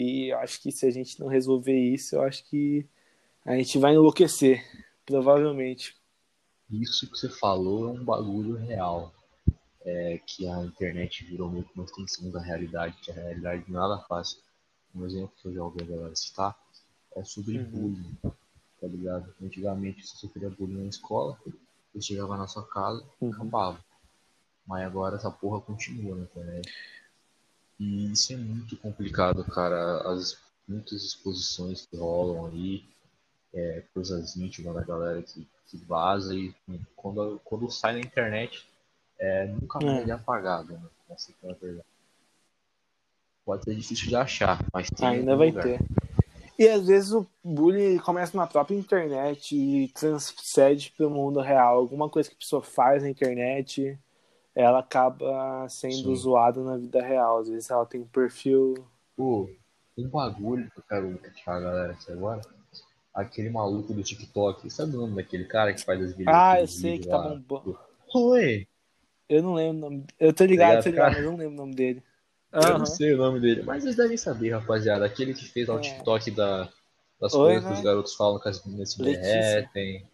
E 0.00 0.32
eu 0.32 0.38
acho 0.38 0.60
que 0.62 0.70
se 0.70 0.86
a 0.86 0.90
gente 0.90 1.18
não 1.18 1.26
resolver 1.26 1.76
isso, 1.76 2.14
eu 2.14 2.22
acho 2.22 2.44
que 2.44 2.86
a 3.44 3.56
gente 3.56 3.78
vai 3.78 3.94
enlouquecer, 3.94 4.62
provavelmente. 5.04 5.96
Isso 6.70 7.10
que 7.10 7.16
você 7.18 7.28
falou 7.28 7.88
é 7.88 7.92
um 8.00 8.04
bagulho 8.04 8.54
real. 8.56 9.12
É 9.84 10.20
que 10.24 10.46
a 10.46 10.62
internet 10.64 11.24
virou 11.24 11.50
meio 11.50 11.64
que 11.64 11.74
uma 11.74 11.84
extensão 11.84 12.30
da 12.30 12.40
realidade, 12.40 12.96
que 13.02 13.10
a 13.10 13.14
realidade 13.14 13.64
nada 13.72 13.98
faz. 14.08 14.40
Um 14.94 15.04
exemplo 15.04 15.32
que 15.42 15.48
eu 15.48 15.54
já 15.54 15.64
ouvi 15.64 15.82
a 15.82 15.86
galera 15.86 16.14
citar 16.14 16.56
é 17.16 17.24
sobre 17.24 17.58
Uhum. 17.58 17.64
bullying, 17.64 18.16
tá 18.80 18.86
ligado? 18.86 19.34
Antigamente, 19.42 20.06
se 20.06 20.12
você 20.12 20.26
sofria 20.26 20.48
bullying 20.50 20.82
na 20.84 20.88
escola, 20.88 21.36
você 21.92 22.02
chegava 22.02 22.36
na 22.36 22.46
sua 22.46 22.64
casa 22.68 23.02
e 23.20 23.24
Uhum. 23.24 23.32
acabava. 23.32 23.84
Mas 24.64 24.86
agora 24.86 25.16
essa 25.16 25.30
porra 25.30 25.60
continua 25.60 26.14
na 26.14 26.22
internet. 26.22 26.70
E 27.78 28.12
isso 28.12 28.32
é 28.32 28.36
muito 28.36 28.76
complicado, 28.76 29.44
cara. 29.44 29.98
As 30.12 30.36
muitas 30.66 31.02
exposições 31.04 31.86
que 31.86 31.96
rolam 31.96 32.46
aí, 32.46 32.84
é, 33.54 33.82
coisas 33.94 34.36
íntimas 34.36 34.74
da 34.74 34.82
galera 34.82 35.22
que, 35.22 35.46
que 35.66 35.76
vaza 35.78 36.34
e 36.34 36.54
quando, 36.96 37.40
quando 37.44 37.70
sai 37.70 37.94
na 37.94 38.00
internet, 38.00 38.66
é, 39.18 39.46
nunca 39.46 39.78
mais 39.80 40.06
É. 40.06 40.10
é 40.10 40.14
apagado, 40.14 40.72
né? 40.72 40.82
Essa 41.10 41.32
é 41.42 41.50
a 41.50 41.54
verdade. 41.54 41.86
Pode 43.44 43.64
ser 43.64 43.74
difícil 43.74 44.08
de 44.08 44.16
achar, 44.16 44.62
mas 44.72 44.90
tem 44.90 45.08
Ainda 45.08 45.34
vai 45.36 45.48
lugar. 45.48 45.62
ter. 45.62 45.80
E 46.58 46.68
às 46.68 46.86
vezes 46.86 47.12
o 47.12 47.26
bullying 47.42 47.96
começa 47.98 48.36
na 48.36 48.46
própria 48.46 48.74
internet 48.76 49.54
e 49.56 49.88
transcende 49.92 50.92
para 50.96 51.06
o 51.06 51.10
mundo 51.10 51.40
real. 51.40 51.78
Alguma 51.78 52.10
coisa 52.10 52.28
que 52.28 52.34
a 52.34 52.38
pessoa 52.38 52.60
faz 52.60 53.02
na 53.02 53.08
internet, 53.08 53.96
ela 54.58 54.80
acaba 54.80 55.68
sendo 55.68 55.94
Sim. 55.94 56.16
zoada 56.16 56.60
na 56.64 56.76
vida 56.76 57.00
real. 57.00 57.38
Às 57.38 57.48
vezes 57.48 57.70
ela 57.70 57.86
tem 57.86 58.00
um 58.00 58.06
perfil. 58.08 58.74
Pô, 59.16 59.48
um 59.96 60.08
bagulho 60.08 60.68
que 60.70 60.80
eu 60.80 60.82
quero 60.88 61.16
criticar 61.18 61.58
a 61.58 61.60
galera 61.60 61.92
aqui 61.92 62.10
agora. 62.10 62.40
Aquele 63.14 63.50
maluco 63.50 63.94
do 63.94 64.02
TikTok. 64.02 64.68
Sabe 64.68 64.96
o 64.96 65.00
nome 65.02 65.14
daquele 65.14 65.44
cara 65.44 65.72
que 65.72 65.84
faz 65.84 66.02
as 66.02 66.10
vídeos? 66.10 66.36
Ah, 66.36 66.60
eu 66.60 66.66
sei 66.66 66.98
que 66.98 67.06
tá 67.06 67.18
bombando. 67.18 67.78
Oi! 68.12 68.66
Eu 69.28 69.42
não 69.44 69.54
lembro 69.54 69.76
o 69.76 69.90
nome. 69.90 70.06
Eu 70.18 70.32
tô 70.32 70.44
ligado, 70.44 70.70
Ligado, 70.70 70.82
tô 70.84 70.90
ligado, 70.90 71.04
cara? 71.04 71.14
mas 71.16 71.24
eu 71.24 71.30
não 71.30 71.38
lembro 71.38 71.54
o 71.54 71.56
nome 71.58 71.74
dele. 71.76 72.02
Eu 72.52 72.60
Aham. 72.60 72.78
não 72.78 72.86
sei 72.86 73.14
o 73.14 73.18
nome 73.18 73.38
dele, 73.40 73.62
mas 73.62 73.84
vocês 73.84 73.94
devem 73.94 74.16
saber, 74.16 74.50
rapaziada. 74.50 75.04
Aquele 75.04 75.34
que 75.34 75.44
fez 75.44 75.68
lá 75.68 75.76
o 75.76 75.78
É. 75.78 75.82
TikTok 75.82 76.30
da, 76.32 76.68
das 77.20 77.32
Oi, 77.34 77.52
coisas 77.52 77.62
que 77.64 77.70
né? 77.70 77.76
os 77.76 77.84
garotos 77.84 78.14
falam 78.14 78.40
que 78.40 78.48
as 78.48 78.64
meninas 78.64 78.92
se 78.92 79.02
Letícia. 79.02 79.30
derretem. 79.32 80.06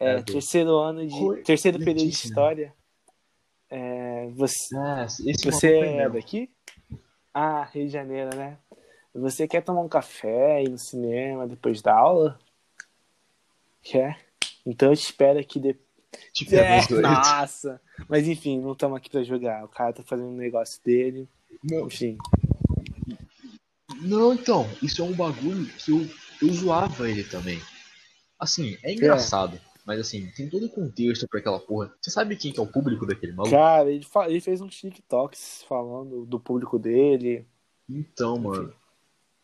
É, 0.00 0.12
É, 0.12 0.16
do- 0.16 0.24
terceiro 0.32 0.78
ano 0.78 1.06
de. 1.06 1.14
Oi, 1.14 1.42
terceiro 1.42 1.78
período 1.78 2.08
de 2.08 2.08
história. 2.08 2.72
É, 3.74 4.28
você, 4.34 4.76
Ah, 4.76 5.06
Você 5.06 5.78
é 5.78 6.08
daqui? 6.10 6.50
Ah, 7.32 7.64
Rio 7.72 7.86
de 7.86 7.92
Janeiro, 7.92 8.36
né? 8.36 8.58
Você 9.14 9.48
quer 9.48 9.62
tomar 9.62 9.80
um 9.80 9.88
café, 9.88 10.62
ir 10.62 10.68
no 10.68 10.78
cinema 10.78 11.46
depois 11.46 11.80
da 11.80 11.94
aula? 11.94 12.38
Quer? 13.82 14.20
Então 14.66 14.90
eu 14.90 14.96
te 14.96 15.04
espero 15.04 15.38
aqui 15.38 15.58
depois. 15.58 15.86
Tipo, 16.34 16.54
É, 16.54 16.86
nossa! 17.00 17.80
Mas 18.06 18.28
enfim, 18.28 18.60
não 18.60 18.72
estamos 18.72 18.98
aqui 18.98 19.08
pra 19.08 19.22
jogar. 19.22 19.64
O 19.64 19.68
cara 19.68 19.94
tá 19.94 20.02
fazendo 20.02 20.28
um 20.28 20.36
negócio 20.36 20.78
dele. 20.84 21.26
Não, 21.64 21.86
Enfim. 21.86 22.18
Não, 24.02 24.34
então, 24.34 24.68
isso 24.82 25.00
é 25.00 25.04
um 25.04 25.14
bagulho 25.14 25.66
que 25.78 25.92
eu, 25.92 26.06
eu 26.42 26.52
zoava 26.52 27.08
ele 27.08 27.24
também. 27.24 27.58
Assim, 28.38 28.76
é 28.82 28.92
engraçado, 28.92 29.58
mas 29.84 30.00
assim, 30.00 30.30
tem 30.36 30.48
todo 30.48 30.66
o 30.66 30.70
contexto 30.70 31.26
pra 31.28 31.40
aquela 31.40 31.58
porra. 31.58 31.92
Você 32.00 32.10
sabe 32.10 32.36
quem 32.36 32.52
que 32.52 32.60
é 32.60 32.62
o 32.62 32.66
público 32.66 33.06
daquele 33.06 33.32
maluco? 33.32 33.54
Cara, 33.54 33.90
ele, 33.90 34.06
ele 34.28 34.40
fez 34.40 34.60
um 34.60 34.68
TikToks 34.68 35.64
falando 35.68 36.24
do 36.24 36.38
público 36.38 36.78
dele. 36.78 37.46
Então, 37.88 38.38
mano, 38.38 38.72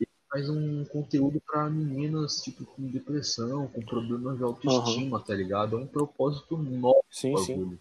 ele 0.01 0.09
faz 0.31 0.49
um 0.49 0.85
conteúdo 0.85 1.41
pra 1.45 1.69
meninas, 1.69 2.41
tipo, 2.43 2.65
com 2.65 2.83
depressão, 2.83 3.67
com 3.69 3.81
problemas 3.83 4.37
de 4.37 4.45
autoestima, 4.45 5.21
tá 5.21 5.35
ligado? 5.35 5.77
É 5.77 5.81
um 5.81 5.87
propósito 5.87 6.57
novo 6.57 7.05
Sim, 7.11 7.37
sim. 7.39 7.79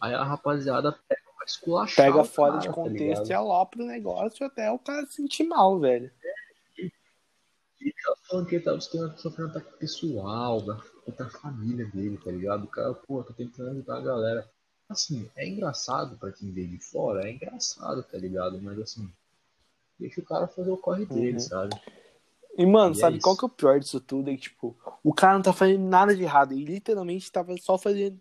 Aí 0.00 0.14
a 0.14 0.24
rapaziada 0.24 0.92
pega 1.06 1.22
pra 1.36 1.44
esculachar 1.44 2.06
Pega 2.06 2.24
fora 2.24 2.52
cara, 2.52 2.62
de 2.62 2.68
tá 2.68 2.72
contexto 2.72 3.00
ligado? 3.00 3.28
e 3.28 3.32
alopra 3.34 3.82
o 3.82 3.86
negócio 3.86 4.46
até 4.46 4.70
o 4.70 4.78
cara 4.78 5.06
se 5.06 5.14
sentir 5.16 5.44
mal, 5.44 5.78
velho. 5.78 6.10
Ele 6.78 7.94
tá 8.02 8.14
falando 8.28 8.46
que 8.46 8.54
ele 8.56 8.64
tá 8.64 8.80
sofrendo, 8.80 9.50
ataque 9.50 9.78
pessoal, 9.78 10.62
da, 11.06 11.24
da 11.24 11.30
família 11.30 11.86
dele, 11.86 12.18
tá 12.18 12.30
ligado? 12.30 12.64
O 12.64 12.68
cara, 12.68 12.94
pô, 12.94 13.22
tá 13.22 13.32
tentando 13.34 13.70
ajudar 13.70 13.98
a 13.98 14.02
galera. 14.02 14.50
Assim, 14.88 15.28
é 15.36 15.46
engraçado 15.48 16.16
pra 16.18 16.32
quem 16.32 16.50
vê 16.50 16.66
de 16.66 16.78
fora, 16.78 17.28
é 17.28 17.32
engraçado, 17.32 18.02
tá 18.02 18.18
ligado? 18.18 18.60
Mas 18.60 18.78
assim, 18.80 19.08
deixa 19.98 20.20
o 20.20 20.24
cara 20.24 20.48
fazer 20.48 20.70
o 20.70 20.76
corre 20.76 21.06
dele, 21.06 21.34
Uhum. 21.34 21.38
sabe? 21.38 21.70
E, 22.58 22.66
mano, 22.66 22.94
E 22.94 22.98
é 22.98 23.00
sabe 23.00 23.16
isso. 23.16 23.24
qual 23.24 23.36
que 23.36 23.44
é 23.44 23.46
o 23.46 23.50
pior 23.50 23.78
disso 23.80 24.00
tudo? 24.00 24.28
É 24.30 24.34
que, 24.34 24.42
tipo, 24.42 24.76
o 25.02 25.14
cara 25.14 25.34
não 25.34 25.42
tá 25.42 25.52
fazendo 25.52 25.84
nada 25.88 26.14
de 26.14 26.22
errado. 26.22 26.52
Ele 26.52 26.64
literalmente 26.64 27.30
tava 27.30 27.56
só 27.58 27.78
fazendo. 27.78 28.20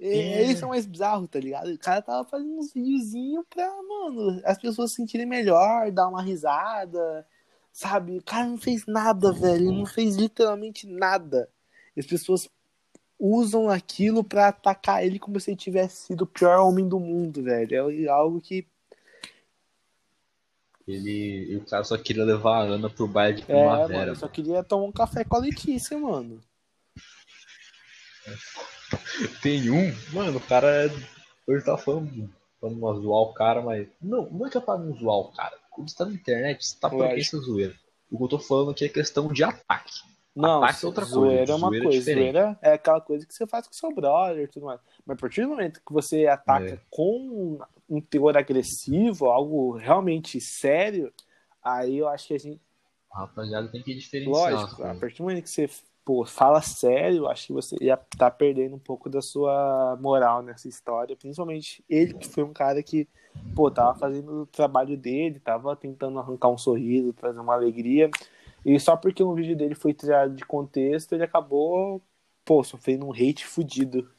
É, 0.00 0.18
É. 0.18 0.42
Isso 0.42 0.64
é 0.64 0.68
mais 0.68 0.86
bizarro, 0.86 1.26
tá 1.28 1.38
ligado? 1.38 1.68
O 1.72 1.78
cara 1.78 2.02
tava 2.02 2.28
fazendo 2.28 2.58
uns 2.58 2.72
videozinhos 2.72 3.44
pra, 3.48 3.66
mano, 3.82 4.40
as 4.44 4.58
pessoas 4.58 4.90
se 4.90 4.96
sentirem 4.96 5.26
melhor, 5.26 5.90
dar 5.92 6.08
uma 6.08 6.22
risada, 6.22 7.26
sabe? 7.72 8.18
O 8.18 8.22
cara 8.22 8.46
não 8.46 8.58
fez 8.58 8.84
nada, 8.86 9.32
velho. 9.32 9.68
Ele 9.68 9.78
não 9.78 9.86
fez 9.86 10.16
literalmente 10.16 10.86
nada. 10.86 11.48
As 11.98 12.06
pessoas 12.06 12.48
usam 13.18 13.68
aquilo 13.68 14.22
pra 14.22 14.48
atacar 14.48 15.04
ele 15.04 15.18
como 15.18 15.40
se 15.40 15.50
ele 15.50 15.56
tivesse 15.56 16.06
sido 16.06 16.22
o 16.22 16.26
pior 16.26 16.60
homem 16.60 16.88
do 16.88 17.00
mundo, 17.00 17.42
velho. 17.42 17.90
É 18.04 18.08
algo 18.08 18.40
que. 18.40 18.66
Ele, 20.86 21.52
e 21.52 21.56
o 21.56 21.64
cara 21.66 21.84
só 21.84 21.98
queria 21.98 22.24
levar 22.24 22.58
a 22.60 22.62
Ana 22.62 22.88
pro 22.88 23.06
baile 23.06 23.36
de 23.38 23.42
É, 23.42 23.46
primavera. 23.46 23.98
mano, 23.98 24.12
eu 24.12 24.16
só 24.16 24.26
queria 24.28 24.62
tomar 24.64 24.84
um 24.86 24.92
café 24.92 25.22
com 25.22 25.36
a 25.36 25.40
Letícia, 25.40 25.98
mano. 25.98 26.40
Tem 29.42 29.70
um, 29.70 29.92
mano, 30.12 30.38
o 30.38 30.40
cara 30.40 30.86
é- 30.86 30.90
hoje 31.46 31.64
tá 31.64 31.76
falando, 31.76 32.30
falando 32.60 32.78
uma 32.78 32.94
zoar 32.94 33.22
o 33.22 33.34
cara, 33.34 33.60
mas. 33.60 33.86
Não, 34.00 34.30
não 34.30 34.46
é 34.46 34.50
que 34.50 34.56
eu 34.56 34.62
falo 34.62 34.96
zoar 34.98 35.16
o 35.16 35.32
cara. 35.32 35.58
Quando 35.70 35.90
você 35.90 35.96
tá 35.96 36.04
na 36.06 36.12
internet, 36.12 36.64
você 36.64 36.78
tá 36.78 36.88
por 36.88 37.04
essa 37.04 37.36
zoeira. 37.38 37.74
O 38.10 38.16
que 38.16 38.24
eu 38.24 38.28
tô 38.28 38.38
falando 38.38 38.70
aqui 38.70 38.84
é 38.84 38.88
questão 38.88 39.28
de 39.32 39.44
ataque. 39.44 39.92
Não, 40.40 40.62
Ataque 40.62 40.84
é 40.84 40.88
outra 40.88 41.04
coisa, 41.04 41.20
zoeira 41.20 41.52
é 41.52 41.54
uma 41.54 41.68
zoeira 41.68 41.84
é 41.84 41.88
coisa. 41.88 41.98
diferente. 41.98 42.20
zoeira 42.22 42.58
é 42.62 42.72
aquela 42.72 43.00
coisa 43.00 43.26
que 43.26 43.34
você 43.34 43.46
faz 43.46 43.66
com 43.66 43.72
seu 43.72 43.92
brother 43.94 44.44
e 44.44 44.48
tudo 44.48 44.66
mais. 44.66 44.80
Mas 45.04 45.16
a 45.16 45.20
partir 45.20 45.42
do 45.42 45.48
momento 45.48 45.80
que 45.84 45.92
você 45.92 46.26
ataca 46.26 46.74
É. 46.74 46.78
com 46.90 47.58
um 47.88 48.00
teor 48.00 48.36
agressivo, 48.36 49.26
algo 49.26 49.72
realmente 49.72 50.40
sério, 50.40 51.12
aí 51.62 51.98
eu 51.98 52.08
acho 52.08 52.28
que 52.28 52.34
a 52.34 52.38
gente. 52.38 52.60
A 53.12 53.20
rapaziada 53.20 53.68
tem 53.68 53.82
que 53.82 53.94
diferenciar. 53.94 54.52
Lógico, 54.52 54.82
a 54.82 54.86
cara. 54.86 54.98
partir 54.98 55.16
do 55.18 55.22
momento 55.24 55.42
que 55.42 55.50
você 55.50 55.68
pô, 56.04 56.24
fala 56.24 56.62
sério, 56.62 57.26
acho 57.28 57.48
que 57.48 57.52
você 57.52 57.76
ia 57.82 57.92
estar 58.12 58.30
perdendo 58.30 58.74
um 58.76 58.78
pouco 58.78 59.10
da 59.10 59.20
sua 59.20 59.94
moral 60.00 60.42
nessa 60.42 60.66
história. 60.66 61.14
Principalmente 61.16 61.84
ele, 61.88 62.14
que 62.14 62.26
foi 62.26 62.44
um 62.44 62.52
cara 62.52 62.82
que, 62.82 63.06
pô, 63.54 63.70
tava 63.70 63.98
fazendo 63.98 64.42
o 64.42 64.46
trabalho 64.46 64.96
dele, 64.96 65.38
tava 65.38 65.74
tentando 65.76 66.18
arrancar 66.18 66.48
um 66.48 66.56
sorriso, 66.56 67.12
trazer 67.12 67.38
uma 67.40 67.52
alegria. 67.52 68.10
E 68.68 68.78
só 68.78 68.94
porque 68.98 69.24
um 69.24 69.32
vídeo 69.34 69.56
dele 69.56 69.74
foi 69.74 69.94
tirado 69.94 70.34
de 70.34 70.44
contexto, 70.44 71.14
ele 71.14 71.24
acabou, 71.24 72.02
pô, 72.44 72.62
sofrendo 72.62 73.06
um 73.06 73.12
hate 73.12 73.46
fudido. 73.46 74.10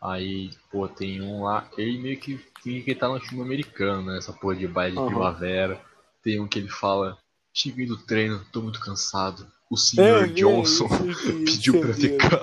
Aí, 0.00 0.48
pô, 0.72 0.88
tem 0.88 1.20
um 1.20 1.42
lá, 1.42 1.68
ele 1.76 1.98
meio 1.98 2.18
que 2.18 2.38
finge 2.62 2.82
que 2.82 2.94
tá 2.94 3.08
no 3.08 3.20
time 3.20 3.42
americano, 3.42 4.06
né? 4.06 4.16
Essa 4.16 4.32
porra 4.32 4.56
de 4.56 4.66
baile 4.66 4.94
de 4.94 5.02
Aham. 5.02 5.10
primavera. 5.10 5.84
Tem 6.22 6.40
um 6.40 6.48
que 6.48 6.58
ele 6.58 6.70
fala, 6.70 7.18
cheguei 7.52 7.84
do 7.84 7.98
treino, 7.98 8.42
tô 8.52 8.62
muito 8.62 8.80
cansado. 8.80 9.46
O 9.70 9.76
senhor 9.76 10.24
É, 10.24 10.28
Johnson 10.28 10.86
é, 10.86 11.10
isso 11.10 11.32
pediu 11.44 11.74
isso 11.74 11.78
pra 11.78 11.90
eu 11.90 11.94
vi. 11.94 12.08
ficar, 12.08 12.40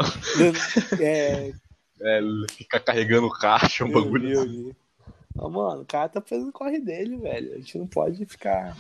É, 1.01 1.53
é, 2.01 2.22
ficar 2.51 2.80
carregando 2.82 3.30
caixa, 3.32 3.84
um 3.84 3.91
bagulho 3.91 4.76
Mas, 5.36 5.52
mano, 5.52 5.82
o 5.82 5.86
cara 5.86 6.08
tá 6.08 6.22
fazendo 6.22 6.50
o 6.50 6.54
corre 6.54 6.80
dele, 6.80 7.18
velho. 7.18 7.54
A 7.54 7.58
gente 7.58 7.78
não 7.78 7.88
pode 7.88 8.26
ficar. 8.26 8.76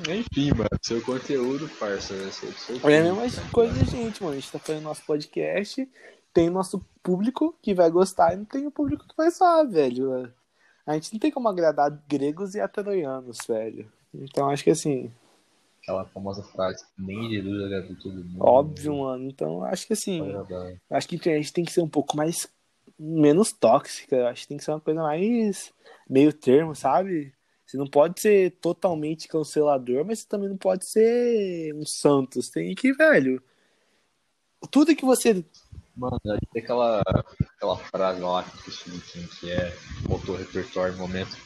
Enfim, 0.00 0.50
mano, 0.56 0.70
seu 0.80 1.02
conteúdo, 1.02 1.68
parça, 1.78 2.14
né? 2.14 2.30
Seu, 2.30 2.50
seu 2.52 2.88
É 2.88 3.08
a 3.08 3.12
mesma 3.12 3.50
coisa 3.50 3.74
da 3.74 3.84
gente, 3.84 4.22
mano. 4.22 4.34
A 4.34 4.40
gente 4.40 4.50
tá 4.50 4.58
fazendo 4.58 4.84
nosso 4.84 5.04
podcast, 5.04 5.86
tem 6.32 6.48
nosso 6.48 6.82
público 7.02 7.54
que 7.60 7.74
vai 7.74 7.90
gostar 7.90 8.32
e 8.32 8.38
não 8.38 8.44
tem 8.46 8.66
o 8.66 8.70
público 8.70 9.06
que 9.06 9.16
vai 9.16 9.30
zoar, 9.30 9.68
velho. 9.68 10.32
A 10.86 10.94
gente 10.94 11.12
não 11.12 11.20
tem 11.20 11.30
como 11.30 11.48
agradar 11.48 11.90
gregos 12.08 12.54
e 12.54 12.60
atroianos, 12.60 13.38
velho. 13.46 13.92
Então 14.14 14.48
acho 14.48 14.64
que 14.64 14.70
assim. 14.70 15.12
Aquela 15.82 16.06
famosa 16.06 16.42
frase, 16.42 16.84
nem 16.98 17.28
Jesus 17.28 17.64
agradou 17.64 17.96
todo 17.96 18.14
mundo. 18.14 18.38
Óbvio, 18.40 18.98
mano. 19.00 19.28
Então 19.28 19.62
acho 19.64 19.86
que 19.86 19.92
assim. 19.92 20.22
Acho 20.90 21.08
que 21.08 21.14
a 21.14 21.18
internet 21.18 21.52
tem 21.52 21.64
que 21.64 21.72
ser 21.72 21.82
um 21.82 21.88
pouco 21.88 22.16
mais. 22.16 22.48
Menos 22.98 23.52
tóxica. 23.52 24.28
Acho 24.28 24.42
que 24.42 24.48
tem 24.48 24.56
que 24.56 24.64
ser 24.64 24.72
uma 24.72 24.80
coisa 24.80 25.02
mais. 25.02 25.72
meio 26.08 26.32
termo, 26.32 26.74
sabe? 26.74 27.32
Você 27.66 27.76
não 27.76 27.86
pode 27.86 28.20
ser 28.20 28.52
totalmente 28.62 29.28
cancelador, 29.28 30.04
mas 30.04 30.20
você 30.20 30.26
também 30.26 30.48
não 30.48 30.56
pode 30.56 30.90
ser 30.90 31.74
um 31.74 31.84
Santos. 31.84 32.48
Tem 32.48 32.74
que, 32.74 32.92
velho. 32.94 33.42
Tudo 34.70 34.96
que 34.96 35.04
você. 35.04 35.44
Mano, 35.94 36.18
tem 36.52 36.62
aquela, 36.62 37.02
aquela 37.56 37.76
frase 37.76 38.20
lá 38.20 38.42
que 38.42 38.70
eu 38.70 39.28
que 39.40 39.50
é 39.50 39.76
botou 40.08 40.34
repertório 40.34 40.94
no 40.94 41.00
momento. 41.00 41.36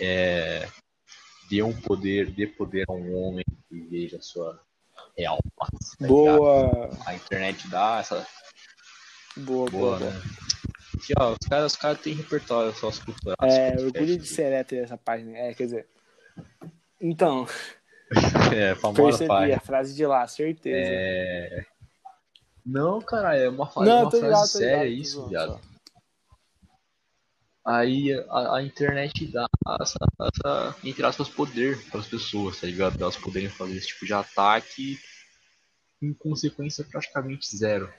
É. 0.00 0.68
Dê 1.48 1.62
um 1.62 1.78
poder, 1.80 2.30
dê 2.30 2.46
poder 2.46 2.84
a 2.88 2.92
um 2.92 3.14
homem 3.14 3.44
e 3.70 3.80
veja 3.80 4.18
a 4.18 4.22
sua 4.22 4.60
real 5.16 5.38
face. 5.56 5.96
Tá 5.98 6.06
boa! 6.06 6.90
A 7.06 7.14
internet 7.14 7.68
dá 7.68 7.98
essa. 8.00 8.26
Boa, 9.36 9.70
boa. 9.70 9.98
boa 9.98 10.10
né? 10.10 10.22
Aqui, 11.00 11.14
ó, 11.18 11.32
os 11.32 11.48
caras 11.48 11.72
os 11.72 11.78
cara 11.78 11.96
têm 11.96 12.12
repertório 12.12 12.74
sociocultural. 12.74 13.36
É, 13.42 13.74
orgulho 13.80 14.18
de 14.18 14.26
ser 14.26 14.52
hétero 14.52 14.84
essa 14.84 14.98
página. 14.98 15.36
É, 15.36 15.54
quer 15.54 15.64
dizer. 15.64 15.88
Então. 17.00 17.46
é, 18.54 18.74
famosa 18.74 19.02
percebi 19.02 19.28
página. 19.28 19.56
a 19.56 19.60
frase 19.60 19.96
de 19.96 20.04
lá, 20.04 20.26
certeza. 20.26 20.76
É. 20.78 21.64
Não, 22.66 23.00
cara, 23.00 23.34
é 23.34 23.48
uma, 23.48 23.66
frase, 23.66 23.88
Não, 23.88 24.02
uma 24.02 24.10
frase 24.10 24.26
ligado, 24.26 24.46
séria 24.46 24.84
ligado, 24.84 25.00
isso, 25.00 25.28
viado. 25.28 25.60
Aí 27.64 28.12
a, 28.28 28.56
a, 28.56 28.62
internet 28.62 29.26
dá 29.26 29.46
essa, 29.80 29.98
essa, 30.20 30.76
entre 30.84 31.04
aspas, 31.04 31.28
poder 31.28 31.82
para 31.88 32.00
as 32.00 32.06
pessoas, 32.06 32.60
tá 32.60 32.66
ligado? 32.66 33.00
Elas 33.00 33.16
poderem 33.16 33.48
fazer 33.48 33.76
esse 33.76 33.88
tipo 33.88 34.04
de 34.04 34.12
ataque 34.12 34.98
com 35.98 36.12
consequência 36.14 36.84
praticamente 36.84 37.56
zero 37.56 37.90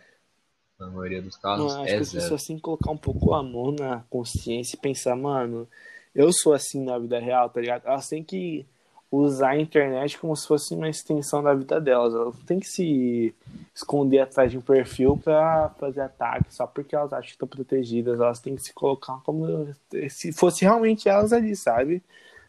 na 0.81 0.87
maioria 0.87 1.21
dos 1.21 1.37
casos, 1.37 1.73
Não, 1.73 1.81
é 1.81 1.83
acho 1.83 1.95
que 1.95 2.01
as 2.01 2.11
pessoas 2.11 2.43
têm 2.43 2.55
que 2.55 2.61
colocar 2.63 2.89
um 2.89 2.97
pouco 2.97 3.33
a 3.33 3.43
mão 3.43 3.71
na 3.71 4.03
consciência 4.09 4.75
e 4.75 4.79
pensar, 4.79 5.15
mano, 5.15 5.67
eu 6.13 6.33
sou 6.33 6.53
assim 6.53 6.83
na 6.83 6.97
vida 6.97 7.19
real, 7.19 7.49
tá 7.49 7.61
ligado? 7.61 7.85
Elas 7.85 8.09
têm 8.09 8.23
que 8.23 8.65
usar 9.11 9.51
a 9.51 9.59
internet 9.59 10.17
como 10.17 10.35
se 10.35 10.47
fosse 10.47 10.73
uma 10.73 10.89
extensão 10.89 11.43
da 11.43 11.53
vida 11.53 11.79
delas. 11.79 12.15
Elas 12.15 12.35
não 12.35 12.45
têm 12.45 12.59
que 12.59 12.67
se 12.67 13.35
esconder 13.75 14.19
atrás 14.19 14.49
de 14.49 14.57
um 14.57 14.61
perfil 14.61 15.17
para 15.17 15.69
fazer 15.77 16.01
ataque 16.01 16.53
só 16.53 16.65
porque 16.65 16.95
elas 16.95 17.13
acham 17.13 17.27
que 17.27 17.31
estão 17.31 17.47
protegidas. 17.47 18.19
Elas 18.19 18.39
têm 18.39 18.55
que 18.55 18.63
se 18.63 18.73
colocar 18.73 19.21
como 19.23 19.67
se 20.09 20.31
fosse 20.31 20.63
realmente 20.63 21.07
elas 21.07 21.31
ali, 21.31 21.55
sabe? 21.55 22.01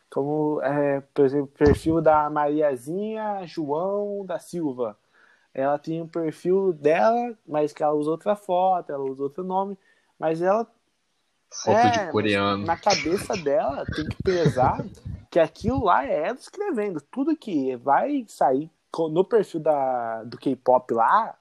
Como, 0.08 0.60
é, 0.62 1.02
por 1.12 1.24
exemplo, 1.24 1.44
o 1.44 1.58
perfil 1.58 2.00
da 2.00 2.30
Mariazinha 2.30 3.44
João 3.44 4.24
da 4.24 4.38
Silva 4.38 4.96
ela 5.54 5.78
tem 5.78 6.00
um 6.00 6.08
perfil 6.08 6.72
dela, 6.72 7.36
mas 7.46 7.72
que 7.72 7.82
ela 7.82 7.94
usa 7.94 8.10
outra 8.10 8.34
foto, 8.34 8.90
ela 8.90 9.04
usa 9.04 9.22
outro 9.22 9.44
nome, 9.44 9.78
mas 10.18 10.40
ela. 10.40 10.66
Foto 11.64 11.76
é, 11.76 11.90
de 11.90 12.12
coreano. 12.12 12.64
Na 12.64 12.78
cabeça 12.78 13.36
dela 13.36 13.84
tem 13.94 14.06
que 14.06 14.22
pesar 14.22 14.82
que 15.30 15.38
aquilo 15.38 15.84
lá 15.84 16.06
é 16.06 16.28
ela 16.28 16.38
escrevendo. 16.38 17.00
Tudo 17.00 17.36
que 17.36 17.76
vai 17.76 18.24
sair 18.26 18.70
no 19.10 19.24
perfil 19.24 19.60
da, 19.60 20.24
do 20.24 20.38
K-pop 20.38 20.94
lá, 20.94 21.36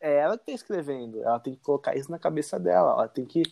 é 0.00 0.16
ela 0.16 0.36
que 0.36 0.46
tá 0.46 0.52
escrevendo. 0.52 1.22
Ela 1.22 1.40
tem 1.40 1.54
que 1.54 1.62
colocar 1.62 1.96
isso 1.96 2.10
na 2.10 2.18
cabeça 2.18 2.58
dela. 2.58 2.92
Ela 2.92 3.08
tem 3.08 3.24
que 3.24 3.42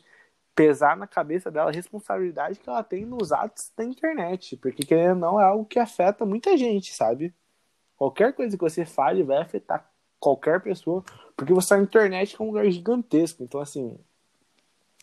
pesar 0.55 0.99
na 0.99 1.07
cabeça 1.07 1.51
dela 1.51 1.71
a 1.71 1.75
responsabilidade 1.75 2.59
que 2.59 2.69
ela 2.69 2.85
tem 2.85 3.07
nos 3.07 3.33
atos 3.33 3.73
da 3.75 3.85
internet. 3.85 4.59
Porque, 4.59 4.85
querendo 4.85 5.13
ou 5.13 5.17
não, 5.17 5.41
é 5.41 5.45
algo 5.45 5.65
que 5.65 5.79
afeta 5.79 6.27
muita 6.27 6.57
gente, 6.59 6.93
sabe? 6.93 7.35
Qualquer 7.97 8.35
coisa 8.35 8.55
que 8.55 8.63
você 8.63 8.85
fale 8.85 9.23
vai 9.23 9.39
afetar 9.39 9.92
qualquer 10.23 10.63
pessoa, 10.63 11.05
porque 11.37 11.53
você 11.53 11.71
tá 11.71 11.77
na 11.77 11.83
internet 11.83 12.37
é 12.39 12.43
um 12.43 12.47
lugar 12.47 12.71
gigantesco. 12.71 13.43
Então, 13.43 13.61
assim, 13.61 13.99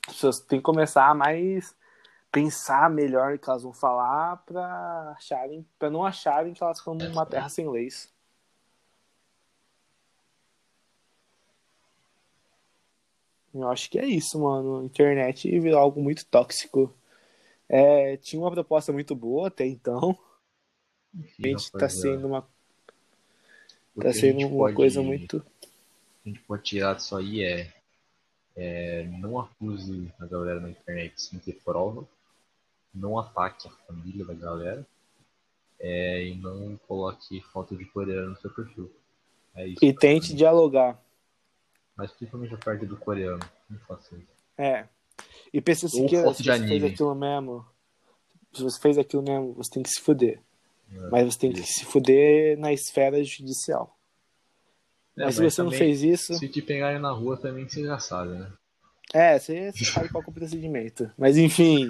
as 0.07 0.13
pessoas 0.13 0.39
têm 0.39 0.59
que 0.59 0.63
começar 0.63 1.09
a 1.09 1.13
mais 1.13 1.75
pensar 2.31 2.89
melhor 2.89 3.33
o 3.33 3.39
que 3.39 3.49
elas 3.49 3.63
vão 3.63 3.73
falar 3.73 4.37
para 4.45 5.11
acharem, 5.17 5.67
para 5.77 5.89
não 5.89 6.05
acharem 6.05 6.53
que 6.53 6.63
elas 6.63 6.77
estão 6.77 6.95
numa 6.95 7.25
terra 7.25 7.49
sem 7.49 7.69
leis. 7.69 8.13
Eu 13.53 13.67
acho 13.67 13.89
que 13.89 13.99
é 13.99 14.05
isso, 14.05 14.39
mano. 14.39 14.85
Internet 14.85 15.59
virou 15.59 15.79
algo 15.79 16.01
muito 16.01 16.25
tóxico. 16.27 16.95
É, 17.67 18.15
tinha 18.17 18.41
uma 18.41 18.51
proposta 18.51 18.93
muito 18.93 19.13
boa 19.15 19.49
até 19.49 19.65
então. 19.65 20.17
A 21.13 21.47
gente 21.47 21.71
tá 21.71 21.89
sendo 21.89 22.27
uma 22.27 22.47
tá 23.99 24.13
sendo 24.13 24.47
uma 24.47 24.65
pode, 24.65 24.75
coisa 24.75 25.01
muito. 25.01 25.43
A 26.25 26.29
gente 26.29 26.39
pode 26.41 26.63
tirar 26.63 26.95
disso 26.95 27.15
aí 27.15 27.43
é, 27.43 27.73
é 28.55 29.03
não 29.19 29.39
acuse 29.39 30.11
a 30.19 30.25
galera 30.25 30.59
na 30.59 30.69
internet 30.69 31.21
sem 31.21 31.39
ter 31.39 31.59
prova, 31.63 32.07
não 32.93 33.17
ataque 33.17 33.67
a 33.67 33.71
família 33.87 34.25
da 34.25 34.33
galera 34.33 34.85
é, 35.79 36.25
e 36.25 36.35
não 36.35 36.77
coloque 36.87 37.41
foto 37.53 37.75
de 37.75 37.85
coreano 37.85 38.31
no 38.31 38.37
seu 38.37 38.49
perfil. 38.49 38.91
É 39.55 39.67
isso, 39.67 39.83
e 39.83 39.93
tente 39.93 40.35
dialogar. 40.35 40.99
Mas 41.95 42.11
principalmente 42.11 42.53
a 42.53 42.57
parte 42.57 42.85
do 42.85 42.97
coreano. 42.97 43.39
Não 43.69 43.79
faça 43.79 44.15
isso. 44.15 44.27
É. 44.57 44.87
E 45.53 45.61
pensa 45.61 45.87
se, 45.87 46.05
que, 46.05 46.15
se 46.15 46.23
você 46.23 46.43
fez 46.43 46.83
aquilo 46.83 47.15
mesmo. 47.15 47.65
Se 48.53 48.63
você 48.63 48.79
fez 48.79 48.97
aquilo 48.97 49.21
mesmo, 49.21 49.53
você 49.53 49.69
tem 49.71 49.83
que 49.83 49.89
se 49.89 50.01
fuder. 50.01 50.41
É, 50.91 51.09
mas 51.09 51.33
você 51.33 51.39
tem 51.39 51.51
isso. 51.51 51.61
que 51.61 51.67
se 51.67 51.85
fuder 51.85 52.57
na 52.57 52.73
esfera 52.73 53.23
judicial. 53.23 53.97
É, 55.17 55.25
mas, 55.25 55.39
mas 55.39 55.53
se 55.53 55.57
você 55.57 55.63
não 55.63 55.71
fez 55.71 56.01
isso. 56.01 56.33
Se 56.35 56.47
te 56.47 56.61
pegarem 56.61 56.99
na 56.99 57.11
rua 57.11 57.37
também 57.37 57.67
você 57.67 57.83
já 57.83 57.99
sabe, 57.99 58.33
né? 58.33 58.51
É, 59.13 59.39
você, 59.39 59.71
você 59.71 59.85
sabe 59.85 60.09
qual 60.09 60.23
é 60.25 60.29
o 60.29 60.33
procedimento. 60.33 61.11
Mas 61.17 61.37
enfim, 61.37 61.89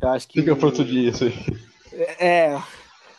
eu 0.00 0.08
acho 0.08 0.26
que. 0.28 0.40
Fica 0.40 0.56
pronto 0.56 0.84
disso 0.84 1.24
aí. 1.24 1.34
É, 2.18 2.58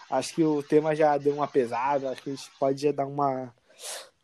acho 0.10 0.34
que 0.34 0.44
o 0.44 0.64
tema 0.64 0.96
já 0.96 1.18
deu 1.18 1.34
uma 1.34 1.48
pesada, 1.48 2.10
acho 2.10 2.24
que 2.24 2.32
a 2.32 2.36
gente 2.36 2.50
pode 2.60 2.82
já 2.82 2.92
dar 2.92 3.06
uma 3.06 3.54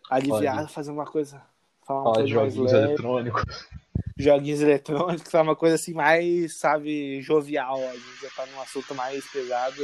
aliviada, 0.09 0.61
pode. 0.61 0.73
fazer 0.73 0.91
uma 0.91 1.05
coisa. 1.05 1.41
Falar 1.85 1.99
uma 1.99 2.03
Fala 2.03 2.15
coisa 2.15 2.27
de 2.27 2.33
joguinhos 2.33 2.73
eletrônicos. 2.73 3.69
Joguinhos 4.17 4.61
eletrônicos, 4.61 5.33
uma 5.33 5.55
coisa 5.55 5.75
assim 5.75 5.93
mais, 5.93 6.57
sabe, 6.57 7.21
jovial. 7.21 7.77
A 7.77 7.93
gente 7.93 8.21
já 8.21 8.29
tá 8.35 8.45
num 8.47 8.61
assunto 8.61 8.95
mais 8.95 9.25
pesado. 9.31 9.81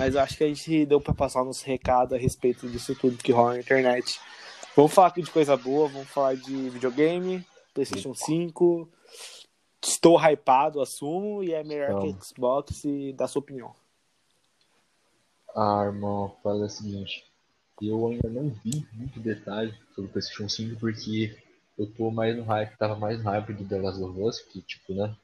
Mas 0.00 0.14
eu 0.14 0.22
acho 0.22 0.38
que 0.38 0.44
a 0.44 0.46
gente 0.46 0.86
deu 0.86 0.98
para 0.98 1.12
passar 1.12 1.44
nosso 1.44 1.62
recado 1.66 2.14
a 2.14 2.18
respeito 2.18 2.66
disso 2.66 2.94
tudo 2.94 3.18
que 3.18 3.32
rola 3.32 3.52
na 3.52 3.60
internet. 3.60 4.18
Vamos 4.74 4.94
falar 4.94 5.08
aqui 5.08 5.20
de 5.20 5.30
coisa 5.30 5.58
boa, 5.58 5.88
vamos 5.88 6.08
falar 6.08 6.36
de 6.36 6.70
videogame, 6.70 7.44
PlayStation 7.74 8.14
5. 8.14 8.88
Estou 9.84 10.18
hypado, 10.18 10.80
assumo, 10.80 11.44
e 11.44 11.52
é 11.52 11.62
melhor 11.62 11.90
então, 11.90 12.14
que 12.14 12.24
Xbox 12.24 12.82
e 12.82 13.12
dá 13.12 13.28
sua 13.28 13.40
opinião. 13.40 13.74
Ah, 15.54 15.82
irmão, 15.84 16.34
fala 16.42 16.64
o 16.64 16.70
seguinte. 16.70 17.22
Eu 17.82 18.08
ainda 18.08 18.30
não 18.30 18.48
vi 18.64 18.86
muito 18.94 19.20
detalhe 19.20 19.74
sobre 19.94 20.08
o 20.08 20.12
PlayStation 20.12 20.48
5 20.48 20.80
porque 20.80 21.36
eu 21.78 21.86
tô 21.86 22.10
mais 22.10 22.34
no 22.34 22.44
hype, 22.44 22.74
tava 22.78 22.96
mais 22.96 23.18
no 23.18 23.24
hype 23.24 23.52
do 23.52 23.68
The 23.68 23.78
Last 23.78 24.02
of 24.02 24.18
Us, 24.18 24.40
que 24.40 24.62
tipo, 24.62 24.94
né? 24.94 25.14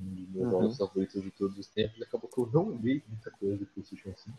Um 0.00 0.14
dos 0.14 0.28
meus 0.28 0.44
uhum. 0.44 0.50
jogos 0.50 0.76
favoritos 0.76 1.22
de 1.22 1.30
todos 1.30 1.58
os 1.58 1.66
tempos, 1.66 2.00
acabou 2.02 2.28
que 2.28 2.38
eu 2.38 2.50
não 2.52 2.76
vi 2.76 3.02
muita 3.08 3.30
coisa 3.30 3.56
do 3.56 3.66
PlayStation 3.66 4.14
5. 4.16 4.38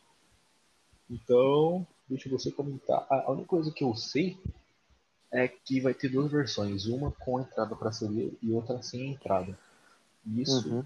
Então, 1.10 1.86
deixa 2.08 2.30
você 2.30 2.52
comentar. 2.52 3.06
A 3.10 3.32
única 3.32 3.48
coisa 3.48 3.72
que 3.72 3.84
eu 3.84 3.94
sei 3.96 4.38
é 5.32 5.48
que 5.48 5.80
vai 5.80 5.94
ter 5.94 6.10
duas 6.10 6.32
versões, 6.32 6.86
uma 6.86 7.12
com 7.12 7.40
entrada 7.40 7.76
para 7.76 7.92
CD 7.92 8.34
e 8.42 8.52
outra 8.52 8.82
sem 8.82 9.12
entrada. 9.12 9.58
Isso, 10.26 10.70
uhum. 10.70 10.86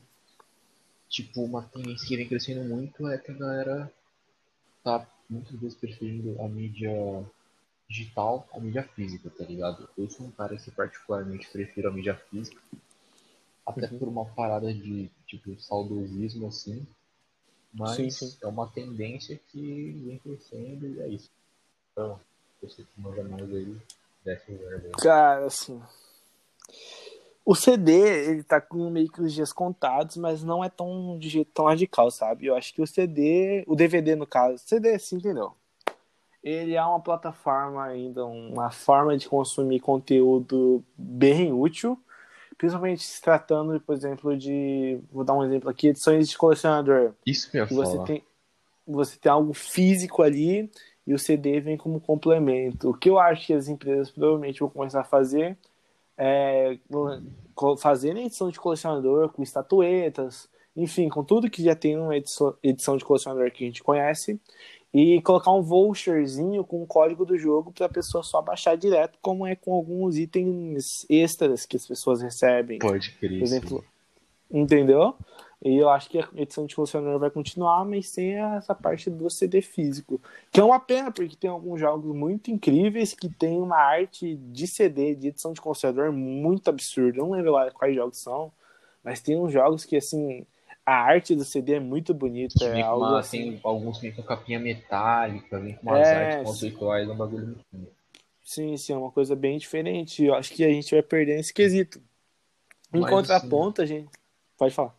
tipo, 1.09 1.43
uma 1.43 1.63
tendência 1.63 2.07
que 2.07 2.17
vem 2.17 2.27
crescendo 2.27 2.63
muito 2.63 3.07
é 3.07 3.17
que 3.17 3.31
a 3.31 3.35
galera 3.35 3.91
tá 4.83 5.07
muitas 5.29 5.59
vezes 5.59 5.77
preferindo 5.77 6.39
a 6.41 6.47
mídia 6.47 6.91
digital 7.89 8.47
à 8.53 8.59
mídia 8.59 8.83
física, 8.83 9.29
tá 9.29 9.43
ligado? 9.43 9.89
Eu 9.97 10.09
sou 10.09 10.27
um 10.27 10.31
cara 10.31 10.55
que 10.57 10.71
particularmente 10.71 11.49
prefiro 11.51 11.89
a 11.89 11.91
mídia 11.91 12.15
física, 12.15 12.59
até 13.65 13.87
uhum. 13.87 13.99
por 13.99 14.07
uma 14.07 14.25
parada 14.25 14.73
de 14.73 15.09
tipo 15.25 15.59
saudosismo 15.59 16.47
assim, 16.47 16.85
mas 17.73 17.95
sim, 17.95 18.09
sim. 18.09 18.37
é 18.41 18.47
uma 18.47 18.67
tendência 18.67 19.39
que 19.49 19.91
vem 20.05 20.19
crescendo 20.19 20.87
e 20.87 21.01
é 21.01 21.07
isso. 21.09 21.31
Então, 21.91 22.19
você 22.61 22.83
que 22.83 23.01
manda 23.01 23.23
mais 23.23 23.49
aí, 23.49 23.77
desce 24.23 24.51
o. 24.51 24.91
Cara, 24.97 25.45
assim. 25.45 25.81
O 27.45 27.53
CD, 27.53 27.91
ele 28.27 28.43
tá 28.43 28.59
com 28.59 28.89
meio 28.89 29.11
que 29.11 29.21
os 29.21 29.31
dias 29.31 29.53
contados, 29.53 30.17
mas 30.17 30.43
não 30.43 30.63
é 30.63 30.69
tão 30.69 31.17
de 31.19 31.29
jeito 31.29 31.51
tão 31.53 31.65
radical, 31.65 32.09
sabe? 32.09 32.47
Eu 32.47 32.55
acho 32.55 32.73
que 32.73 32.81
o 32.81 32.87
CD, 32.87 33.63
o 33.67 33.75
DVD 33.75 34.15
no 34.15 34.25
caso, 34.25 34.57
CD, 34.57 34.97
sim, 34.97 35.17
entendeu? 35.17 35.55
ele 36.45 36.75
é 36.75 36.85
uma 36.85 36.99
plataforma 36.99 37.83
ainda, 37.83 38.23
uma 38.23 38.69
forma 38.69 39.17
de 39.17 39.27
consumir 39.27 39.79
conteúdo 39.79 40.83
bem 40.95 41.51
útil, 41.51 41.99
principalmente 42.57 43.03
se 43.03 43.21
tratando, 43.21 43.79
por 43.81 43.93
exemplo, 43.95 44.35
de. 44.37 44.99
Vou 45.11 45.23
dar 45.23 45.33
um 45.33 45.43
exemplo 45.43 45.69
aqui, 45.69 45.87
edições 45.89 46.29
de 46.29 46.37
colecionador. 46.37 47.13
Isso 47.25 47.49
que 47.49 47.57
eu 47.57 47.61
ia 47.61 47.67
você 47.67 47.93
falar. 47.93 48.05
tem, 48.07 48.23
você 48.87 49.17
tem 49.17 49.31
algo 49.31 49.53
físico 49.53 50.21
ali 50.21 50.69
e 51.07 51.13
o 51.13 51.19
CD 51.19 51.59
vem 51.59 51.77
como 51.77 51.99
complemento. 51.99 52.89
O 52.89 52.93
que 52.93 53.09
eu 53.09 53.19
acho 53.19 53.45
que 53.47 53.53
as 53.53 53.67
empresas 53.67 54.09
provavelmente 54.09 54.59
vão 54.59 54.69
começar 54.69 55.01
a 55.01 55.05
fazer 55.05 55.57
é 56.17 56.77
co- 57.53 57.77
fazerem 57.77 58.25
edição 58.25 58.49
de 58.49 58.59
colecionador 58.59 59.29
com 59.29 59.43
estatuetas, 59.43 60.47
enfim, 60.75 61.09
com 61.09 61.23
tudo 61.23 61.49
que 61.49 61.63
já 61.63 61.75
tem 61.75 61.97
uma 61.97 62.15
edição, 62.15 62.55
edição 62.63 62.97
de 62.97 63.03
colecionador 63.05 63.51
que 63.51 63.63
a 63.63 63.67
gente 63.67 63.83
conhece, 63.83 64.39
e 64.97 65.21
colocar 65.21 65.51
um 65.51 65.61
voucherzinho 65.61 66.63
com 66.63 66.81
o 66.81 66.87
código 66.87 67.25
do 67.25 67.37
jogo 67.37 67.69
para 67.69 67.85
a 67.85 67.89
pessoa 67.89 68.23
só 68.23 68.41
baixar 68.41 68.77
direto, 68.77 69.19
como 69.21 69.45
é 69.45 69.53
com 69.53 69.73
alguns 69.73 70.17
itens 70.17 71.05
extras 71.09 71.65
que 71.65 71.75
as 71.75 71.85
pessoas 71.85 72.21
recebem. 72.21 72.79
Pode 72.79 73.11
crer. 73.11 73.39
Por 73.39 73.43
exemplo, 73.43 73.83
entendeu? 74.49 75.13
E 75.61 75.75
eu 75.75 75.89
acho 75.89 76.09
que 76.09 76.17
a 76.17 76.29
edição 76.37 76.65
de 76.65 76.73
colecionador 76.73 77.19
vai 77.19 77.29
continuar, 77.29 77.83
mas 77.83 78.07
sem 78.07 78.35
essa 78.35 78.73
parte 78.73 79.09
do 79.09 79.29
CD 79.29 79.61
físico. 79.61 80.21
Que 80.49 80.61
é 80.61 80.63
uma 80.63 80.79
pena, 80.79 81.11
porque 81.11 81.35
tem 81.35 81.49
alguns 81.49 81.77
jogos 81.77 82.15
muito 82.15 82.49
incríveis 82.49 83.13
que 83.13 83.27
tem 83.27 83.61
uma 83.61 83.77
arte 83.77 84.37
de 84.37 84.65
CD, 84.65 85.13
de 85.13 85.27
edição 85.27 85.51
de 85.51 85.59
colecionador 85.59 86.13
muito 86.13 86.69
absurda. 86.69 87.17
Eu 87.17 87.25
não 87.25 87.31
lembro 87.31 87.51
lá 87.51 87.69
quais 87.69 87.93
jogos 87.93 88.17
são, 88.19 88.49
mas 89.03 89.19
tem 89.19 89.37
uns 89.37 89.51
jogos 89.51 89.83
que, 89.83 89.97
assim, 89.97 90.45
a 90.85 90.93
arte 90.93 91.35
do 91.35 91.43
CD 91.43 91.73
é 91.75 91.79
muito 91.79 92.13
bonita. 92.13 92.63
É 92.65 92.81
algo 92.81 93.03
uma- 93.05 93.19
assim... 93.19 93.51
Tem 93.51 93.61
alguns 93.63 93.99
que 93.99 94.11
com 94.11 94.21
capinha 94.23 94.59
metálica, 94.59 95.59
vem 95.59 95.75
com 95.75 95.83
umas 95.83 96.07
É, 96.07 96.15
artes 96.15 96.43
conceituais, 96.43 97.09
é 97.09 97.11
um 97.11 97.17
bagulho 97.17 97.47
muito 97.47 97.65
bonito. 97.71 97.91
Sim, 98.43 98.77
sim, 98.77 98.93
é 98.93 98.97
uma 98.97 99.11
coisa 99.11 99.35
bem 99.35 99.57
diferente. 99.57 100.23
Eu 100.23 100.35
acho 100.35 100.53
que 100.53 100.63
a 100.63 100.69
gente 100.69 100.93
vai 100.93 101.01
perder 101.01 101.39
esse 101.39 101.51
quesito. 101.53 101.99
Em 102.93 103.01
Mas, 103.01 103.09
contraponto, 103.09 103.81
a 103.81 103.85
gente. 103.85 104.09
Pode 104.57 104.73
falar. 104.73 104.95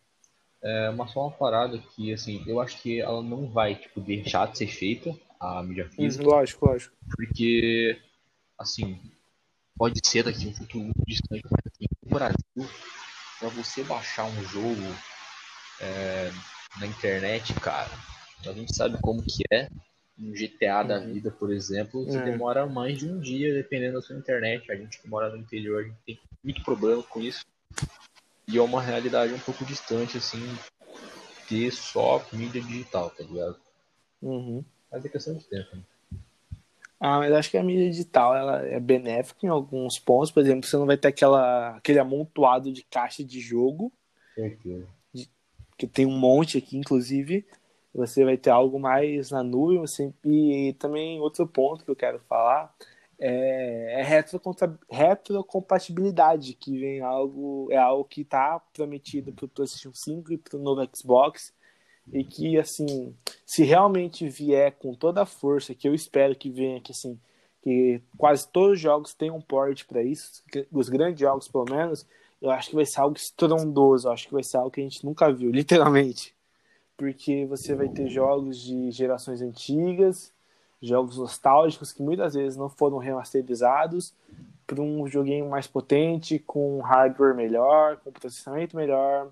É 0.62 0.90
uma 0.90 1.06
só 1.06 1.20
uma 1.28 1.30
parada 1.30 1.78
que, 1.78 2.12
assim, 2.12 2.42
eu 2.46 2.60
acho 2.60 2.82
que 2.82 3.00
ela 3.00 3.22
não 3.22 3.48
vai, 3.48 3.76
tipo, 3.76 4.00
deixar 4.00 4.50
de 4.50 4.58
ser 4.58 4.66
feita, 4.66 5.16
a 5.38 5.62
mídia 5.62 5.88
física, 5.88 6.24
Lógico, 6.24 6.66
lógico. 6.66 6.96
porque, 7.14 7.96
assim, 8.58 8.98
pode 9.78 10.00
ser 10.04 10.24
daqui 10.24 10.48
um 10.48 10.54
futuro 10.54 10.84
muito 10.84 11.04
distante, 11.06 11.44
mas 11.50 11.60
assim, 11.72 11.86
no 12.04 12.10
Brasil, 12.10 12.76
pra 13.38 13.48
você 13.50 13.84
baixar 13.84 14.24
um 14.24 14.42
jogo 14.44 14.82
é, 15.80 16.30
na 16.80 16.86
internet, 16.86 17.52
cara, 17.54 17.90
a 18.46 18.52
gente 18.52 18.74
sabe 18.74 18.98
como 19.00 19.22
que 19.22 19.42
é. 19.52 19.68
Um 20.18 20.32
GTA 20.32 20.82
da 20.82 20.98
Uhum. 20.98 21.12
vida, 21.12 21.30
por 21.30 21.52
exemplo, 21.52 22.04
você 22.06 22.18
É. 22.18 22.22
demora 22.22 22.64
mais 22.66 22.98
de 22.98 23.06
um 23.06 23.20
dia 23.20 23.52
dependendo 23.52 23.94
da 23.94 24.00
sua 24.00 24.16
internet. 24.16 24.70
A 24.72 24.74
gente 24.74 24.98
que 25.00 25.08
mora 25.08 25.28
no 25.28 25.36
interior, 25.36 25.82
a 25.82 25.84
gente 25.86 25.98
tem 26.06 26.18
muito 26.42 26.64
problema 26.64 27.02
com 27.02 27.20
isso. 27.20 27.44
E 28.48 28.56
é 28.56 28.62
uma 28.62 28.80
realidade 28.80 29.34
um 29.34 29.38
pouco 29.38 29.62
distante, 29.66 30.16
assim, 30.16 30.40
ter 31.48 31.70
só 31.70 32.24
mídia 32.32 32.62
digital, 32.62 33.10
tá 33.10 33.22
ligado? 33.24 33.56
Uhum. 34.22 34.64
Mas 34.90 35.04
é 35.04 35.08
questão 35.10 35.34
de 35.34 35.44
tempo, 35.44 35.76
né? 35.76 35.82
Ah, 36.98 37.18
mas 37.18 37.30
acho 37.32 37.50
que 37.50 37.58
a 37.58 37.62
mídia 37.62 37.90
digital 37.90 38.34
ela 38.34 38.66
é 38.66 38.80
benéfica 38.80 39.44
em 39.44 39.50
alguns 39.50 39.98
pontos. 39.98 40.30
Por 40.30 40.40
exemplo, 40.42 40.66
você 40.66 40.76
não 40.78 40.86
vai 40.86 40.96
ter 40.96 41.08
aquela, 41.08 41.76
aquele 41.76 41.98
amontoado 41.98 42.72
de 42.72 42.82
caixa 42.84 43.22
de 43.22 43.38
jogo, 43.38 43.92
Certeza. 44.34 44.86
Que 45.76 45.86
tem 45.86 46.06
um 46.06 46.18
monte 46.18 46.58
aqui, 46.58 46.76
inclusive. 46.76 47.46
Você 47.94 48.24
vai 48.24 48.36
ter 48.36 48.50
algo 48.50 48.78
mais 48.78 49.30
na 49.30 49.42
nuvem. 49.42 49.78
Você... 49.78 50.12
E 50.24 50.74
também 50.78 51.20
outro 51.20 51.46
ponto 51.46 51.84
que 51.84 51.90
eu 51.90 51.96
quero 51.96 52.18
falar 52.28 52.74
é, 53.18 54.00
é 54.00 54.02
retrocompatibilidade, 54.90 56.54
que 56.54 56.78
vem 56.78 57.00
algo, 57.00 57.68
é 57.70 57.76
algo 57.76 58.04
que 58.04 58.20
está 58.20 58.60
prometido 58.72 59.32
para 59.32 59.46
o 59.46 59.48
PlayStation 59.48 59.94
5 59.94 60.32
e 60.32 60.38
para 60.38 60.58
o 60.58 60.62
novo 60.62 60.86
Xbox. 60.94 61.54
E 62.12 62.22
que, 62.22 62.56
assim, 62.58 63.14
se 63.44 63.64
realmente 63.64 64.28
vier 64.28 64.72
com 64.72 64.94
toda 64.94 65.22
a 65.22 65.26
força, 65.26 65.74
que 65.74 65.88
eu 65.88 65.94
espero 65.94 66.36
que 66.36 66.50
venha, 66.50 66.80
que 66.80 66.92
assim, 66.92 67.18
que 67.62 68.00
quase 68.16 68.46
todos 68.48 68.74
os 68.74 68.80
jogos 68.80 69.12
tenham 69.12 69.40
port 69.40 69.84
para 69.86 70.02
isso, 70.02 70.44
os 70.70 70.88
grandes 70.88 71.18
jogos 71.18 71.48
pelo 71.48 71.64
menos, 71.64 72.06
eu 72.40 72.50
acho 72.50 72.70
que 72.70 72.76
vai 72.76 72.86
ser 72.86 73.00
algo 73.00 73.16
estrondoso, 73.16 74.08
eu 74.08 74.12
acho 74.12 74.26
que 74.26 74.34
vai 74.34 74.42
ser 74.42 74.58
algo 74.58 74.70
que 74.70 74.80
a 74.80 74.84
gente 74.84 75.04
nunca 75.04 75.32
viu, 75.32 75.50
literalmente. 75.52 76.34
Porque 76.96 77.44
você 77.46 77.74
vai 77.74 77.88
ter 77.88 78.08
jogos 78.08 78.58
de 78.58 78.90
gerações 78.90 79.42
antigas, 79.42 80.32
jogos 80.80 81.18
nostálgicos 81.18 81.92
que 81.92 82.02
muitas 82.02 82.34
vezes 82.34 82.56
não 82.56 82.68
foram 82.68 82.98
remasterizados 82.98 84.14
para 84.66 84.80
um 84.80 85.06
joguinho 85.06 85.48
mais 85.48 85.66
potente, 85.66 86.38
com 86.38 86.80
hardware 86.80 87.34
melhor, 87.34 87.98
com 87.98 88.10
processamento 88.10 88.76
melhor. 88.76 89.30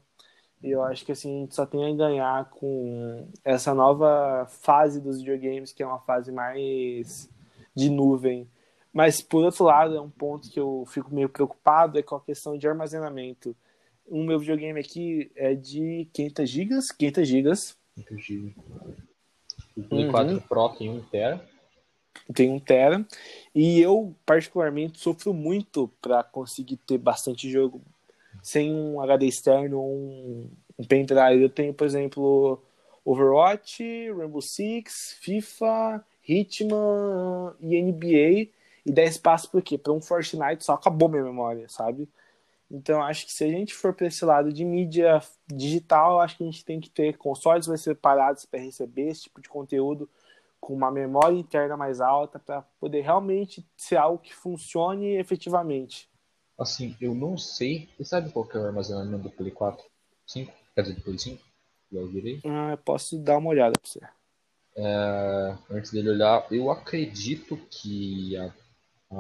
E 0.63 0.71
eu 0.71 0.83
acho 0.83 1.05
que 1.05 1.13
assim, 1.13 1.37
a 1.37 1.41
gente 1.41 1.55
só 1.55 1.67
tem 1.67 1.93
a 1.93 1.95
ganhar 1.95 2.49
com 2.51 3.27
essa 3.45 3.75
nova 3.75 4.47
fase 4.49 5.01
dos 5.01 5.19
videogames, 5.19 5.73
que 5.73 5.83
é 5.83 5.87
uma 5.87 5.99
fase 6.01 6.31
mais 6.31 7.29
de 7.75 7.91
nuvem. 7.91 8.49
Mas, 8.95 9.21
por 9.21 9.45
outro 9.45 9.65
lado, 9.65 9.97
é 9.97 10.01
um 10.01 10.09
ponto 10.09 10.49
que 10.49 10.59
eu 10.61 10.85
fico 10.87 11.13
meio 11.13 11.29
preocupado, 11.29 11.99
é 11.99 12.03
com 12.03 12.15
a 12.15 12.21
questão 12.21 12.57
de 12.57 12.69
armazenamento. 12.69 13.55
O 14.07 14.23
meu 14.23 14.39
videogame 14.39 14.79
aqui 14.79 15.33
é 15.35 15.53
de 15.55 16.09
500 16.13 16.49
GB, 16.49 16.75
500 16.97 17.29
GB, 17.29 17.51
Muito 17.97 18.19
giro. 18.19 18.55
O 19.77 19.83
Play 19.83 20.05
Uhum. 20.05 20.11
4 20.13 20.41
Pro 20.43 20.69
tem 20.71 20.89
1 20.91 21.01
tera. 21.11 21.45
tem 22.33 22.49
um 22.51 22.61
tera, 22.61 23.05
e 23.53 23.81
eu, 23.81 24.15
particularmente, 24.25 25.01
sofro 25.01 25.35
muito 25.35 25.91
para 26.01 26.23
conseguir 26.23 26.77
ter 26.77 26.97
bastante 26.99 27.51
jogo 27.51 27.83
sem 28.43 28.73
um 28.73 29.01
HD 29.01 29.27
externo 29.27 29.81
ou 29.81 29.93
um, 29.93 30.51
um 30.79 30.85
pendrive. 30.85 31.43
Eu 31.43 31.49
tenho, 31.51 31.75
por 31.75 31.85
exemplo, 31.87 32.63
Overwatch, 33.05 33.83
Rainbow 34.13 34.41
Six, 34.41 35.17
FIFA, 35.21 36.05
Hitman 36.29 37.55
e 37.61 37.83
NBA, 37.83 38.49
e 38.85 38.93
dá 38.93 39.03
espaço 39.03 39.51
por 39.51 39.63
quê? 39.63 39.79
Para 39.79 39.93
um 39.93 40.01
Fortnite 40.01 40.65
só 40.65 40.75
acabou 40.75 41.09
minha 41.09 41.23
memória, 41.23 41.69
sabe? 41.69 42.09
Então, 42.71 43.03
acho 43.03 43.27
que 43.27 43.33
se 43.33 43.45
a 43.45 43.49
gente 43.49 43.75
for 43.75 43.95
para 43.95 44.07
esse 44.07 44.25
lado 44.25 44.53
de 44.53 44.65
mídia 44.65 45.23
digital, 45.47 46.21
acho 46.21 46.37
que 46.37 46.43
a 46.43 46.47
gente 46.47 46.65
tem 46.65 46.81
que 46.81 46.91
ter 46.91 47.17
consoles 47.17 47.67
mais 47.67 47.81
separados 47.81 48.45
para 48.45 48.61
receber 48.61 49.09
esse 49.09 49.25
tipo 49.25 49.41
de 49.41 49.49
conteúdo 49.49 50.09
com 50.61 50.75
uma 50.75 50.91
memória 50.91 51.37
interna 51.37 51.77
mais 51.77 52.01
alta 52.01 52.39
para 52.39 52.63
poder 52.81 53.03
realmente 53.03 53.65
ser 53.77 53.97
algo 53.97 54.19
que 54.19 54.35
funcione 54.35 55.17
efetivamente. 55.17 56.09
Assim, 56.59 56.97
eu 57.01 57.15
não 57.15 57.37
sei. 57.37 57.89
Você 57.97 58.05
sabe 58.05 58.31
qual 58.33 58.47
que 58.47 58.57
é 58.57 58.61
o 58.61 58.67
armazenamento 58.67 59.25
do 59.25 59.31
Play 59.31 59.51
4? 59.51 59.85
5? 60.27 60.53
Quer 60.75 60.83
dizer, 60.83 60.95
do 60.95 61.03
Play 61.03 61.19
5? 61.19 61.43
Já 61.93 62.03
virei. 62.07 62.41
Ah, 62.45 62.71
eu 62.73 62.79
posso 62.79 63.19
dar 63.19 63.39
uma 63.39 63.51
olhada 63.51 63.73
para 63.79 63.89
você. 63.89 64.01
É, 64.77 65.57
antes 65.71 65.93
dele 65.93 66.11
olhar, 66.11 66.47
eu 66.51 66.71
acredito 66.71 67.57
que 67.71 68.37
a, 68.37 68.53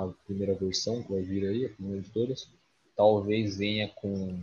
a 0.01 0.13
primeira 0.27 0.55
versão 0.55 1.03
que 1.03 1.13
vai 1.13 1.23
vir 1.23 1.47
aí, 1.47 1.67
a 1.67 1.71
primeira 1.71 2.03
de 2.03 2.11
todas, 2.11 2.49
talvez 2.97 3.57
venha 3.57 3.89
com 3.89 4.43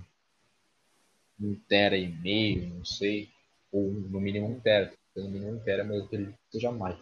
um 1.39 1.55
tera 1.67 1.97
e 1.97 2.07
meio, 2.07 2.69
não 2.75 2.85
sei, 2.85 3.29
ou 3.71 3.91
no 3.91 4.19
mínimo 4.19 4.47
um 4.47 4.59
tera. 4.59 4.93
No 5.15 5.29
mínimo 5.29 5.53
um 5.53 5.59
tera, 5.59 5.83
mas 5.83 5.97
eu 5.97 6.05
acredito 6.05 6.33
que 6.33 6.51
seja 6.51 6.71
mais. 6.71 6.97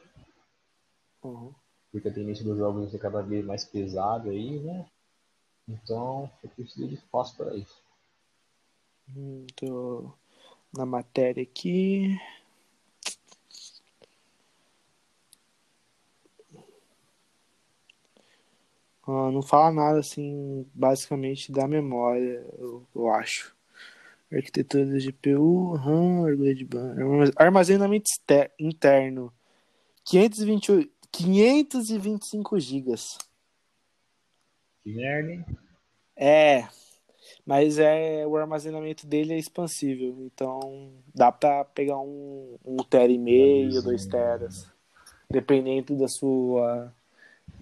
Uhum. 1.23 1.53
Porque 1.91 2.07
a 2.07 2.13
tendência 2.13 2.45
dos 2.45 2.57
jogos 2.57 2.93
é 2.93 2.97
cada 2.97 3.21
vez 3.21 3.45
mais 3.45 3.65
pesado 3.65 4.29
aí, 4.29 4.59
né? 4.59 4.85
Então, 5.67 6.29
eu 6.43 6.49
preciso 6.49 6.87
de 6.87 6.95
espaço 6.95 7.35
para 7.35 7.55
isso. 7.55 7.81
Tô 9.55 10.11
na 10.75 10.85
matéria 10.85 11.43
aqui. 11.43 12.19
Não 19.31 19.41
fala 19.41 19.71
nada 19.71 19.99
assim, 19.99 20.65
basicamente 20.73 21.51
da 21.51 21.67
memória, 21.67 22.45
eu, 22.57 22.85
eu 22.95 23.09
acho. 23.09 23.55
Arquitetura 24.31 24.85
da 24.85 24.99
GPU, 24.99 25.73
RAM, 25.73 26.21
largura 26.21 26.53
de 26.53 26.63
banda, 26.63 27.01
armazenamento 27.35 28.11
interno, 28.59 29.33
520, 30.03 30.91
525 31.11 32.59
GB. 32.59 32.95
Que 34.83 34.93
merda? 34.93 35.45
É, 36.15 36.67
mas 37.45 37.79
é 37.79 38.27
o 38.27 38.37
armazenamento 38.37 39.07
dele 39.07 39.33
é 39.33 39.37
expansível, 39.37 40.15
então 40.19 40.91
dá 41.15 41.31
pra 41.31 41.65
pegar 41.65 41.97
um, 41.99 42.57
um 42.63 42.77
tera 42.77 43.11
e 43.11 43.17
meio, 43.17 43.81
dois 43.81 44.05
teras, 44.05 44.71
dependendo 45.29 45.97
da 45.97 46.07
sua 46.07 46.93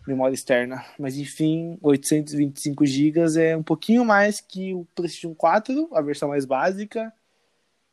memória 0.07 0.33
externa. 0.33 0.85
Mas 0.97 1.17
enfim, 1.17 1.77
825 1.81 2.85
GB 2.85 3.19
é 3.39 3.57
um 3.57 3.63
pouquinho 3.63 4.05
mais 4.05 4.39
que 4.41 4.73
o 4.73 4.85
PlayStation 4.95 5.35
4, 5.35 5.89
a 5.93 6.01
versão 6.01 6.29
mais 6.29 6.45
básica, 6.45 7.13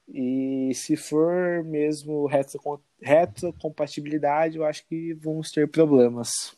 E 0.07 0.71
se 0.75 0.97
for 0.97 1.65
mesmo 1.65 2.29
retrocompatibilidade, 3.01 4.59
eu 4.59 4.65
acho 4.65 4.87
que 4.87 5.15
vamos 5.15 5.51
ter 5.51 5.69
problemas. 5.69 6.55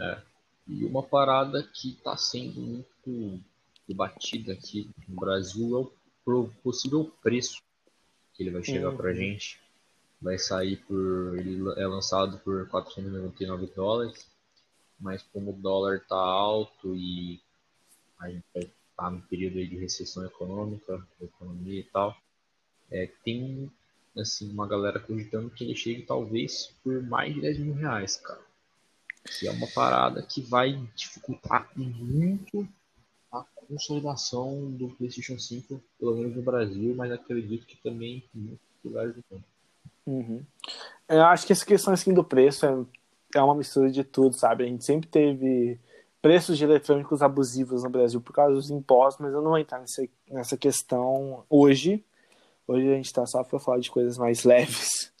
É. 0.00 0.18
E 0.66 0.84
uma 0.84 1.02
parada 1.02 1.62
que 1.62 1.90
está 1.90 2.16
sendo 2.16 2.60
muito 2.60 3.40
debatida 3.86 4.52
aqui 4.54 4.90
no 5.06 5.14
Brasil 5.14 5.92
é 6.26 6.30
o 6.30 6.48
possível 6.62 7.12
preço 7.22 7.62
que 8.32 8.42
ele 8.42 8.50
vai 8.50 8.64
chegar 8.64 8.90
uhum. 8.90 8.96
para 8.96 9.10
a 9.10 9.14
gente. 9.14 9.60
Vai 10.24 10.38
sair 10.38 10.78
por. 10.78 11.38
Ele 11.38 11.60
é 11.76 11.86
lançado 11.86 12.38
por 12.38 12.66
499 12.68 13.66
dólares, 13.76 14.26
mas 14.98 15.22
como 15.22 15.50
o 15.50 15.60
dólar 15.60 15.98
está 15.98 16.16
alto 16.16 16.96
e 16.96 17.42
a 18.18 18.30
gente 18.30 18.42
estar 18.54 19.10
no 19.10 19.20
período 19.20 19.56
de 19.56 19.76
recessão 19.76 20.24
econômica, 20.24 21.06
economia 21.20 21.80
e 21.80 21.84
tal, 21.84 22.16
é, 22.90 23.10
tem 23.22 23.70
assim, 24.16 24.50
uma 24.50 24.66
galera 24.66 24.98
cogitando 24.98 25.50
que 25.50 25.62
ele 25.62 25.76
chegue 25.76 26.06
talvez 26.06 26.74
por 26.82 27.02
mais 27.02 27.34
de 27.34 27.42
10 27.42 27.58
mil 27.58 27.74
reais, 27.74 28.16
cara. 28.16 28.40
Que 29.38 29.46
é 29.46 29.50
uma 29.50 29.66
parada 29.66 30.22
que 30.22 30.40
vai 30.40 30.72
dificultar 30.96 31.70
muito 31.76 32.66
a 33.30 33.42
consolidação 33.42 34.70
do 34.70 34.88
PlayStation 34.90 35.38
5, 35.38 35.82
pelo 35.98 36.16
menos 36.16 36.34
no 36.34 36.42
Brasil, 36.42 36.94
mas 36.94 37.12
acredito 37.12 37.66
que 37.66 37.76
também 37.76 38.24
em 38.34 38.38
muitos 38.38 38.66
lugares 38.82 39.14
do 39.14 39.24
mundo. 39.30 39.44
Uhum. 40.06 40.44
Eu 41.08 41.24
acho 41.24 41.46
que 41.46 41.52
essa 41.52 41.64
questão 41.64 41.92
assim, 41.92 42.12
do 42.12 42.24
preço 42.24 42.66
é, 42.66 43.38
é 43.38 43.42
uma 43.42 43.54
mistura 43.54 43.90
de 43.90 44.04
tudo, 44.04 44.36
sabe? 44.36 44.64
A 44.64 44.66
gente 44.66 44.84
sempre 44.84 45.08
teve 45.08 45.78
preços 46.20 46.56
de 46.56 46.64
eletrônicos 46.64 47.22
abusivos 47.22 47.84
no 47.84 47.90
Brasil 47.90 48.20
por 48.20 48.32
causa 48.32 48.54
dos 48.54 48.70
impostos, 48.70 49.22
mas 49.22 49.34
eu 49.34 49.42
não 49.42 49.50
vou 49.50 49.58
entrar 49.58 49.80
nessa, 49.80 50.06
nessa 50.30 50.56
questão 50.56 51.44
hoje. 51.50 52.04
Hoje 52.66 52.88
a 52.88 52.94
gente 52.94 53.06
está 53.06 53.26
só 53.26 53.44
para 53.44 53.58
falar 53.58 53.78
de 53.78 53.90
coisas 53.90 54.16
mais 54.16 54.44
leves. 54.44 55.12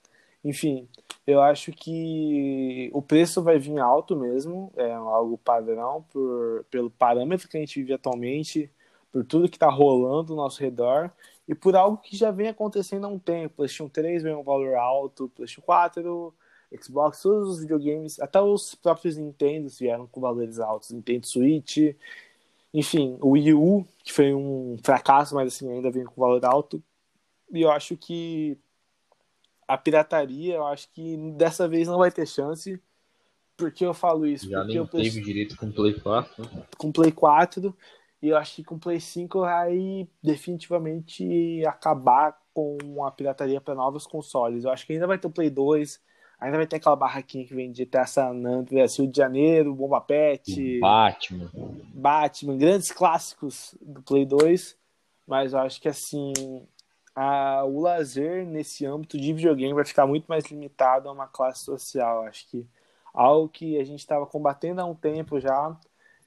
Enfim, 0.42 0.88
eu 1.26 1.42
acho 1.42 1.72
que 1.72 2.90
o 2.92 3.02
preço 3.02 3.42
vai 3.42 3.58
vir 3.58 3.78
alto 3.78 4.16
mesmo, 4.16 4.72
é 4.76 4.92
algo 4.92 5.38
padrão 5.38 6.04
por, 6.12 6.64
pelo 6.70 6.90
parâmetro 6.90 7.48
que 7.48 7.56
a 7.56 7.60
gente 7.60 7.80
vive 7.80 7.94
atualmente, 7.94 8.70
por 9.10 9.24
tudo 9.24 9.48
que 9.48 9.56
está 9.56 9.70
rolando 9.70 10.32
ao 10.32 10.38
nosso 10.38 10.60
redor 10.60 11.10
e 11.46 11.54
por 11.54 11.76
algo 11.76 11.98
que 11.98 12.16
já 12.16 12.30
vem 12.30 12.48
acontecendo 12.48 13.04
há 13.06 13.08
um 13.08 13.18
tempo. 13.18 13.56
PlayStation 13.56 13.88
3 13.88 14.22
vem 14.22 14.34
um 14.34 14.42
valor 14.42 14.74
alto, 14.74 15.30
PlayStation 15.34 15.62
4, 15.62 16.34
Xbox, 16.80 17.22
todos 17.22 17.50
os 17.50 17.60
videogames, 17.60 18.18
até 18.20 18.40
os 18.40 18.74
próprios 18.74 19.16
Nintendo 19.16 19.68
vieram 19.68 20.06
com 20.06 20.20
valores 20.20 20.58
altos. 20.58 20.90
Nintendo 20.90 21.26
Switch, 21.26 21.78
enfim, 22.72 23.16
o 23.20 23.30
Wii 23.30 23.54
U, 23.54 23.86
que 24.02 24.12
foi 24.12 24.34
um 24.34 24.76
fracasso, 24.82 25.34
mas 25.34 25.54
assim 25.54 25.70
ainda 25.70 25.90
vem 25.90 26.04
com 26.04 26.20
valor 26.20 26.44
alto. 26.44 26.82
E 27.52 27.62
eu 27.62 27.70
acho 27.70 27.96
que 27.96 28.58
a 29.68 29.78
pirataria, 29.78 30.56
eu 30.56 30.66
acho 30.66 30.88
que 30.92 31.16
dessa 31.36 31.68
vez 31.68 31.86
não 31.86 31.98
vai 31.98 32.10
ter 32.10 32.26
chance. 32.26 32.80
Por 33.56 33.70
que 33.70 33.84
eu 33.84 33.94
falo 33.94 34.26
isso? 34.26 34.50
Já 34.50 34.60
Porque 34.62 34.74
nem 34.74 34.86
teve 34.86 35.20
direito 35.20 35.56
com 35.56 35.66
o 35.66 35.72
Play 35.72 35.94
4. 35.94 36.42
Né? 36.42 36.64
Com 36.76 36.90
Play 36.90 37.12
4. 37.12 37.74
E 38.24 38.30
eu 38.30 38.38
acho 38.38 38.56
que 38.56 38.64
com 38.64 38.76
o 38.76 38.78
Play 38.78 38.98
5 38.98 39.40
vai 39.40 40.08
definitivamente 40.22 41.62
acabar 41.66 42.34
com 42.54 43.04
a 43.04 43.10
pirataria 43.10 43.60
para 43.60 43.74
novos 43.74 44.06
consoles. 44.06 44.64
Eu 44.64 44.70
acho 44.70 44.86
que 44.86 44.94
ainda 44.94 45.06
vai 45.06 45.18
ter 45.18 45.26
o 45.26 45.30
Play 45.30 45.50
2, 45.50 46.00
ainda 46.40 46.56
vai 46.56 46.66
ter 46.66 46.76
aquela 46.76 46.96
barraquinha 46.96 47.44
que 47.44 47.54
vem 47.54 47.70
de 47.70 47.86
San 48.06 48.30
Andreas, 48.46 48.98
Rio 48.98 49.10
de 49.10 49.18
Janeiro, 49.18 49.74
Bomba 49.74 50.00
Pet, 50.00 50.80
Batman. 50.80 51.50
Batman, 51.92 52.56
grandes 52.56 52.90
clássicos 52.90 53.76
do 53.78 54.00
Play 54.00 54.24
2. 54.24 54.74
Mas 55.26 55.52
eu 55.52 55.58
acho 55.58 55.78
que 55.78 55.88
assim, 55.90 56.32
a, 57.14 57.62
o 57.66 57.78
lazer 57.78 58.46
nesse 58.46 58.86
âmbito 58.86 59.20
de 59.20 59.34
videogame 59.34 59.74
vai 59.74 59.84
ficar 59.84 60.06
muito 60.06 60.24
mais 60.28 60.46
limitado 60.46 61.10
a 61.10 61.12
uma 61.12 61.26
classe 61.26 61.62
social. 61.62 62.22
Acho 62.22 62.48
que 62.48 62.66
algo 63.12 63.50
que 63.50 63.78
a 63.78 63.84
gente 63.84 64.00
estava 64.00 64.24
combatendo 64.24 64.80
há 64.80 64.86
um 64.86 64.94
tempo 64.94 65.38
já, 65.38 65.76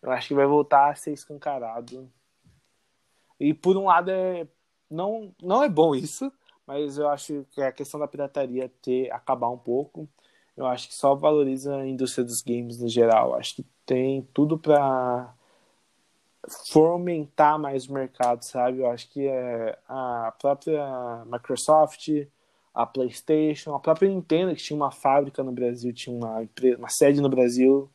eu 0.08 0.14
acho 0.14 0.30
que 0.30 0.34
vai 0.34 0.46
voltar 0.46 0.90
a 0.90 0.96
ser 0.96 1.12
escancarado. 1.12 2.10
E 3.40 3.54
por 3.54 3.76
um 3.76 3.86
lado 3.86 4.10
é 4.10 4.48
não 4.90 5.36
não 5.42 5.62
é 5.64 5.70
bom 5.70 5.94
isso, 5.94 6.32
mas 6.66 6.98
eu 6.98 7.10
acho 7.10 7.46
que 7.52 7.62
a 7.62 7.74
questão 7.74 8.00
da 8.00 8.08
pirataria 8.08 8.72
ter 8.82 9.12
acabar 9.12 9.50
um 9.50 9.58
pouco, 9.58 10.08
eu 10.56 10.66
acho 10.66 10.88
que 10.88 10.96
só 10.96 11.14
valoriza 11.14 11.76
a 11.76 11.86
indústria 11.86 12.24
dos 12.24 12.42
games 12.42 12.80
no 12.80 12.88
geral. 12.88 13.36
Acho 13.36 13.58
que 13.58 13.66
tem 13.86 14.22
tudo 14.34 14.58
para 14.58 15.34
fomentar 16.72 17.60
mais 17.60 17.88
o 17.88 17.94
mercado, 17.94 18.44
sabe? 18.44 18.80
Eu 18.80 18.90
acho 18.90 19.10
que 19.10 19.28
é 19.28 19.78
a 19.90 20.34
própria 20.40 21.26
Microsoft, 21.26 22.08
a 22.74 22.86
PlayStation, 22.86 23.76
a 23.76 23.80
própria 23.80 24.10
Nintendo, 24.10 24.56
que 24.56 24.64
tinha 24.64 24.78
uma 24.78 24.92
fábrica 24.92 25.44
no 25.44 25.52
Brasil, 25.52 25.94
tinha 25.94 26.16
uma, 26.16 26.48
uma 26.78 26.90
sede 26.90 27.20
no 27.20 27.30
Brasil. 27.30 27.92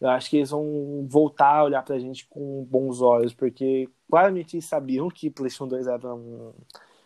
Eu 0.00 0.08
acho 0.08 0.30
que 0.30 0.38
eles 0.38 0.50
vão 0.50 1.06
voltar 1.08 1.56
a 1.56 1.64
olhar 1.64 1.84
pra 1.84 1.98
gente 1.98 2.26
com 2.26 2.64
bons 2.64 3.02
olhos, 3.02 3.34
porque 3.34 3.88
claramente 4.10 4.56
eles 4.56 4.64
sabiam 4.64 5.08
que 5.08 5.30
PlayStation 5.30 5.68
2 5.68 5.86
era 5.86 6.14
um 6.14 6.52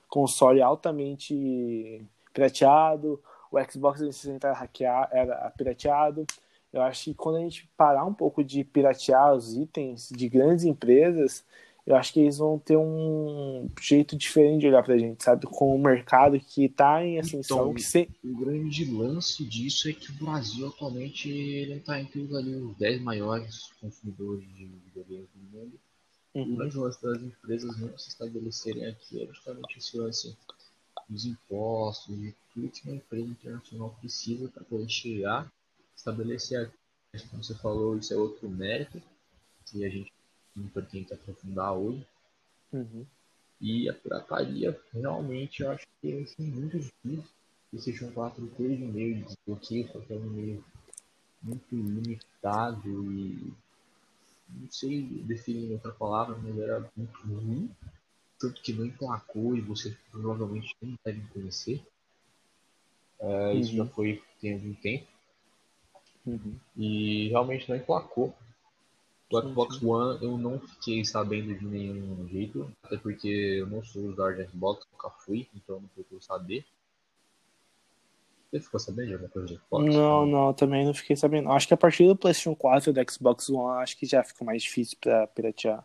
console 0.09 0.63
altamente 0.63 2.07
pirateado, 2.33 3.21
o 3.51 3.59
Xbox 3.61 3.99
360 3.99 4.47
era, 4.47 4.57
hackeado, 4.57 5.09
era 5.13 5.51
pirateado. 5.57 6.25
Eu 6.73 6.83
acho 6.83 7.05
que 7.05 7.15
quando 7.15 7.37
a 7.37 7.41
gente 7.41 7.69
parar 7.77 8.05
um 8.05 8.15
pouco 8.15 8.43
de 8.43 8.65
piratear 8.65 9.33
os 9.33 9.55
itens 9.57 10.09
de 10.11 10.29
grandes 10.29 10.65
empresas, 10.65 11.45
eu 11.87 11.97
acho 11.97 12.13
que 12.13 12.21
eles 12.21 12.39
vão 12.39 12.59
ter 12.59 12.77
um 12.77 13.69
jeito 13.81 14.17
diferente 14.17 14.61
de 14.61 14.69
olhar 14.69 14.83
pra 14.83 14.97
gente, 14.97 15.23
sabe? 15.23 15.47
Com 15.47 15.75
o 15.75 15.79
mercado 15.79 16.41
que 16.41 16.69
tá 16.69 17.05
em 17.05 17.19
ascensão. 17.19 17.59
Então, 17.59 17.75
que 17.75 17.83
se... 17.83 18.09
O 18.25 18.37
grande 18.37 18.85
lance 18.91 19.45
disso 19.45 19.89
é 19.89 19.93
que 19.93 20.11
o 20.11 20.15
Brasil 20.15 20.67
atualmente 20.67 21.31
ele 21.31 21.79
tá 21.81 22.01
entre 22.01 22.21
os, 22.21 22.35
ali, 22.35 22.55
os 22.55 22.77
10 22.77 23.03
maiores 23.03 23.71
consumidores 23.81 24.49
de 24.55 24.65
videogames 24.65 25.29
do 25.35 25.59
mundo. 25.59 25.81
Uhum. 26.35 26.55
O 26.55 26.57
grande 26.57 26.77
lance 26.77 27.03
das 27.03 27.23
empresas 27.23 27.81
não 27.81 27.99
se 27.99 28.09
estabelecerem 28.09 28.87
aqui 28.87 29.23
é 29.23 29.27
justamente 29.27 29.79
esse 29.79 29.97
lance 29.97 30.37
dos 31.09 31.27
impostos 31.27 32.17
e 32.17 32.35
tudo 32.53 32.71
que 32.71 32.89
uma 32.89 32.97
empresa 32.97 33.29
internacional 33.29 33.97
precisa 34.01 34.49
para 34.49 34.65
poder 34.65 34.89
chegar 34.89 35.53
estabelecer, 36.05 36.71
como 37.31 37.43
você 37.43 37.55
falou, 37.55 37.97
isso 37.97 38.13
é 38.13 38.17
outro 38.17 38.49
mérito 38.49 39.01
que 39.67 39.85
a 39.85 39.89
gente 39.89 40.13
não 40.55 40.69
pretende 40.69 41.13
aprofundar 41.13 41.73
hoje. 41.75 42.07
Uhum. 42.73 43.07
E 43.61 43.89
a 43.89 43.95
pirataria, 43.95 44.79
realmente, 44.93 45.63
eu 45.63 45.71
acho 45.71 45.87
que 46.01 46.13
é 46.13 46.43
muito 46.43 46.79
difícil. 46.79 47.25
PlayStation 47.71 48.13
4 48.13 48.47
teve 48.57 48.77
meio 48.85 49.17
de 49.17 49.25
desbloqueio, 49.25 49.89
só 49.93 50.01
que 50.01 50.13
é 50.13 50.17
um 50.17 50.31
meio 50.31 50.65
muito 51.43 51.75
limitado 51.75 53.13
e 53.13 53.53
não 54.49 54.71
sei 54.71 55.03
definir 55.25 55.73
outra 55.73 55.93
palavra, 55.93 56.37
mas 56.39 56.59
era 56.59 56.91
muito 56.97 57.19
ruim. 57.27 57.71
Tanto 58.39 58.61
que 58.61 58.73
não 58.73 58.85
emplacou 58.85 59.57
e 59.57 59.61
você 59.61 59.97
provavelmente 60.11 60.75
não 60.83 60.99
deve 61.05 61.21
conhecer. 61.29 61.83
Uhum. 63.21 63.53
Isso 63.59 63.75
já 63.75 63.87
foi 63.87 64.23
tem 64.41 64.55
algum 64.55 64.75
tempo. 64.75 65.07
Uhum. 66.27 66.57
E 66.77 67.29
realmente 67.29 67.69
não 67.69 67.77
emplacou. 67.77 68.35
Do 69.43 69.49
Xbox 69.49 69.83
One 69.83 70.23
eu 70.23 70.39
não 70.39 70.59
fiquei 70.61 71.05
sabendo 71.05 71.55
de 71.59 71.65
nenhum 71.65 72.29
jeito, 72.29 72.71
até 72.83 72.97
porque 72.97 73.29
eu 73.29 73.67
não 73.67 73.83
sou 73.83 74.03
usuário 74.05 74.37
de 74.37 74.51
Xbox, 74.51 74.87
nunca 74.93 75.11
fui, 75.11 75.49
então 75.55 75.81
não 75.81 75.89
procuro 75.89 76.23
saber. 76.23 76.65
Você 78.51 78.61
ficou 78.61 78.79
sabendo 78.79 79.09
de 79.09 79.13
alguma 79.15 79.31
coisa 79.31 79.49
de 79.49 79.55
Xbox? 79.55 79.85
Não, 79.85 80.27
não, 80.27 80.53
também 80.53 80.87
não 80.87 80.95
fiquei 80.95 81.17
sabendo. 81.17 81.51
Acho 81.51 81.67
que 81.67 81.75
a 81.75 81.77
partir 81.77 82.07
do 82.07 82.15
PlayStation 82.15 82.55
4 82.55 82.91
e 82.91 82.93
do 82.93 83.13
Xbox 83.13 83.51
One, 83.51 83.83
acho 83.83 83.97
que 83.97 84.07
já 84.07 84.23
ficou 84.23 84.47
mais 84.47 84.63
difícil 84.63 84.97
pra 85.01 85.27
piratear. 85.27 85.85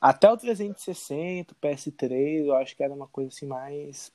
Até 0.00 0.30
o 0.30 0.36
360, 0.36 1.54
PS3, 1.60 2.44
eu 2.44 2.54
acho 2.54 2.76
que 2.76 2.82
era 2.84 2.92
uma 2.92 3.08
coisa 3.08 3.30
assim 3.30 3.46
mais. 3.46 4.12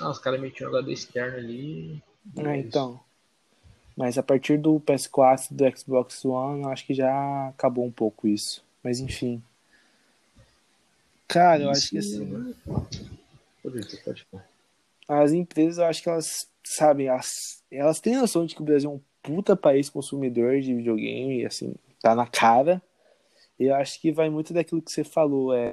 Ah, 0.00 0.10
os 0.10 0.18
caras 0.18 0.40
metiam 0.40 0.72
um 0.72 0.74
HD 0.74 0.92
externo 0.92 1.36
ali. 1.36 2.02
É, 2.38 2.56
então. 2.56 2.98
Mas 3.96 4.18
a 4.18 4.22
partir 4.22 4.58
do 4.58 4.80
PS4 4.80 5.50
e 5.50 5.54
do 5.54 5.78
Xbox 5.78 6.24
One, 6.24 6.62
eu 6.62 6.68
acho 6.68 6.84
que 6.86 6.94
já 6.94 7.48
acabou 7.48 7.84
um 7.84 7.92
pouco 7.92 8.26
isso. 8.26 8.64
Mas 8.82 8.98
enfim. 8.98 9.42
Cara, 11.28 11.62
eu 11.62 11.70
acho 11.70 11.90
que 11.90 11.98
assim. 11.98 12.54
As 15.06 15.32
empresas, 15.32 15.78
eu 15.78 15.84
acho 15.84 16.02
que 16.02 16.08
elas, 16.08 16.48
sabem, 16.64 17.06
elas, 17.06 17.62
elas 17.70 18.00
têm 18.00 18.16
noção 18.16 18.44
de 18.44 18.54
que 18.54 18.62
o 18.62 18.64
Brasil 18.64 18.90
é 18.90 18.94
um 18.94 19.00
puta 19.22 19.56
país 19.56 19.88
consumidor 19.88 20.60
de 20.60 20.74
videogame, 20.74 21.40
e 21.40 21.46
assim, 21.46 21.74
tá 22.00 22.14
na 22.14 22.26
cara. 22.26 22.82
E 23.58 23.64
eu 23.64 23.74
acho 23.74 24.00
que 24.00 24.12
vai 24.12 24.28
muito 24.28 24.52
daquilo 24.52 24.82
que 24.82 24.90
você 24.90 25.04
falou. 25.04 25.54
É, 25.54 25.70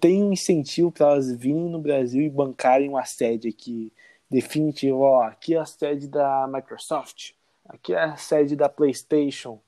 tem 0.00 0.22
um 0.22 0.32
incentivo 0.32 0.90
para 0.90 1.06
elas 1.06 1.30
virem 1.30 1.68
no 1.68 1.80
Brasil 1.80 2.22
e 2.22 2.30
bancarem 2.30 2.88
uma 2.88 3.04
sede 3.04 3.48
aqui 3.48 3.92
definitivo, 4.30 5.00
ó, 5.00 5.22
aqui 5.22 5.54
é 5.54 5.58
a 5.58 5.64
sede 5.66 6.08
da 6.08 6.48
Microsoft, 6.52 7.32
aqui 7.68 7.92
é 7.94 8.02
a 8.02 8.16
sede 8.16 8.56
da 8.56 8.68
PlayStation, 8.68 9.60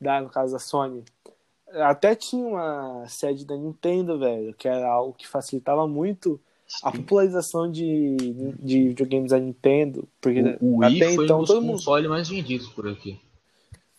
da, 0.00 0.20
no 0.20 0.28
caso 0.28 0.52
da 0.52 0.58
Sony. 0.58 1.04
até 1.72 2.14
tinha 2.14 2.46
uma 2.46 3.06
sede 3.08 3.44
da 3.44 3.56
Nintendo, 3.56 4.18
velho, 4.18 4.54
que 4.54 4.68
era 4.68 4.86
algo 4.88 5.12
que 5.14 5.26
facilitava 5.26 5.86
muito 5.86 6.40
a 6.82 6.90
popularização 6.90 7.70
de, 7.70 8.16
de 8.58 8.88
videogames 8.88 9.30
da 9.30 9.38
Nintendo. 9.38 10.08
Porque 10.20 10.40
O, 10.60 10.76
o 10.76 10.78
Wii 10.78 11.02
até 11.02 11.14
foi 11.14 11.24
então 11.24 11.40
um 11.40 11.44
dos 11.44 11.54
mundo. 11.56 11.72
consoles 11.72 12.08
mais 12.08 12.28
vendidos 12.28 12.68
por 12.68 12.88
aqui. 12.88 13.20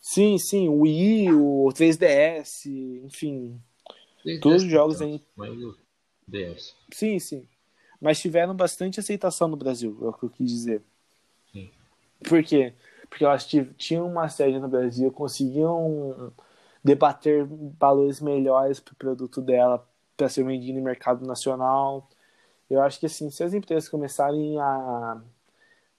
Sim, 0.01 0.37
sim, 0.37 0.67
o 0.67 0.81
Wii, 0.81 1.31
o 1.33 1.69
3DS, 1.73 3.01
enfim. 3.05 3.59
Todos 4.41 4.63
os 4.63 4.69
jogos 4.69 5.01
aí. 5.01 5.21
Mas 5.35 5.51
o 5.51 5.75
DS. 6.27 6.75
Sim, 6.91 7.19
sim. 7.19 7.47
Mas 8.05 8.19
tiveram 8.19 8.55
bastante 8.55 8.99
aceitação 8.99 9.47
no 9.47 9.57
Brasil, 9.57 9.97
é 10.03 10.05
o 10.05 10.13
que 10.13 10.25
eu 10.25 10.29
quis 10.29 10.47
dizer. 10.47 10.83
Sim. 11.51 11.71
Por 12.23 12.43
quê? 12.43 12.71
Porque 13.09 13.25
elas 13.25 13.47
tinham 13.77 14.05
uma 14.07 14.29
sede 14.29 14.59
no 14.59 14.67
Brasil, 14.67 15.11
conseguiam 15.11 16.31
debater 16.83 17.47
valores 17.79 18.21
melhores 18.21 18.79
para 18.79 18.93
o 18.93 18.95
produto 18.95 19.41
dela 19.41 19.83
para 20.15 20.29
ser 20.29 20.43
vendido 20.43 20.77
no 20.77 20.85
mercado 20.85 21.25
nacional. 21.25 22.07
Eu 22.69 22.79
acho 22.79 22.99
que 22.99 23.07
assim, 23.07 23.31
se 23.31 23.43
as 23.43 23.55
empresas 23.55 23.89
começarem 23.89 24.59
a 24.59 25.19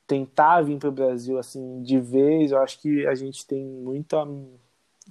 tentar 0.07 0.63
vir 0.63 0.79
para 0.79 0.91
o 0.91 0.93
Brasil 0.93 1.41
assim 1.41 1.83
de 1.83 1.99
vez, 1.99 2.53
eu 2.53 2.59
acho 2.59 2.81
que 2.81 3.05
a 3.05 3.17
gente 3.17 3.45
tem 3.45 3.65
muito 3.65 4.17
a 4.17 4.29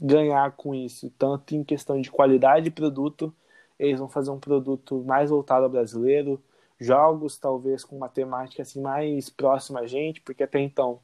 ganhar 0.02 0.50
com 0.54 0.74
isso, 0.74 1.12
tanto 1.20 1.58
em 1.58 1.62
questão 1.62 2.00
de 2.00 2.10
qualidade 2.10 2.64
de 2.64 2.72
produto, 2.72 3.36
eles 3.78 4.00
vão 4.00 4.08
fazer 4.08 4.32
um 4.32 4.40
produto 4.40 5.04
mais 5.04 5.30
voltado 5.30 5.66
ao 5.66 5.70
brasileiro, 5.70 6.42
jogos 6.80 7.38
talvez 7.38 7.84
com 7.84 7.96
uma 7.96 8.10
temática 8.10 8.62
assim 8.62 8.82
mais 8.82 9.30
próxima 9.30 9.82
a 9.82 9.88
gente, 9.88 10.22
porque 10.22 10.44
até 10.44 10.60
então 10.60 11.00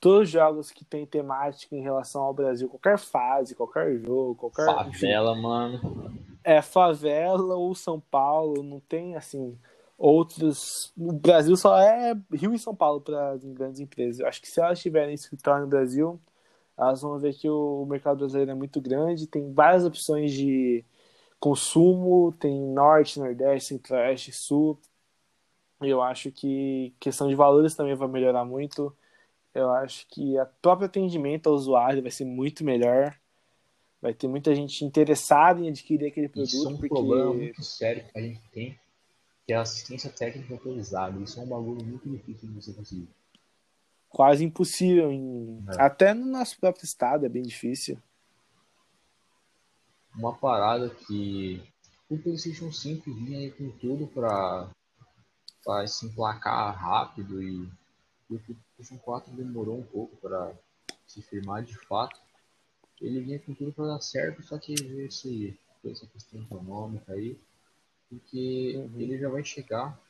todos 0.00 0.22
os 0.22 0.30
jogos 0.30 0.70
que 0.70 0.84
têm 0.84 1.06
temática 1.06 1.74
em 1.74 1.82
relação 1.82 2.22
ao 2.22 2.34
Brasil, 2.34 2.68
qualquer 2.68 2.98
fase, 2.98 3.54
qualquer 3.54 3.98
jogo, 3.98 4.34
qualquer 4.34 4.68
enfim, 4.86 5.06
Favela, 5.06 5.34
mano. 5.34 6.14
é 6.44 6.60
favela 6.62 7.56
ou 7.56 7.74
São 7.74 8.00
Paulo, 8.00 8.62
não 8.62 8.80
tem 8.80 9.16
assim 9.16 9.58
outros. 9.98 10.92
O 10.96 11.12
Brasil 11.12 11.56
só 11.56 11.78
é 11.78 12.14
Rio 12.32 12.54
e 12.54 12.58
São 12.58 12.74
Paulo 12.74 13.00
para 13.00 13.30
as 13.30 13.44
grandes 13.44 13.80
empresas. 13.80 14.20
Eu 14.20 14.26
acho 14.28 14.40
que 14.40 14.48
se 14.48 14.60
elas 14.60 14.80
tiverem 14.80 15.14
escritório 15.14 15.62
no 15.62 15.68
Brasil, 15.68 16.20
elas 16.76 17.00
vão 17.00 17.18
ver 17.18 17.34
que 17.34 17.48
o 17.48 17.86
mercado 17.86 18.18
brasileiro 18.18 18.50
é 18.50 18.54
muito 18.54 18.80
grande, 18.80 19.26
tem 19.26 19.52
várias 19.52 19.84
opções 19.84 20.32
de 20.32 20.84
consumo, 21.40 22.32
tem 22.38 22.60
norte, 22.60 23.18
nordeste, 23.18 23.70
centro-oeste, 23.70 24.32
sul. 24.32 24.78
Eu 25.80 26.02
acho 26.02 26.30
que 26.32 26.94
questão 26.98 27.28
de 27.28 27.34
valores 27.34 27.74
também 27.74 27.94
vai 27.94 28.08
melhorar 28.08 28.44
muito. 28.44 28.94
Eu 29.54 29.70
acho 29.70 30.06
que 30.08 30.38
o 30.38 30.46
próprio 30.60 30.86
atendimento 30.86 31.48
ao 31.48 31.54
usuário 31.54 32.02
vai 32.02 32.10
ser 32.10 32.24
muito 32.24 32.64
melhor. 32.64 33.14
Vai 34.00 34.14
ter 34.14 34.28
muita 34.28 34.54
gente 34.54 34.84
interessada 34.84 35.60
em 35.60 35.68
adquirir 35.68 36.08
aquele 36.08 36.28
produto. 36.28 36.54
Isso 36.54 36.66
é 36.66 36.70
um 36.70 36.76
porque... 36.76 36.88
problema 36.88 37.32
muito 37.32 37.62
sério 37.62 38.04
que 38.04 38.18
a 38.18 38.22
gente 38.22 38.40
tem, 38.52 38.78
que 39.46 39.52
é 39.52 39.56
a 39.56 39.62
assistência 39.62 40.10
técnica 40.10 40.54
autorizada. 40.54 41.18
Isso 41.20 41.40
é 41.40 41.42
um 41.42 41.48
bagulho 41.48 41.84
muito 41.84 42.08
difícil 42.08 42.48
de 42.48 42.54
você 42.54 42.72
conseguir. 42.72 43.08
quase 44.08 44.44
impossível. 44.44 45.10
Em... 45.10 45.64
É. 45.68 45.82
Até 45.82 46.14
no 46.14 46.26
nosso 46.26 46.58
próprio 46.58 46.84
estado 46.84 47.26
é 47.26 47.28
bem 47.28 47.42
difícil. 47.42 47.98
Uma 50.14 50.34
parada 50.34 50.88
que 50.88 51.62
o 52.08 52.16
PlayStation 52.16 52.72
5 52.72 53.12
vinha 53.12 53.38
aí 53.38 53.50
com 53.50 53.70
tudo 53.72 54.06
pra, 54.06 54.70
pra 55.66 55.84
se 55.88 56.06
emplacar 56.06 56.72
rápido 56.76 57.42
e, 57.42 57.68
e 58.30 58.36
o 58.36 58.38
PlayStation 58.38 58.98
4 58.98 59.32
demorou 59.34 59.80
um 59.80 59.82
pouco 59.82 60.16
pra 60.18 60.54
se 61.04 61.20
firmar 61.20 61.64
de 61.64 61.76
fato. 61.86 62.20
Ele 63.00 63.20
vinha 63.20 63.40
com 63.40 63.52
tudo 63.52 63.72
pra 63.72 63.86
dar 63.86 64.00
certo, 64.00 64.42
só 64.44 64.56
que 64.58 64.76
veio 64.76 65.08
esse, 65.08 65.58
essa 65.84 66.06
questão 66.06 66.40
econômica 66.40 67.12
aí, 67.12 67.36
porque 68.08 68.74
Uhum. 68.76 69.00
ele 69.00 69.18
já 69.18 69.28
vai 69.28 69.44
chegar 69.44 70.00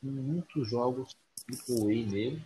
com 0.00 0.08
muitos 0.08 0.68
jogos 0.68 1.16
AAA 1.48 2.10
nele, 2.10 2.44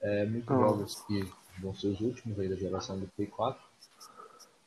é, 0.00 0.26
muitos 0.26 0.50
Ah. 0.50 0.58
jogos 0.58 0.96
que 1.06 1.32
vão 1.60 1.72
ser 1.74 1.86
os 1.88 2.00
últimos 2.00 2.38
aí 2.40 2.48
da 2.48 2.56
geração 2.56 2.98
do 2.98 3.06
Play 3.06 3.28
4 3.28 3.62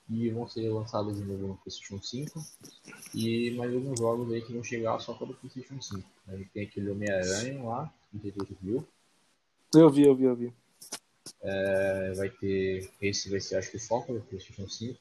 e 0.10 0.30
vão 0.30 0.48
ser 0.48 0.70
lançados 0.70 1.18
de 1.18 1.24
novo 1.24 1.48
no 1.48 1.58
PlayStation 1.58 2.02
5 2.02 2.46
e 3.14 3.52
mais 3.52 3.74
alguns 3.74 4.00
jogos 4.00 4.32
aí 4.32 4.42
que 4.42 4.54
vão 4.54 4.64
chegar 4.64 5.00
só 5.00 5.14
para 5.14 5.28
o 5.28 5.34
PlayStation 5.34 5.82
5. 5.82 6.04
A 6.28 6.38
gente 6.38 6.50
tem 6.50 6.64
aquele 6.64 6.90
Homem-Aranha 6.92 7.64
lá, 7.64 7.94
não 8.14 8.22
sei 8.22 8.32
se 8.32 8.38
você 8.38 8.56
viu, 8.62 8.88
Eu 9.74 9.90
vi, 9.90 10.04
eu 10.04 10.16
vi, 10.16 10.24
eu 10.24 10.36
vi. 10.36 10.54
É, 11.42 12.14
vai 12.16 12.30
ter, 12.30 12.90
esse 13.02 13.30
vai 13.30 13.40
ser 13.40 13.58
acho 13.58 13.72
que 13.72 13.80
só 13.80 14.00
para 14.00 14.16
o 14.16 14.22
PlayStation 14.22 14.68
5, 14.68 14.98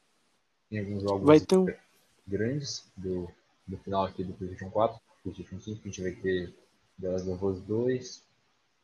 tem 0.69 0.79
alguns 0.79 1.03
jogos 1.03 1.25
Vai 1.25 1.39
ter 1.39 1.57
um. 1.57 1.67
grandes 2.27 2.85
do, 2.97 3.29
do 3.65 3.77
final 3.77 4.05
aqui 4.05 4.23
do 4.23 4.33
PlayStation 4.33 4.69
4, 4.69 4.99
PlayStation 5.23 5.59
5, 5.59 5.79
a 5.81 5.87
gente 5.87 6.01
vai 6.01 6.11
ter 6.11 6.53
The 7.01 7.09
Last 7.09 7.29
of 7.29 7.45
Us 7.45 7.61
2, 7.61 8.23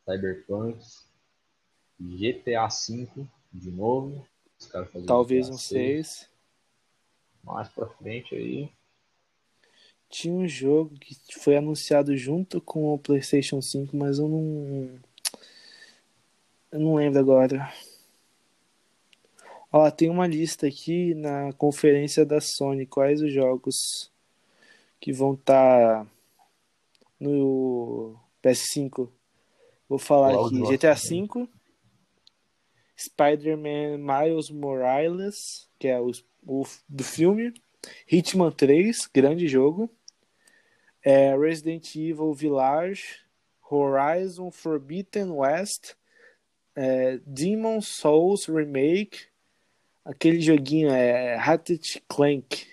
Cyberpunk, 0.04 0.78
GTA 2.00 2.68
V 2.68 3.26
de 3.52 3.70
novo, 3.70 4.26
Talvez 5.06 5.48
um 5.48 5.58
6. 5.58 6.28
Mais 7.42 7.68
pra 7.68 7.86
frente 7.86 8.34
aí, 8.34 8.70
Tinha 10.08 10.34
um 10.34 10.48
jogo 10.48 10.94
que 10.98 11.16
foi 11.38 11.56
anunciado 11.56 12.16
junto 12.16 12.60
com 12.60 12.94
o 12.94 12.98
PlayStation 12.98 13.60
5, 13.60 13.96
mas 13.96 14.18
eu 14.18 14.28
não. 14.28 14.90
Eu 16.70 16.80
não 16.80 16.94
lembro 16.94 17.18
agora. 17.18 17.72
Ó, 19.72 19.90
tem 19.90 20.08
uma 20.08 20.26
lista 20.26 20.68
aqui 20.68 21.14
na 21.14 21.52
conferência 21.54 22.24
da 22.24 22.40
Sony. 22.40 22.86
Quais 22.86 23.20
os 23.20 23.32
jogos 23.32 23.74
que 25.00 25.12
vão 25.12 25.34
estar 25.34 26.06
no 27.18 28.16
PS5? 28.40 29.08
Vou 29.88 29.98
falar 29.98 30.46
aqui? 30.46 30.62
GTA 30.62 30.94
V, 30.94 31.48
Spider-Man 32.96 33.98
Miles 33.98 34.50
Morales, 34.50 35.68
que 35.78 35.88
é 35.88 36.00
o, 36.00 36.10
o 36.46 36.64
do 36.88 37.04
filme, 37.04 37.52
Hitman 38.10 38.50
3, 38.50 39.08
grande 39.12 39.48
jogo, 39.48 39.90
é, 41.02 41.36
Resident 41.36 41.94
Evil 41.96 42.32
Village, 42.32 43.20
Horizon 43.70 44.50
Forbidden 44.50 45.30
West, 45.30 45.94
é, 46.74 47.18
Demon 47.26 47.80
Souls 47.80 48.46
Remake, 48.46 49.26
aquele 50.04 50.40
joguinho 50.40 50.90
é 50.90 51.36
Ratchet 51.36 52.02
Clank. 52.08 52.66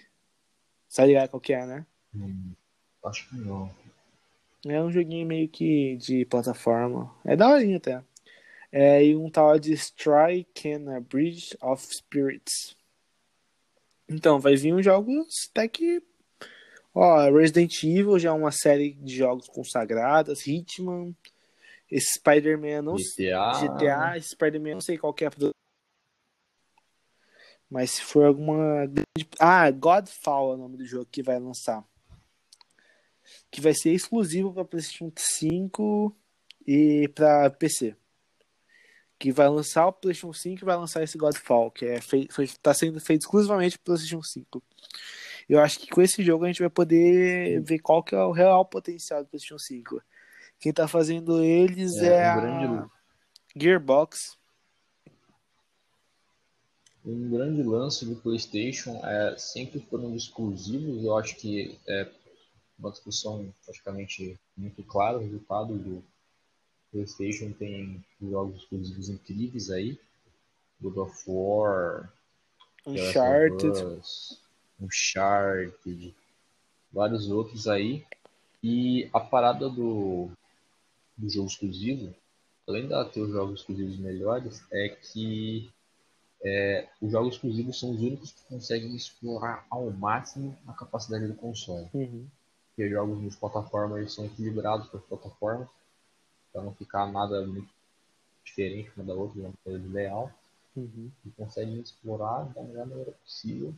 Sabe 0.88 1.10
ligado 1.10 1.30
qual 1.30 1.42
que 1.42 1.54
é, 1.54 1.66
né? 1.66 1.86
hum, 2.14 2.54
acho 3.06 3.30
que 3.30 3.36
não. 3.36 3.72
É 4.68 4.82
um 4.82 4.92
joguinho 4.92 5.26
meio 5.26 5.48
que 5.50 5.96
de 5.98 6.26
plataforma. 6.26 7.12
É 7.26 7.36
daorinha 7.36 7.78
até. 7.78 8.04
É, 8.72 9.04
e 9.04 9.16
um 9.16 9.30
tal 9.30 9.60
de 9.60 9.74
Strike 9.74 10.72
and 10.72 10.96
a 10.96 11.00
Bridge 11.02 11.58
of 11.62 11.86
Spirits. 11.94 12.76
Então, 14.08 14.40
vai 14.40 14.56
vir 14.56 14.74
uns 14.74 14.86
jogos 14.86 15.28
até 15.50 15.68
que. 15.68 16.02
Ó, 16.94 17.30
Resident 17.32 17.84
Evil 17.84 18.20
já 18.20 18.30
é 18.30 18.34
uma 18.34 18.52
série 18.52 18.94
de 18.94 19.16
jogos 19.16 19.48
consagradas. 19.48 20.46
Hitman. 20.48 21.16
Esse 21.90 22.14
Spider-Man, 22.20 22.82
não. 22.82 22.96
GTA, 22.96 23.52
GTA, 23.60 24.18
esse 24.18 24.30
Spider-Man, 24.30 24.74
não 24.76 24.82
sei 24.82 24.98
qual 24.98 25.14
que 25.14 25.26
é 25.26 25.28
a 25.28 25.32
Mas 27.70 27.92
se 27.92 28.02
for 28.02 28.26
alguma. 28.26 28.86
grande- 28.86 29.30
Ah, 29.40 29.70
Godfall 29.72 30.52
é 30.52 30.56
o 30.56 30.58
nome 30.58 30.78
do 30.78 30.86
jogo 30.86 31.08
que 31.12 31.22
vai 31.22 31.40
lançar. 31.40 31.86
Que 33.50 33.62
vai 33.62 33.74
ser 33.74 33.92
exclusivo 33.92 34.54
para 34.54 34.66
PlayStation 34.66 35.12
5 35.16 36.16
e 36.68 37.10
para 37.10 37.50
PC. 37.50 37.96
Que 39.22 39.32
vai 39.32 39.48
lançar 39.48 39.86
o 39.86 39.94
PlayStation 39.94 40.34
5 40.34 40.64
e 40.64 40.66
vai 40.66 40.76
lançar 40.76 41.04
esse 41.04 41.16
Godfall, 41.16 41.70
que 41.70 41.86
é 41.86 42.02
fei... 42.02 42.28
foi... 42.32 42.48
tá 42.60 42.74
sendo 42.74 43.00
feito 43.00 43.22
exclusivamente 43.22 43.78
para 43.78 43.94
PlayStation 43.94 44.24
5. 44.24 44.64
Eu 45.48 45.60
acho 45.60 45.78
que 45.80 45.88
com 45.90 46.02
esse 46.02 46.24
jogo 46.24 46.44
a 46.44 46.48
gente 46.48 46.62
vai 46.62 46.72
poder 46.72 47.62
ver 47.62 47.78
qual 47.80 48.02
que 48.02 48.16
é 48.16 48.24
o 48.24 48.32
real 48.32 48.66
potencial 48.66 49.24
do 49.24 49.30
PlayStation 49.30 49.60
5. 49.60 50.02
Quem 50.60 50.74
tá 50.74 50.88
fazendo 50.88 51.44
eles 51.44 51.98
É, 51.98 52.08
é, 52.08 52.28
um 52.28 52.32
a 52.32 52.36
grande- 52.42 52.90
Gearbox. 53.56 54.38
Um 57.06 57.30
grande 57.30 57.62
lance 57.62 58.04
do 58.06 58.16
PlayStation 58.16 59.06
é 59.06 59.36
sempre 59.38 59.80
foram 59.82 60.16
exclusivos. 60.16 61.04
Eu 61.04 61.16
acho 61.16 61.36
que 61.36 61.80
é 61.88 62.10
uma 62.80 62.90
discussão 62.90 63.54
praticamente 63.66 64.40
muito 64.58 64.84
clara. 64.84 65.18
O 65.18 65.22
resultado 65.22 65.78
do 65.78 66.04
PlayStation 66.92 67.54
tem 67.54 68.04
jogos 68.22 68.62
exclusivos 68.62 69.10
incríveis 69.10 69.70
aí: 69.70 70.00
God 70.82 70.98
of 70.98 71.24
War, 71.28 72.12
Uncharted. 72.86 73.84
Us, 74.00 74.40
Uncharted, 74.80 76.14
vários 76.92 77.30
outros 77.30 77.68
aí. 77.68 78.06
E 78.64 79.10
a 79.12 79.20
parada 79.20 79.70
do, 79.70 80.30
do 81.18 81.30
jogo 81.30 81.48
exclusivo, 81.48 82.14
além 82.68 82.88
de 82.88 83.06
ter 83.12 83.22
os 83.22 83.32
jogos 83.32 83.62
exclusivos 83.62 83.98
melhores, 83.98 84.64
é 84.72 84.90
que 84.90 85.72
é, 86.44 86.88
os 87.02 87.12
jogos 87.12 87.36
exclusivos 87.36 87.80
são 87.80 87.92
os 87.92 88.02
únicos 88.02 88.32
que 88.32 88.44
conseguem 88.50 88.96
explorar 88.96 89.66
ao 89.70 89.90
máximo 89.92 90.58
a 90.68 90.74
capacidade 90.74 91.28
do 91.28 91.36
console. 91.36 91.88
Uhum. 91.94 92.28
Porque 92.68 92.90
jogos 92.90 93.20
multiplataformas 93.20 93.62
plataformas 93.62 94.00
eles 94.00 94.14
são 94.14 94.26
equilibrados 94.26 94.88
para 94.88 95.00
as 95.00 95.06
plataformas, 95.06 95.68
para 96.52 96.62
não 96.62 96.74
ficar 96.74 97.12
nada 97.12 97.46
muito 97.46 97.70
diferente 98.44 98.92
uma 98.96 99.06
da 99.06 99.14
outra, 99.14 99.40
uma 99.40 99.54
coisa 99.64 99.86
ideal. 99.86 100.32
Uhum. 100.76 101.12
E 101.26 101.30
conseguem 101.32 101.80
explorar 101.82 102.44
da 102.54 102.62
melhor 102.64 102.88
maneira 102.88 103.12
possível 103.12 103.74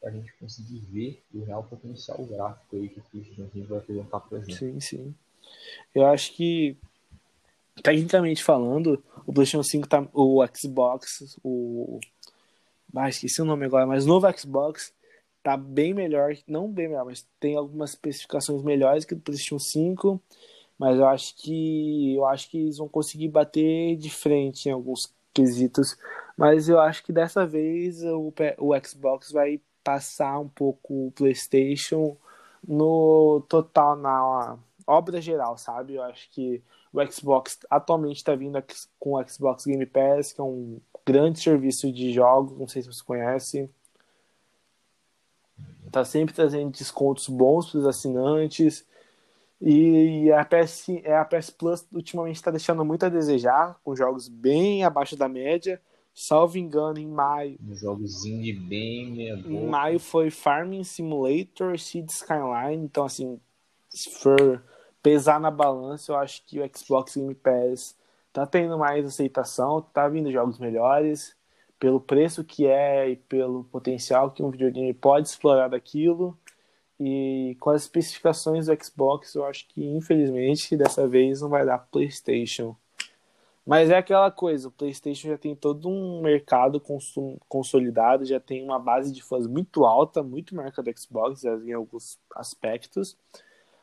para 0.00 0.10
a 0.10 0.12
gente 0.12 0.32
conseguir 0.34 0.80
ver 0.90 1.22
o 1.34 1.44
real 1.44 1.64
potencial 1.64 2.24
gráfico 2.24 2.76
aí 2.76 2.88
que 2.88 3.00
o 3.00 3.02
PlayStation 3.02 3.66
vai 3.66 3.78
apresentar 3.78 4.20
para 4.20 4.38
gente. 4.40 4.56
Sim, 4.56 4.80
sim. 4.80 5.14
Eu 5.94 6.06
acho 6.06 6.32
que, 6.34 6.76
tecnicamente 7.82 8.42
falando, 8.42 9.02
o 9.26 9.32
PlayStation 9.32 9.62
5 9.62 9.88
tá. 9.88 10.08
O 10.12 10.44
Xbox, 10.54 11.38
o. 11.42 12.00
Ah, 12.94 13.08
esqueci 13.08 13.42
o 13.42 13.44
nome 13.44 13.66
agora, 13.66 13.86
mas 13.86 14.04
o 14.04 14.08
novo 14.08 14.26
Xbox 14.38 14.94
tá 15.42 15.56
bem 15.56 15.92
melhor. 15.92 16.34
Não 16.46 16.70
bem 16.70 16.88
melhor, 16.88 17.04
mas 17.04 17.26
tem 17.38 17.56
algumas 17.56 17.90
especificações 17.90 18.62
melhores 18.62 19.04
que 19.04 19.14
o 19.14 19.20
PlayStation 19.20 19.58
5. 19.58 20.20
Mas 20.78 20.98
eu 20.98 21.06
acho 21.06 21.34
que. 21.36 22.14
Eu 22.14 22.24
acho 22.26 22.50
que 22.50 22.58
eles 22.58 22.78
vão 22.78 22.88
conseguir 22.88 23.28
bater 23.28 23.96
de 23.96 24.10
frente 24.10 24.68
em 24.68 24.72
alguns 24.72 25.12
quesitos. 25.32 25.96
Mas 26.36 26.68
eu 26.68 26.78
acho 26.80 27.04
que 27.04 27.12
dessa 27.12 27.46
vez 27.46 28.02
o, 28.04 28.32
o 28.58 28.86
Xbox 28.86 29.32
vai 29.32 29.60
passar 29.82 30.38
um 30.38 30.48
pouco 30.48 31.06
o 31.06 31.12
PlayStation 31.12 32.16
no 32.66 33.44
total, 33.48 33.96
na 33.96 34.58
obra 34.86 35.20
geral, 35.20 35.56
sabe? 35.56 35.94
Eu 35.94 36.02
acho 36.02 36.30
que 36.30 36.62
o 36.92 37.12
Xbox 37.12 37.58
atualmente 37.70 38.16
está 38.16 38.34
vindo 38.34 38.62
com 38.98 39.14
o 39.14 39.28
Xbox 39.28 39.64
Game 39.64 39.86
Pass, 39.86 40.32
que 40.32 40.40
é 40.40 40.44
um 40.44 40.80
grande 41.04 41.40
serviço 41.40 41.92
de 41.92 42.12
jogos, 42.12 42.58
não 42.58 42.66
sei 42.66 42.82
se 42.82 42.88
você 42.92 43.02
conhece. 43.04 43.70
Tá 45.92 46.04
sempre 46.04 46.34
trazendo 46.34 46.70
descontos 46.70 47.28
bons 47.28 47.70
para 47.70 47.78
os 47.78 47.86
assinantes. 47.86 48.84
E 49.60 50.30
a 50.32 50.44
PS, 50.44 50.88
a 51.06 51.24
PS 51.24 51.50
Plus 51.50 51.86
ultimamente 51.92 52.36
está 52.36 52.50
deixando 52.50 52.84
muito 52.84 53.06
a 53.06 53.08
desejar, 53.08 53.78
com 53.82 53.96
jogos 53.96 54.28
bem 54.28 54.84
abaixo 54.84 55.16
da 55.16 55.28
média. 55.28 55.80
Salvo 56.14 56.56
engano, 56.56 56.98
em 56.98 57.06
maio. 57.06 57.58
Um 57.62 57.74
jogozinho 57.74 58.58
bem 58.62 59.10
meia 59.10 59.34
Em 59.34 59.66
maio 59.66 60.00
foi 60.00 60.30
Farming 60.30 60.82
Simulator, 60.82 61.78
Seed 61.78 62.08
Skyline. 62.08 62.82
Então, 62.82 63.04
assim, 63.04 63.38
se 63.90 64.10
for 64.10 64.64
pesar 65.02 65.38
na 65.38 65.50
balança, 65.50 66.12
eu 66.12 66.16
acho 66.16 66.42
que 66.46 66.58
o 66.58 66.70
Xbox 66.74 67.16
Game 67.16 67.34
Pass 67.34 67.94
tá 68.32 68.46
tendo 68.46 68.78
mais 68.78 69.06
aceitação, 69.06 69.80
tá 69.80 70.08
vindo 70.08 70.32
jogos 70.32 70.58
melhores, 70.58 71.36
pelo 71.78 72.00
preço 72.00 72.42
que 72.42 72.66
é 72.66 73.10
e 73.10 73.16
pelo 73.16 73.64
potencial 73.64 74.30
que 74.30 74.42
um 74.42 74.50
videogame 74.50 74.92
pode 74.94 75.28
explorar 75.28 75.68
daquilo. 75.68 76.36
E 76.98 77.56
com 77.60 77.70
as 77.70 77.82
especificações 77.82 78.66
do 78.66 78.84
Xbox, 78.84 79.34
eu 79.34 79.44
acho 79.44 79.66
que 79.68 79.84
infelizmente 79.84 80.76
dessa 80.78 81.06
vez 81.06 81.40
não 81.40 81.48
vai 81.48 81.64
dar 81.64 81.78
PlayStation. 81.78 82.76
Mas 83.66 83.90
é 83.90 83.96
aquela 83.96 84.30
coisa, 84.30 84.68
o 84.68 84.70
PlayStation 84.70 85.26
já 85.28 85.36
tem 85.36 85.56
todo 85.56 85.88
um 85.88 86.22
mercado 86.22 86.80
consolidado, 87.48 88.24
já 88.24 88.38
tem 88.38 88.62
uma 88.62 88.78
base 88.78 89.12
de 89.12 89.20
fãs 89.20 89.44
muito 89.48 89.84
alta, 89.84 90.22
muito 90.22 90.54
maior 90.54 90.70
que 90.70 90.78
a 90.78 90.84
do 90.84 90.98
Xbox 90.98 91.44
em 91.44 91.72
alguns 91.72 92.16
aspectos. 92.36 93.16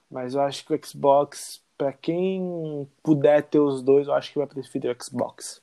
Mas 0.10 0.36
eu 0.36 0.42
acho 0.42 0.66
que 0.66 0.74
o 0.74 0.86
Xbox, 0.86 1.62
para 1.78 1.92
quem 1.92 2.90
puder 3.04 3.44
ter 3.44 3.60
os 3.60 3.82
dois, 3.82 4.08
eu 4.08 4.14
acho 4.14 4.32
que 4.32 4.38
vai 4.38 4.48
preferir 4.48 4.90
o 4.90 5.04
Xbox. 5.04 5.62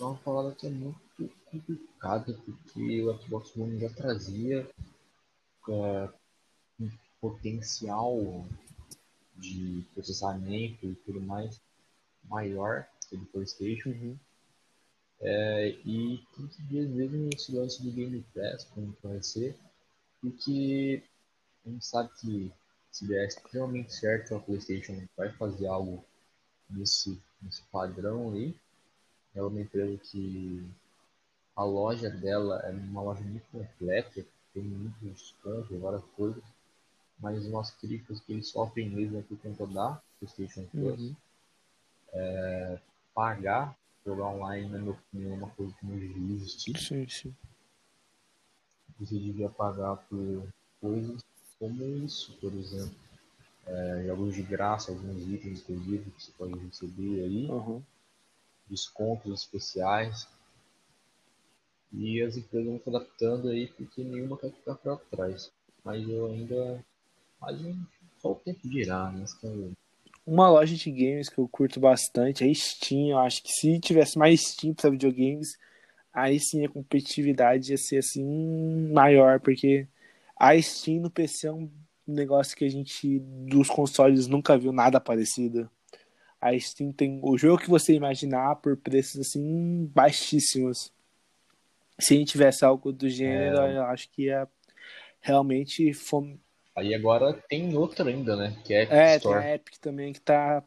É 0.00 0.04
uma 0.04 0.14
palavra 0.16 0.56
muito 0.62 1.09
complicada, 1.50 2.32
porque 2.44 3.02
o 3.02 3.18
Xbox 3.18 3.56
One 3.56 3.78
já 3.78 3.90
trazia 3.90 4.68
é, 5.68 6.08
um 6.80 6.90
potencial 7.20 8.46
de 9.36 9.84
processamento 9.94 10.86
e 10.86 10.94
tudo 10.94 11.20
mais 11.20 11.60
maior 12.24 12.86
que 13.08 13.16
do 13.16 13.26
PlayStation. 13.26 13.90
Uhum. 13.90 14.16
É, 15.22 15.68
e 15.84 16.24
tem 16.34 16.46
que 16.46 16.62
ver 16.62 16.88
mesmo 16.88 17.28
esse 17.34 17.52
lance 17.52 17.82
do 17.82 17.92
Game 17.92 18.24
Pass, 18.34 18.64
como 18.64 18.96
vai 19.02 19.22
ser, 19.22 19.54
porque 20.20 21.02
a 21.66 21.68
gente 21.68 21.84
sabe 21.84 22.10
que 22.20 22.52
se 22.90 23.06
der 23.06 23.26
extremamente 23.26 23.92
certo, 23.92 24.34
a 24.34 24.40
PlayStation 24.40 25.06
vai 25.16 25.30
fazer 25.32 25.66
algo 25.66 26.04
nesse, 26.68 27.20
nesse 27.42 27.62
padrão 27.64 28.32
aí. 28.32 28.54
É 29.34 29.42
uma 29.42 29.60
empresa 29.60 29.96
que 29.98 30.66
a 31.60 31.64
loja 31.64 32.10
dela 32.10 32.60
é 32.64 32.70
uma 32.70 33.02
loja 33.02 33.22
muito 33.22 33.46
completa, 33.50 34.24
tem 34.54 34.62
muitos 34.62 35.00
descontos, 35.00 35.78
várias 35.78 36.04
coisas 36.16 36.42
mas 37.20 37.44
umas 37.46 37.70
críticas 37.72 38.20
que 38.20 38.32
eles 38.32 38.48
sofrem 38.48 38.88
mesmo 38.88 39.18
é 39.18 39.22
por 39.22 39.38
conta 39.38 39.66
da 39.66 40.00
PlayStation 40.18 40.64
Plus. 40.70 41.00
Uhum. 41.00 41.16
É, 42.12 42.80
pagar 43.14 43.76
jogar 44.04 44.28
online, 44.28 44.68
na 44.70 44.78
minha 44.78 44.92
opinião, 44.92 45.34
é 45.34 45.36
uma 45.36 45.50
coisa 45.50 45.72
que 45.78 45.86
não 45.86 45.98
devia 45.98 46.36
existir. 46.36 46.76
Sim, 46.78 47.06
sim. 47.06 47.34
Você 48.98 49.18
devia 49.18 49.50
pagar 49.50 49.96
por 49.96 50.48
coisas 50.80 51.22
como 51.58 51.84
isso, 51.84 52.32
por 52.40 52.52
exemplo. 52.54 52.94
É, 53.66 54.04
jogos 54.06 54.34
de 54.34 54.42
graça, 54.42 54.90
alguns 54.90 55.22
itens, 55.28 55.62
que 55.62 55.72
você 55.74 56.32
pode 56.38 56.58
receber 56.58 57.22
aí. 57.22 57.46
Uhum. 57.46 57.82
Descontos 58.66 59.40
especiais. 59.42 60.26
E 61.92 62.22
as 62.22 62.36
empresas 62.36 62.68
vão 62.68 62.80
se 62.80 62.88
adaptando 62.88 63.48
aí 63.48 63.66
porque 63.68 64.04
nenhuma 64.04 64.38
quer 64.38 64.52
ficar 64.52 64.76
para 64.76 64.96
trás. 64.96 65.50
Mas 65.84 66.08
eu 66.08 66.26
ainda 66.26 66.84
mas 67.40 67.58
só 68.18 68.32
o 68.32 68.34
tempo 68.34 68.60
dirá, 68.68 69.10
né? 69.10 69.24
Uma 70.26 70.50
loja 70.50 70.76
de 70.76 70.90
games 70.90 71.28
que 71.28 71.38
eu 71.38 71.48
curto 71.48 71.80
bastante 71.80 72.48
é 72.48 72.54
Steam. 72.54 73.10
Eu 73.10 73.18
acho 73.18 73.42
que 73.42 73.50
se 73.50 73.80
tivesse 73.80 74.18
mais 74.18 74.40
Steam 74.40 74.74
para 74.74 74.90
videogames, 74.90 75.56
aí 76.12 76.38
sim 76.38 76.64
a 76.64 76.68
competitividade 76.68 77.70
ia 77.70 77.78
ser 77.78 77.98
assim 77.98 78.92
maior, 78.92 79.40
porque 79.40 79.88
a 80.36 80.60
Steam 80.60 81.00
no 81.00 81.10
PC 81.10 81.48
é 81.48 81.52
um 81.52 81.70
negócio 82.06 82.56
que 82.56 82.64
a 82.64 82.68
gente 82.68 83.18
dos 83.20 83.68
consoles 83.68 84.26
nunca 84.26 84.58
viu 84.58 84.72
nada 84.72 85.00
parecido. 85.00 85.70
A 86.40 86.58
Steam 86.58 86.92
tem 86.92 87.20
o 87.22 87.36
jogo 87.38 87.62
que 87.62 87.70
você 87.70 87.94
imaginar 87.94 88.56
por 88.56 88.76
preços 88.76 89.20
assim 89.20 89.90
baixíssimos. 89.94 90.92
Se 92.00 92.14
a 92.14 92.16
gente 92.16 92.32
tivesse 92.32 92.64
algo 92.64 92.92
do 92.92 93.08
gênero, 93.08 93.60
é... 93.60 93.76
eu 93.76 93.84
acho 93.84 94.10
que 94.10 94.24
ia 94.24 94.48
realmente 95.20 95.92
fom 95.92 96.38
Aí 96.80 96.94
agora 96.94 97.34
tem 97.48 97.76
outra 97.76 98.08
ainda, 98.08 98.36
né? 98.36 98.56
Que 98.64 98.72
é 98.72 98.78
a 98.78 98.82
Epic 98.82 98.92
é, 98.94 99.16
Store. 99.16 99.40
tem 99.40 99.50
a 99.50 99.54
Epic 99.54 99.74
também 99.78 100.12
que 100.12 100.20
tá. 100.20 100.64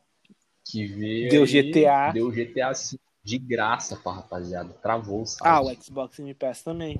Que 0.65 0.85
veio. 0.85 1.29
Deu 1.29 1.45
GTA. 1.45 2.11
Deu 2.13 2.29
GTA 2.29 2.67
assim, 2.67 2.97
de 3.23 3.37
graça 3.37 3.95
pra 3.95 4.13
rapaziada. 4.13 4.73
Travou, 4.75 5.25
sabe? 5.25 5.49
Ah, 5.49 5.61
o 5.61 5.83
Xbox 5.83 6.17
Game 6.17 6.33
Pass 6.33 6.61
também. 6.61 6.99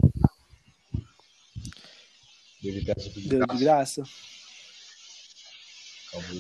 Deu 2.62 2.74
GTA 2.74 2.96
de 2.96 3.28
Deu 3.28 3.40
graça. 3.40 3.58
de 3.58 3.64
graça. 3.64 4.04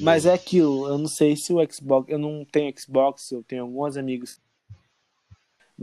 Mas 0.01 0.25
é 0.25 0.33
aquilo, 0.33 0.87
eu 0.87 0.97
não 0.99 1.07
sei 1.07 1.35
se 1.35 1.51
o 1.51 1.71
Xbox. 1.71 2.09
Eu 2.09 2.19
não 2.19 2.45
tenho 2.45 2.73
Xbox, 2.79 3.31
eu 3.31 3.43
tenho 3.43 3.63
alguns 3.63 3.97
amigos. 3.97 4.39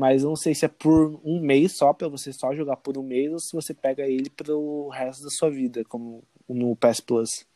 Mas 0.01 0.23
não 0.23 0.35
sei 0.35 0.55
se 0.55 0.65
é 0.65 0.69
por 0.69 1.21
um 1.23 1.39
mês 1.43 1.77
só, 1.77 1.93
pra 1.93 2.09
você 2.09 2.33
só 2.33 2.55
jogar 2.55 2.79
por 2.79 2.97
um 2.97 3.03
mês, 3.03 3.31
ou 3.31 3.39
se 3.39 3.53
você 3.53 3.75
pega 3.75 4.09
ele 4.09 4.31
pro 4.31 4.89
resto 4.89 5.23
da 5.23 5.29
sua 5.29 5.51
vida, 5.51 5.85
como 5.85 6.25
no 6.49 6.75
PS 6.75 7.03
Plus. 7.03 7.47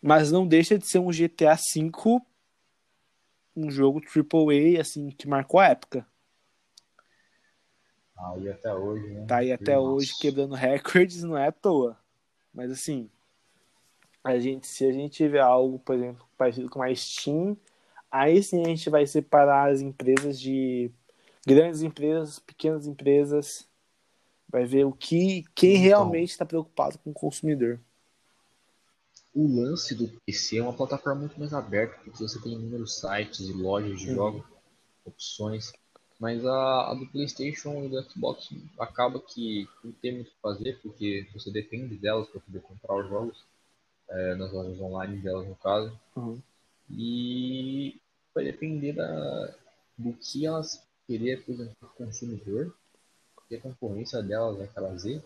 Mas 0.00 0.30
não 0.30 0.46
deixa 0.46 0.78
de 0.78 0.88
ser 0.88 1.00
um 1.00 1.10
GTA 1.10 1.56
V, 1.56 1.90
um 3.56 3.72
jogo 3.72 4.00
AAA, 4.00 4.80
assim, 4.80 5.10
que 5.10 5.26
marcou 5.26 5.58
a 5.58 5.66
época. 5.66 6.06
Tá 8.14 8.30
aí 8.30 8.48
até 8.48 8.72
hoje, 8.72 9.06
né? 9.08 9.26
Tá 9.26 9.36
aí 9.38 9.50
até 9.50 9.74
Nossa. 9.74 9.88
hoje 9.88 10.12
quebrando 10.20 10.54
recordes, 10.54 11.24
não 11.24 11.36
é 11.36 11.48
à 11.48 11.52
toa. 11.52 11.98
Mas 12.54 12.70
assim, 12.70 13.10
a 14.22 14.38
gente, 14.38 14.68
se 14.68 14.86
a 14.86 14.92
gente 14.92 15.12
tiver 15.12 15.40
algo, 15.40 15.80
por 15.80 15.96
exemplo, 15.96 16.24
parecido 16.38 16.70
com 16.70 16.80
a 16.80 16.94
Steam, 16.94 17.56
aí 18.12 18.42
sim 18.42 18.62
a 18.62 18.68
gente 18.68 18.88
vai 18.90 19.06
separar 19.06 19.72
as 19.72 19.80
empresas 19.80 20.38
de 20.38 20.92
grandes 21.46 21.82
empresas, 21.82 22.38
pequenas 22.38 22.86
empresas, 22.86 23.66
Vai 24.52 24.66
ver 24.66 24.84
o 24.84 24.92
que 24.92 25.44
quem 25.54 25.76
então, 25.76 25.82
realmente 25.82 26.30
está 26.30 26.44
preocupado 26.44 26.98
com 26.98 27.10
o 27.10 27.14
consumidor. 27.14 27.80
O 29.34 29.46
lance 29.46 29.94
do 29.94 30.08
PC 30.26 30.58
é 30.58 30.62
uma 30.62 30.74
plataforma 30.74 31.20
muito 31.20 31.40
mais 31.40 31.54
aberta, 31.54 31.96
porque 32.04 32.22
você 32.22 32.38
tem 32.38 32.52
inúmeros 32.52 33.00
sites 33.00 33.40
e 33.40 33.52
lojas 33.54 33.98
de 33.98 34.10
uhum. 34.10 34.14
jogos, 34.14 34.44
opções. 35.06 35.72
Mas 36.20 36.44
a, 36.44 36.90
a, 36.90 36.94
do 36.94 37.06
PlayStation 37.06 37.82
e 37.82 37.88
do 37.88 38.02
Xbox 38.02 38.50
acaba 38.78 39.18
que 39.20 39.66
não 39.82 39.90
tem 39.90 40.16
muito 40.16 40.28
o 40.28 40.30
que 40.30 40.40
fazer, 40.42 40.78
porque 40.82 41.26
você 41.32 41.50
depende 41.50 41.96
delas 41.96 42.28
para 42.28 42.42
poder 42.42 42.60
comprar 42.60 42.94
os 42.96 43.08
jogos, 43.08 43.44
é, 44.10 44.34
nas 44.34 44.52
lojas 44.52 44.78
online 44.78 45.16
delas, 45.22 45.48
no 45.48 45.56
caso. 45.56 45.98
Uhum. 46.14 46.38
E 46.90 48.00
vai 48.34 48.44
depender 48.44 48.92
da, 48.92 49.54
do 49.96 50.12
que 50.14 50.46
elas 50.46 50.82
queriam 51.06 51.38
apresentar 51.38 51.74
para 51.78 51.88
o 51.88 51.92
consumidor, 51.92 52.74
que 53.48 53.56
a 53.56 53.60
concorrência 53.60 54.22
delas 54.22 54.56
vai 54.56 54.66
trazer, 54.66 55.22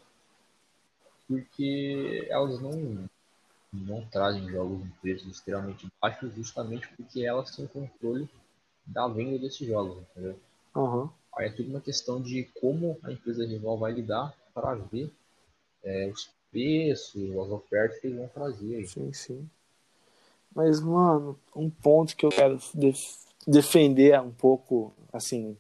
porque 1.29 2.27
elas 2.29 2.61
não, 2.61 3.09
não 3.73 4.07
trazem 4.07 4.49
jogos 4.49 4.85
em 4.85 4.91
preços 5.01 5.29
extremamente 5.29 5.87
baixos 6.01 6.35
justamente 6.35 6.89
porque 6.97 7.23
elas 7.23 7.55
têm 7.55 7.67
controle 7.67 8.29
da 8.87 9.09
venda 9.09 9.39
desses 9.39 9.67
jogos, 9.67 10.03
entendeu? 10.11 10.39
Uhum. 10.75 11.11
Aí 11.37 11.49
é 11.49 11.53
tudo 11.53 11.71
uma 11.71 11.81
questão 11.81 12.21
de 12.23 12.45
como 12.61 12.99
a 13.03 13.13
empresa 13.13 13.45
rival 13.45 13.79
vai 13.79 13.93
lidar 13.93 14.35
para 14.55 14.75
ver 14.75 15.13
é, 15.83 16.09
os 16.09 16.31
preços, 16.51 17.31
as 17.31 17.51
ofertas 17.51 18.01
que 18.01 18.07
eles 18.07 18.19
vão 18.19 18.29
trazer. 18.29 18.77
Aí. 18.77 18.87
Sim, 18.87 19.13
sim. 19.13 19.51
Mas, 20.57 20.81
mano, 20.81 21.39
um 21.55 21.69
ponto 21.69 22.17
que 22.17 22.25
eu 22.25 22.31
quero 22.31 22.59
def 22.73 23.27
defender 23.47 24.19
um 24.21 24.31
pouco, 24.31 24.93
assim, 25.13 25.55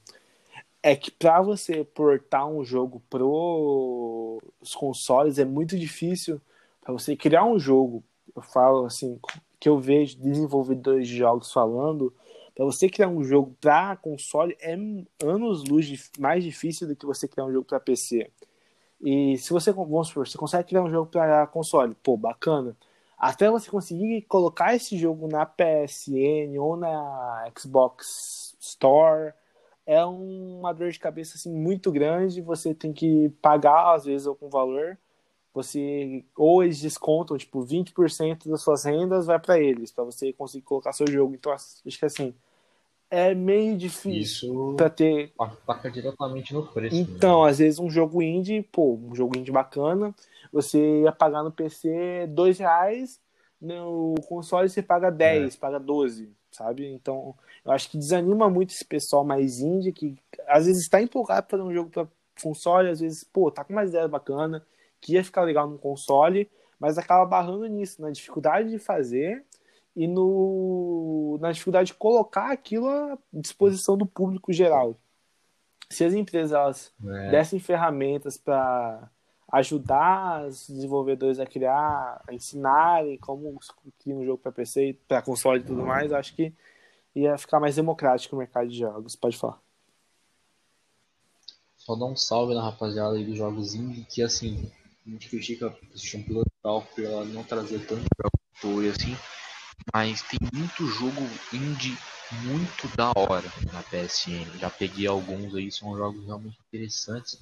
é 0.82 0.96
que 0.96 1.10
para 1.10 1.42
você 1.42 1.84
portar 1.84 2.48
um 2.48 2.64
jogo 2.64 3.02
pro 3.10 4.42
os 4.58 4.74
consoles 4.74 5.38
é 5.38 5.44
muito 5.44 5.78
difícil 5.78 6.40
para 6.80 6.94
você 6.94 7.14
criar 7.14 7.44
um 7.44 7.58
jogo. 7.58 8.02
Eu 8.34 8.40
falo 8.40 8.86
assim, 8.86 9.20
que 9.60 9.68
eu 9.68 9.78
vejo 9.78 10.18
desenvolvedores 10.18 11.06
de 11.06 11.16
jogos 11.18 11.52
falando, 11.52 12.12
para 12.54 12.64
você 12.64 12.88
criar 12.88 13.08
um 13.08 13.22
jogo 13.22 13.54
para 13.60 13.96
console 13.96 14.56
é 14.60 14.72
anos 15.22 15.62
luz 15.64 16.10
mais 16.18 16.42
difícil 16.42 16.88
do 16.88 16.96
que 16.96 17.04
você 17.04 17.28
criar 17.28 17.44
um 17.44 17.52
jogo 17.52 17.66
para 17.66 17.78
PC. 17.78 18.30
E 19.00 19.36
se 19.36 19.52
você, 19.52 19.72
vamos 19.72 20.08
supor, 20.08 20.26
você 20.26 20.38
consegue 20.38 20.68
criar 20.68 20.82
um 20.82 20.90
jogo 20.90 21.10
para 21.10 21.46
console, 21.48 21.94
pô, 22.02 22.16
bacana. 22.16 22.74
Até 23.18 23.50
você 23.50 23.70
conseguir 23.70 24.22
colocar 24.22 24.74
esse 24.74 24.96
jogo 24.98 25.26
na 25.26 25.46
PSN 25.46 26.58
ou 26.58 26.76
na 26.76 27.50
Xbox 27.58 28.54
Store, 28.60 29.32
é 29.86 30.04
uma 30.04 30.72
dor 30.72 30.90
de 30.90 30.98
cabeça 30.98 31.36
assim 31.36 31.50
muito 31.50 31.90
grande. 31.90 32.42
Você 32.42 32.74
tem 32.74 32.92
que 32.92 33.30
pagar, 33.40 33.94
às 33.94 34.04
vezes, 34.04 34.26
algum 34.26 34.50
valor. 34.50 34.98
Você, 35.54 36.24
ou 36.36 36.62
eles 36.62 36.80
descontam, 36.80 37.38
tipo, 37.38 37.64
20% 37.64 38.48
das 38.48 38.60
suas 38.60 38.84
rendas 38.84 39.24
vai 39.24 39.38
para 39.38 39.58
eles, 39.58 39.90
para 39.90 40.04
você 40.04 40.30
conseguir 40.32 40.64
colocar 40.64 40.92
seu 40.92 41.06
jogo. 41.06 41.34
Então, 41.34 41.50
acho 41.50 41.82
que 41.82 42.04
assim, 42.04 42.34
é 43.10 43.34
meio 43.34 43.76
difícil 43.76 44.74
para 44.76 44.90
ter. 44.90 45.32
Ataca 45.38 45.90
diretamente 45.90 46.52
no 46.52 46.66
preço. 46.66 46.94
Então, 46.94 47.44
né? 47.44 47.50
às 47.50 47.58
vezes 47.58 47.78
um 47.78 47.88
jogo 47.88 48.20
indie, 48.20 48.62
pô, 48.62 48.96
um 48.96 49.14
jogo 49.14 49.38
indie 49.38 49.52
bacana, 49.52 50.14
você 50.56 51.02
ia 51.02 51.12
pagar 51.12 51.42
no 51.42 51.52
PC 51.52 52.26
dois 52.28 52.58
reais, 52.58 53.20
no 53.60 54.14
console 54.26 54.70
você 54.70 54.82
paga 54.82 55.10
10, 55.10 55.54
é. 55.54 55.58
paga 55.58 55.78
12, 55.78 56.32
sabe? 56.50 56.86
Então, 56.86 57.34
eu 57.62 57.72
acho 57.72 57.90
que 57.90 57.98
desanima 57.98 58.48
muito 58.48 58.70
esse 58.72 58.84
pessoal 58.84 59.22
mais 59.22 59.60
indie, 59.60 59.92
que 59.92 60.16
às 60.48 60.64
vezes 60.64 60.84
está 60.84 61.00
empolgado 61.00 61.46
para 61.46 61.62
um 61.62 61.72
jogo 61.72 61.90
para 61.90 62.08
console, 62.42 62.88
às 62.88 63.00
vezes, 63.00 63.22
pô, 63.22 63.50
tá 63.50 63.64
com 63.64 63.74
uma 63.74 63.84
ideia 63.84 64.08
bacana, 64.08 64.64
que 64.98 65.12
ia 65.12 65.24
ficar 65.24 65.42
legal 65.42 65.68
no 65.68 65.78
console, 65.78 66.50
mas 66.80 66.96
acaba 66.96 67.26
barrando 67.26 67.66
nisso, 67.66 68.00
na 68.00 68.10
dificuldade 68.10 68.70
de 68.70 68.78
fazer 68.78 69.44
e 69.94 70.06
no, 70.06 71.38
na 71.40 71.52
dificuldade 71.52 71.88
de 71.88 71.94
colocar 71.94 72.50
aquilo 72.50 72.88
à 72.88 73.18
disposição 73.32 73.96
do 73.96 74.06
público 74.06 74.52
geral. 74.52 74.96
Se 75.90 76.02
as 76.02 76.14
empresas 76.14 76.92
é. 77.06 77.30
dessem 77.30 77.60
ferramentas 77.60 78.38
para 78.38 79.10
ajudar 79.52 80.46
os 80.46 80.68
desenvolvedores 80.68 81.38
a 81.38 81.46
criar, 81.46 82.22
a 82.26 82.34
ensinarem 82.34 83.16
como 83.18 83.58
criar 83.98 84.16
um 84.16 84.24
jogo 84.24 84.38
para 84.38 84.52
PC, 84.52 84.98
para 85.06 85.22
console 85.22 85.60
e 85.60 85.64
tudo 85.64 85.84
mais, 85.84 86.12
acho 86.12 86.34
que 86.34 86.52
ia 87.14 87.38
ficar 87.38 87.60
mais 87.60 87.76
democrático 87.76 88.34
o 88.34 88.38
mercado 88.38 88.68
de 88.68 88.78
jogos. 88.78 89.16
Pode 89.16 89.36
falar. 89.36 89.60
Só 91.76 91.94
dar 91.94 92.06
um 92.06 92.16
salve 92.16 92.54
na 92.54 92.62
rapaziada 92.62 93.16
aí 93.16 93.24
dos 93.24 93.36
jogos 93.36 93.74
indie, 93.74 94.04
que 94.04 94.20
assim, 94.20 94.70
a 95.06 95.10
gente 95.10 95.28
critica 95.28 95.68
a 95.68 95.70
PlayStation 95.70 96.22
Plus 96.22 96.44
por 96.62 97.04
ela 97.04 97.24
não 97.24 97.44
trazer 97.44 97.86
tanto 97.86 98.04
jogo 98.60 98.88
assim, 98.88 99.16
mas 99.94 100.22
tem 100.22 100.40
muito 100.52 100.84
jogo 100.86 101.20
indie 101.52 101.96
muito 102.42 102.88
da 102.96 103.12
hora 103.14 103.48
na 103.72 103.82
PSN. 103.84 104.58
Já 104.58 104.68
peguei 104.68 105.06
alguns 105.06 105.54
aí, 105.54 105.70
são 105.70 105.96
jogos 105.96 106.24
realmente 106.26 106.58
interessantes. 106.66 107.38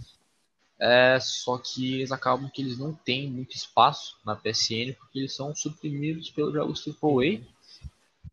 É, 0.78 1.18
só 1.20 1.56
que 1.58 1.94
eles 1.94 2.10
acabam 2.10 2.50
que 2.52 2.60
eles 2.60 2.78
não 2.78 2.92
têm 2.92 3.30
muito 3.30 3.54
espaço 3.54 4.18
na 4.24 4.34
PSN 4.34 4.92
porque 4.98 5.20
eles 5.20 5.34
são 5.34 5.54
suprimidos 5.54 6.30
pelos 6.30 6.52
jogos 6.52 6.84
AAA. 6.86 7.40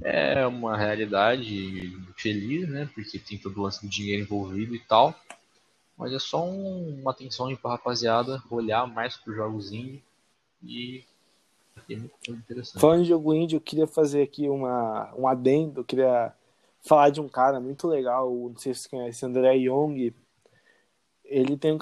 É 0.03 0.47
uma 0.47 0.75
realidade 0.75 1.95
feliz, 2.17 2.67
né? 2.67 2.89
Porque 2.93 3.19
tem 3.19 3.37
todo 3.37 3.59
o 3.59 3.63
lance 3.63 3.85
do 3.85 3.89
dinheiro 3.89 4.23
envolvido 4.23 4.75
e 4.75 4.79
tal. 4.79 5.15
Mas 5.95 6.11
é 6.13 6.19
só 6.19 6.43
um, 6.43 6.99
uma 7.01 7.11
atenção 7.11 7.47
aí 7.47 7.55
pra 7.55 7.71
rapaziada 7.71 8.41
olhar 8.49 8.87
mais 8.87 9.15
para 9.17 9.31
os 9.31 9.37
jogos 9.37 9.71
indie 9.71 10.03
e 10.63 11.05
Falando 12.77 13.03
de 13.03 13.09
jogo 13.09 13.33
indie, 13.33 13.55
eu 13.55 13.61
queria 13.61 13.87
fazer 13.87 14.21
aqui 14.21 14.47
uma, 14.47 15.13
um 15.15 15.27
adendo, 15.27 15.81
eu 15.81 15.85
queria 15.85 16.33
falar 16.81 17.09
de 17.09 17.21
um 17.21 17.27
cara 17.27 17.59
muito 17.59 17.87
legal, 17.87 18.29
não 18.29 18.57
sei 18.57 18.73
se 18.73 18.81
você 18.81 18.89
conhece, 18.89 19.25
André 19.25 19.55
Young. 19.55 20.13
Ele 21.31 21.57
tem, 21.57 21.71
um, 21.73 21.77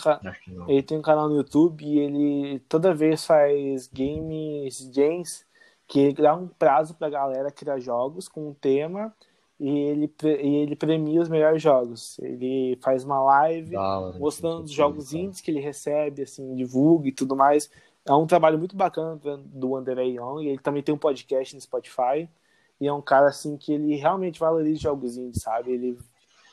ele 0.67 0.83
tem 0.83 0.97
um 0.97 1.01
canal 1.01 1.27
no 1.27 1.35
YouTube 1.35 1.83
e 1.83 1.99
ele 1.99 2.59
toda 2.69 2.93
vez 2.93 3.25
faz 3.25 3.87
games 3.87 4.89
jams 4.93 5.45
que 5.87 5.99
ele 5.99 6.21
dá 6.21 6.35
um 6.35 6.47
prazo 6.47 6.93
pra 6.93 7.09
galera 7.09 7.51
criar 7.51 7.79
jogos 7.79 8.27
com 8.27 8.49
um 8.49 8.53
tema 8.53 9.13
e 9.59 9.69
ele, 9.69 10.13
e 10.23 10.55
ele 10.57 10.75
premia 10.75 11.21
os 11.21 11.27
melhores 11.27 11.61
jogos. 11.61 12.17
Ele 12.19 12.77
faz 12.81 13.03
uma 13.03 13.21
live 13.21 13.75
mostrando 14.17 14.63
os 14.63 14.71
jogos 14.71 15.13
indies 15.13 15.41
que 15.41 15.51
ele 15.51 15.59
recebe, 15.59 16.21
assim, 16.21 16.55
divulga 16.55 17.09
e 17.09 17.11
tudo 17.11 17.35
mais. 17.35 17.69
É 18.05 18.13
um 18.13 18.25
trabalho 18.25 18.57
muito 18.57 18.75
bacana 18.75 19.19
do 19.45 19.75
André 19.75 20.05
Young. 20.05 20.47
Ele 20.47 20.59
também 20.59 20.81
tem 20.81 20.95
um 20.95 20.97
podcast 20.97 21.53
no 21.55 21.61
Spotify. 21.61 22.29
E 22.79 22.87
é 22.87 22.93
um 22.93 23.01
cara 23.01 23.27
assim 23.27 23.57
que 23.57 23.73
ele 23.73 23.95
realmente 23.95 24.39
valoriza 24.39 24.79
jogos 24.79 25.17
indies, 25.17 25.41
sabe? 25.41 25.71
Ele 25.71 25.97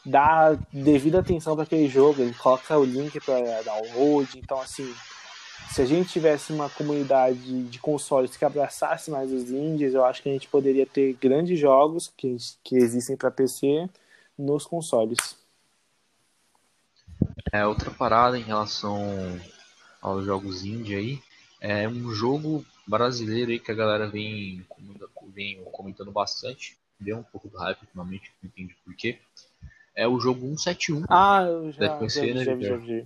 dá 0.07 0.57
devida 0.73 1.19
atenção 1.19 1.55
para 1.55 1.65
aquele 1.65 1.89
jogo, 1.89 2.23
ele 2.23 2.33
coloca 2.35 2.79
o 2.79 2.85
link 2.85 3.21
para 3.21 3.63
download. 3.63 4.39
Então, 4.39 4.61
assim, 4.61 4.95
se 5.71 5.83
a 5.83 5.85
gente 5.85 6.11
tivesse 6.11 6.53
uma 6.53 6.71
comunidade 6.71 7.65
de 7.65 7.79
consoles 7.79 8.37
que 8.37 8.45
abraçasse 8.45 9.11
mais 9.11 9.33
os 9.33 9.51
indies, 9.51 9.93
eu 9.93 10.05
acho 10.05 10.23
que 10.23 10.29
a 10.29 10.33
gente 10.33 10.49
poderia 10.49 10.87
ter 10.87 11.15
grandes 11.15 11.59
jogos 11.59 12.13
que, 12.17 12.37
que 12.63 12.77
existem 12.77 13.17
para 13.17 13.31
PC 13.31 13.89
nos 14.39 14.65
consoles. 14.65 15.37
É 17.53 17.67
outra 17.67 17.91
parada 17.91 18.39
em 18.39 18.43
relação 18.43 19.01
aos 20.01 20.25
jogos 20.25 20.65
indie 20.65 20.95
aí 20.95 21.23
é 21.61 21.89
um 21.89 22.13
jogo 22.13 22.65
brasileiro 22.87 23.51
aí 23.51 23.59
que 23.59 23.71
a 23.73 23.75
galera 23.75 24.09
vem, 24.09 24.65
vem 25.35 25.63
comentando 25.73 26.13
bastante. 26.13 26.77
Deu 26.99 27.19
um 27.19 27.23
pouco 27.23 27.49
do 27.49 27.59
hype 27.59 27.83
ultimamente, 27.83 28.33
não 28.43 28.49
entendi 28.49 28.75
porquê. 28.85 29.19
É 29.97 30.07
o 30.07 30.21
jogo 30.21 30.41
171. 30.41 31.05
Ah, 31.09 31.43
eu 31.43 31.73
já, 31.73 31.81
Deve 31.81 31.97
conhecer, 31.97 32.29
já, 32.29 32.35
né, 32.35 32.45
já, 32.45 32.57
já, 32.57 32.79
já, 32.79 33.03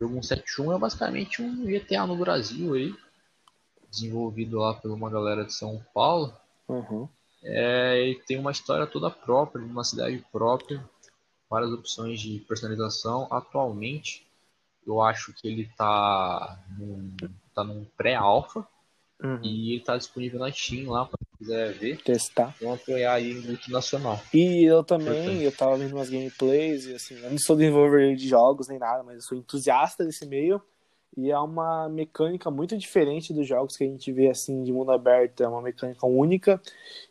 jogo 0.00 0.22
171 0.22 0.72
é 0.72 0.78
basicamente 0.78 1.42
um 1.42 1.66
GTA 1.66 2.06
no 2.06 2.16
Brasil 2.16 2.74
aí. 2.74 2.94
Desenvolvido 3.90 4.60
lá 4.60 4.74
por 4.74 4.92
uma 4.92 5.10
galera 5.10 5.44
de 5.44 5.52
São 5.52 5.84
Paulo. 5.92 6.32
Uhum. 6.68 7.08
É, 7.42 8.10
e 8.10 8.14
tem 8.22 8.38
uma 8.38 8.52
história 8.52 8.86
toda 8.86 9.10
própria, 9.10 9.64
uma 9.64 9.82
cidade 9.82 10.24
própria, 10.30 10.88
várias 11.48 11.72
opções 11.72 12.20
de 12.20 12.38
personalização. 12.40 13.26
Atualmente, 13.28 14.24
eu 14.86 15.02
acho 15.02 15.32
que 15.32 15.48
ele 15.48 15.68
tá 15.76 16.58
num, 16.78 17.16
tá 17.52 17.64
num 17.64 17.84
pré-alpha 17.96 18.64
uhum. 19.22 19.40
e 19.42 19.74
ele 19.74 19.82
tá 19.82 19.96
disponível 19.96 20.40
na 20.40 20.50
Steam 20.50 20.90
lá 20.90 21.04
para 21.04 21.18
quem 21.18 21.38
quiser 21.38 21.72
ver. 21.72 22.02
Testar. 22.02 22.54
Vamos 22.60 22.80
apoiar 22.80 23.14
aí 23.14 23.38
o 23.38 23.42
multinacional. 23.42 24.20
E 24.32 24.64
eu 24.64 24.82
também, 24.84 25.42
eu 25.42 25.52
tava 25.52 25.76
vendo 25.76 25.94
umas 25.94 26.10
gameplays 26.10 26.86
e 26.86 26.94
assim, 26.94 27.14
eu 27.14 27.30
não 27.30 27.38
sou 27.38 27.56
desenvolvedor 27.56 28.14
de 28.16 28.28
jogos 28.28 28.68
nem 28.68 28.78
nada, 28.78 29.02
mas 29.02 29.16
eu 29.16 29.22
sou 29.22 29.38
entusiasta 29.38 30.04
desse 30.04 30.26
meio. 30.26 30.60
E 31.16 31.30
é 31.30 31.38
uma 31.38 31.88
mecânica 31.88 32.50
muito 32.50 32.78
diferente 32.78 33.34
dos 33.34 33.46
jogos 33.46 33.76
que 33.76 33.82
a 33.82 33.86
gente 33.86 34.12
vê 34.12 34.30
assim 34.30 34.62
de 34.62 34.72
mundo 34.72 34.92
aberto, 34.92 35.42
é 35.42 35.48
uma 35.48 35.60
mecânica 35.60 36.06
única 36.06 36.62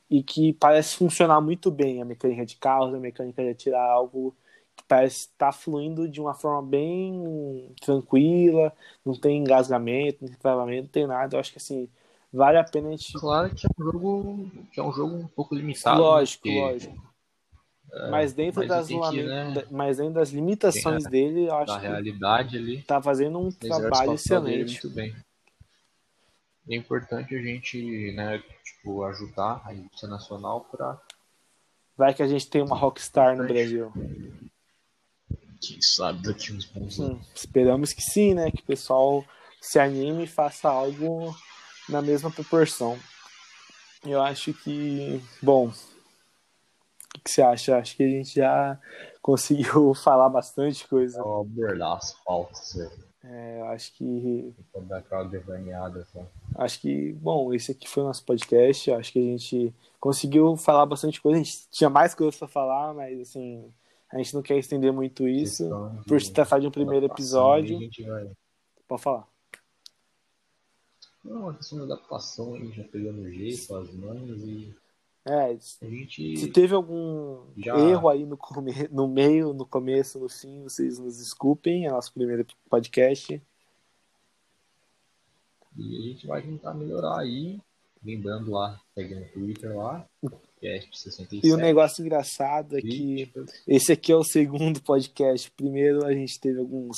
e 0.10 0.24
que 0.24 0.54
parece 0.54 0.96
funcionar 0.96 1.42
muito 1.42 1.70
bem 1.70 2.02
a 2.02 2.06
mecânica 2.06 2.46
de 2.46 2.56
carros, 2.56 2.94
a 2.94 3.00
mecânica 3.00 3.44
de 3.44 3.50
atirar 3.50 3.90
algo 3.90 4.36
parece 4.88 5.20
estar 5.20 5.48
tá 5.48 5.52
fluindo 5.52 6.10
de 6.10 6.20
uma 6.20 6.34
forma 6.34 6.68
bem 6.68 7.74
tranquila, 7.82 8.74
não 9.06 9.14
tem 9.14 9.38
engasgamento, 9.38 10.18
não 10.22 10.30
tem 10.30 10.40
travamento, 10.40 10.84
não 10.84 10.90
tem 10.90 11.08
nada. 11.08 11.36
Eu 11.36 11.40
acho 11.40 11.52
que 11.52 11.58
assim, 11.58 11.88
vale 12.32 12.58
a 12.58 12.64
pena 12.64 12.90
a 12.90 12.92
gente. 12.92 13.14
Claro 13.14 13.54
que 13.54 13.66
é 13.66 13.70
um 13.70 13.92
jogo, 13.92 14.52
que 14.72 14.80
é 14.80 14.84
um 14.84 14.92
jogo 14.92 15.16
um 15.16 15.28
pouco 15.28 15.56
limitado. 15.56 16.02
Lógico, 16.02 16.44
porque... 16.44 16.60
lógico. 16.60 17.10
É, 17.92 18.10
mas 18.12 18.34
dentro 18.34 18.60
mas 18.60 18.68
das 18.68 18.88
que, 18.88 19.24
né, 19.24 19.66
mas 19.72 19.98
dentro 19.98 20.14
das 20.14 20.30
limitações 20.30 21.06
é, 21.06 21.10
dele, 21.10 21.48
eu 21.48 21.56
acho 21.56 21.74
da 21.74 21.80
realidade 21.80 22.56
ali, 22.56 22.84
tá 22.84 23.02
fazendo 23.02 23.40
um 23.40 23.52
trabalho 23.52 24.14
excelente. 24.14 24.84
Muito 24.84 24.96
bem. 24.96 25.16
É 26.70 26.76
importante 26.76 27.36
a 27.36 27.42
gente, 27.42 28.12
né, 28.12 28.44
tipo, 28.64 29.04
ajudar 29.06 29.64
a 29.66 29.74
indústria 29.74 30.08
nacional 30.08 30.62
para 30.70 31.02
Vai 32.00 32.14
que 32.14 32.24
a 32.24 32.28
gente 32.28 32.50
tem 32.50 32.62
uma 32.62 32.78
rockstar 32.78 33.36
no 33.36 33.46
Brasil. 33.46 33.92
Quem 35.60 35.82
sabe 35.82 36.24
daqui 36.24 36.54
uns 36.54 36.64
bons 36.64 36.98
anos. 36.98 37.18
Hum, 37.18 37.32
esperamos 37.36 37.92
que 37.92 38.02
sim, 38.02 38.34
né? 38.34 38.50
Que 38.50 38.62
o 38.62 38.66
pessoal 38.66 39.26
se 39.60 39.78
anime 39.78 40.24
e 40.24 40.28
faça 40.28 40.70
algo 40.70 41.36
na 41.90 42.02
mesma 42.02 42.32
proporção. 42.32 42.98
Eu 44.06 44.22
acho 44.22 44.54
que, 44.54 45.22
bom, 45.42 45.68
o 45.68 47.20
que 47.22 47.30
você 47.30 47.42
acha? 47.42 47.78
Acho 47.78 47.98
que 47.98 48.04
a 48.04 48.08
gente 48.08 48.36
já 48.36 48.80
conseguiu 49.22 49.94
falar 49.94 50.30
bastante 50.30 50.88
coisa. 50.88 51.22
Vou 51.22 51.42
abordar 51.42 51.98
as 51.98 52.74
velho. 52.74 53.10
É, 53.22 53.60
eu 53.60 53.66
acho 53.66 53.94
que. 53.94 54.54
Vou 54.74 54.82
dar 54.84 55.00
aquela 55.00 55.26
devaneada, 55.26 56.08
só. 56.14 56.26
Acho 56.56 56.80
que, 56.80 57.12
bom, 57.14 57.54
esse 57.54 57.74
aqui 57.74 57.88
foi 57.88 58.04
o 58.04 58.06
nosso 58.06 58.24
podcast. 58.24 58.92
Acho 58.92 59.12
que 59.12 59.20
a 59.20 59.22
gente 59.22 59.76
conseguiu 60.00 60.56
falar 60.56 60.86
bastante 60.86 61.22
coisa. 61.22 61.38
A 61.38 61.44
gente 61.44 61.68
tinha 61.70 61.90
mais 61.90 62.16
coisas 62.16 62.38
para 62.38 62.48
falar, 62.48 62.94
mas 62.94 63.20
assim, 63.20 63.72
a 64.12 64.18
gente 64.18 64.34
não 64.34 64.42
quer 64.42 64.58
estender 64.58 64.94
muito 64.94 65.28
isso. 65.28 65.70
Por 66.08 66.22
se 66.22 66.32
tratar 66.32 66.60
de 66.60 66.68
um 66.68 66.72
primeiro 66.72 67.06
episódio. 67.06 67.78
Vai... 68.08 68.32
Pode 68.88 69.02
falar. 69.02 69.29
Não, 71.24 71.50
a 71.50 71.54
questão 71.54 71.80
da 71.80 71.96
adaptação 71.96 72.54
aí, 72.56 72.72
já 72.72 72.84
pegando 72.86 73.22
o 73.22 73.30
jeito, 73.32 73.76
as 73.76 73.94
manhas 73.94 74.42
e 74.44 74.74
É, 75.26 75.58
a 75.82 75.90
gente. 75.90 76.38
se 76.38 76.48
teve 76.52 76.74
algum 76.74 77.44
Já- 77.58 77.78
erro 77.78 78.10
aí 78.10 78.26
no, 78.26 78.38
come... 78.38 78.72
no 78.90 79.08
meio, 79.08 79.54
no 79.54 79.66
começo, 79.66 80.20
no 80.20 80.30
fim, 80.30 80.64
vocês 80.64 80.98
nos 80.98 81.18
desculpem. 81.18 81.86
É 81.86 81.92
nosso 81.92 82.14
primeiro 82.14 82.46
podcast. 82.70 83.42
E 85.78 85.98
a 85.98 86.02
gente 86.10 86.28
vai 86.28 86.42
tentar 86.42 86.74
melhorar 86.74 87.20
aí. 87.20 87.60
Lembrando 88.04 88.52
lá, 88.52 88.80
segue 88.96 89.14
no 89.14 89.26
Twitter 89.26 89.76
lá, 89.78 90.08
cast 90.62 90.98
67. 90.98 91.46
E 91.46 91.52
o 91.52 91.58
negócio 91.58 92.02
engraçado 92.02 92.78
é 92.78 92.82
que 92.82 93.30
esse 93.68 93.92
aqui 93.92 94.10
é 94.14 94.16
o 94.16 94.24
segundo 94.24 94.82
podcast. 94.82 95.52
Primeiro 95.52 96.06
a 96.06 96.14
gente 96.14 96.40
teve 96.40 96.60
alguns 96.60 96.98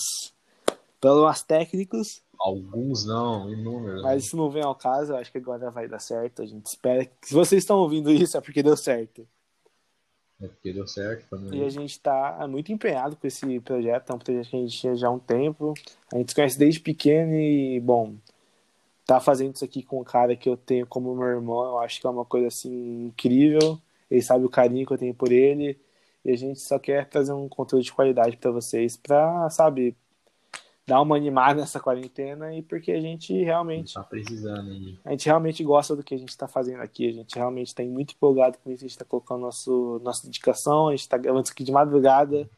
problemas 1.00 1.42
técnicos, 1.42 2.22
Alguns 2.42 3.06
não, 3.06 3.52
inúmeros. 3.52 4.02
mas 4.02 4.26
isso 4.26 4.36
não 4.36 4.50
vem 4.50 4.64
ao 4.64 4.74
caso. 4.74 5.12
Eu 5.12 5.18
acho 5.18 5.32
que 5.32 5.38
agora 5.38 5.70
vai 5.70 5.88
dar 5.88 6.00
certo. 6.00 6.42
A 6.42 6.46
gente 6.46 6.66
espera 6.66 7.06
que 7.06 7.28
se 7.28 7.34
vocês 7.36 7.62
estão 7.62 7.78
ouvindo 7.78 8.12
isso 8.12 8.36
é 8.36 8.42
porque 8.42 8.64
deu 8.64 8.76
certo. 8.76 9.28
É 10.42 10.48
porque 10.48 10.74
deu 10.74 10.88
certo 10.88 11.30
também. 11.30 11.60
E 11.60 11.64
a 11.64 11.70
gente 11.70 11.92
está 11.92 12.48
muito 12.50 12.72
empenhado 12.72 13.16
com 13.16 13.28
esse 13.28 13.60
projeto. 13.60 14.10
É 14.10 14.16
um 14.16 14.18
projeto 14.18 14.50
que 14.50 14.56
a 14.56 14.60
gente 14.60 14.76
tinha 14.76 14.96
já 14.96 15.08
há 15.08 15.12
um 15.12 15.20
tempo. 15.20 15.76
A 16.12 16.18
gente 16.18 16.30
se 16.30 16.36
conhece 16.36 16.58
desde 16.58 16.80
pequeno 16.80 17.36
e, 17.36 17.80
bom, 17.80 18.16
tá 19.06 19.20
fazendo 19.20 19.54
isso 19.54 19.64
aqui 19.64 19.84
com 19.84 20.02
um 20.02 20.04
cara 20.04 20.36
que 20.36 20.50
eu 20.50 20.58
tenho 20.58 20.88
como 20.88 21.16
meu 21.16 21.28
irmão. 21.28 21.64
Eu 21.64 21.78
acho 21.78 22.02
que 22.02 22.08
é 22.08 22.10
uma 22.10 22.26
coisa 22.26 22.48
assim 22.48 23.06
incrível. 23.06 23.80
Ele 24.10 24.22
sabe 24.24 24.46
o 24.46 24.50
carinho 24.50 24.88
que 24.88 24.94
eu 24.94 24.98
tenho 24.98 25.14
por 25.14 25.32
ele. 25.32 25.80
E 26.26 26.32
a 26.32 26.36
gente 26.36 26.60
só 26.60 26.80
quer 26.80 27.08
trazer 27.08 27.34
um 27.34 27.48
conteúdo 27.48 27.84
de 27.84 27.94
qualidade 27.94 28.36
para 28.38 28.50
vocês, 28.50 28.98
para, 28.98 29.48
sabe, 29.52 29.96
dar 30.86 31.02
uma 31.02 31.16
animada 31.16 31.62
nessa 31.62 31.80
quarentena 31.80 32.54
e 32.56 32.62
porque 32.62 32.92
a 32.92 33.00
gente 33.00 33.34
realmente 33.44 33.94
Tá 33.94 34.04
precisando 34.04 34.72
aí. 34.72 35.00
a 35.06 35.12
gente 35.12 35.26
realmente 35.26 35.64
gosta 35.64 35.96
do 35.96 36.04
que 36.04 36.14
a 36.14 36.18
gente 36.18 36.30
está 36.30 36.48
fazendo 36.48 36.82
aqui, 36.82 37.08
a 37.08 37.14
gente 37.14 37.36
realmente 37.36 37.68
está 37.68 37.84
muito 37.84 38.14
empolgado 38.14 38.58
com 38.58 38.72
isso, 38.72 38.84
a 38.84 38.88
gente 38.88 38.92
está 38.92 39.06
colocando 39.06 39.42
nosso, 39.42 40.02
nossa 40.04 40.26
dedicação, 40.26 40.88
a 40.88 40.92
gente 40.92 41.02
está 41.02 41.18
gravando 41.18 41.44
isso 41.44 41.54
aqui 41.54 41.64
de 41.64 41.72
madrugada 41.72 42.50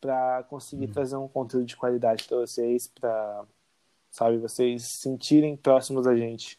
para 0.00 0.44
conseguir 0.44 0.88
trazer 0.88 1.16
um 1.16 1.28
conteúdo 1.28 1.66
de 1.66 1.76
qualidade 1.76 2.24
para 2.24 2.38
vocês, 2.38 2.86
para, 2.86 3.44
sabe, 4.10 4.38
vocês 4.38 4.82
se 4.82 4.98
sentirem 4.98 5.56
próximos 5.56 6.04
da 6.04 6.16
gente. 6.16 6.58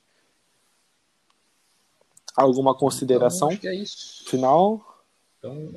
Alguma 2.35 2.75
consideração 2.75 3.49
Então, 3.51 3.53
acho 3.53 3.61
que 3.61 3.67
é 3.67 3.75
isso. 3.75 4.25
final? 4.29 5.03
Então, 5.37 5.71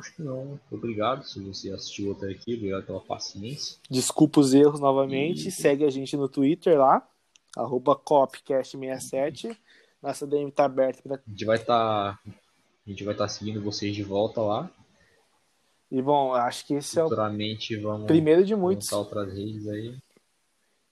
acho 0.00 0.14
que 0.16 0.22
não. 0.22 0.58
Obrigado 0.70 1.22
se 1.24 1.38
você 1.40 1.70
assistiu 1.70 2.12
até 2.12 2.30
aqui. 2.30 2.54
Obrigado 2.56 2.84
pela 2.86 3.00
paciência. 3.00 3.76
Desculpa 3.88 4.40
os 4.40 4.52
erros 4.54 4.80
novamente, 4.80 5.48
E- 5.48 5.52
segue 5.52 5.84
a 5.84 5.90
gente 5.90 6.16
no 6.16 6.28
Twitter 6.28 6.78
lá, 6.78 7.06
arroba 7.56 7.94
copcast67, 7.96 9.56
nossa 10.02 10.26
DM 10.26 10.50
tá 10.50 10.64
aberta 10.64 11.02
para 11.02 11.16
A 11.16 11.30
gente 11.30 11.44
vai 11.44 11.56
estar. 11.56 12.20
a 12.26 12.90
gente 12.90 13.04
vai 13.04 13.14
estar 13.14 13.28
seguindo 13.28 13.62
vocês 13.62 13.94
de 13.94 14.02
volta 14.02 14.40
lá. 14.40 14.70
E 15.90 16.00
bom, 16.00 16.32
acho 16.34 16.66
que 16.66 16.74
esse 16.74 16.98
é 16.98 17.04
o 17.04 17.08
vamos 17.08 18.06
primeiro 18.06 18.44
de 18.44 18.54
muitos. 18.54 18.92
outras 18.92 19.32
redes 19.32 19.66
aí. 19.68 19.96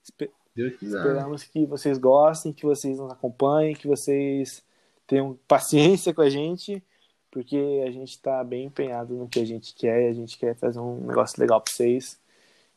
Espe- 0.03 0.31
Deus 0.55 0.75
quiser. 0.77 0.97
Esperamos 0.97 1.43
que 1.43 1.65
vocês 1.65 1.97
gostem, 1.97 2.51
que 2.51 2.65
vocês 2.65 2.97
nos 2.99 3.09
acompanhem, 3.11 3.73
que 3.75 3.87
vocês 3.87 4.61
tenham 5.07 5.39
paciência 5.47 6.13
com 6.13 6.21
a 6.21 6.29
gente, 6.29 6.83
porque 7.31 7.83
a 7.85 7.91
gente 7.91 8.09
está 8.09 8.43
bem 8.43 8.65
empenhado 8.65 9.15
no 9.15 9.27
que 9.27 9.39
a 9.39 9.45
gente 9.45 9.73
quer, 9.75 10.09
a 10.09 10.13
gente 10.13 10.37
quer 10.37 10.55
fazer 10.55 10.79
um 10.79 11.01
negócio 11.05 11.39
legal 11.39 11.61
para 11.61 11.71
vocês. 11.71 12.19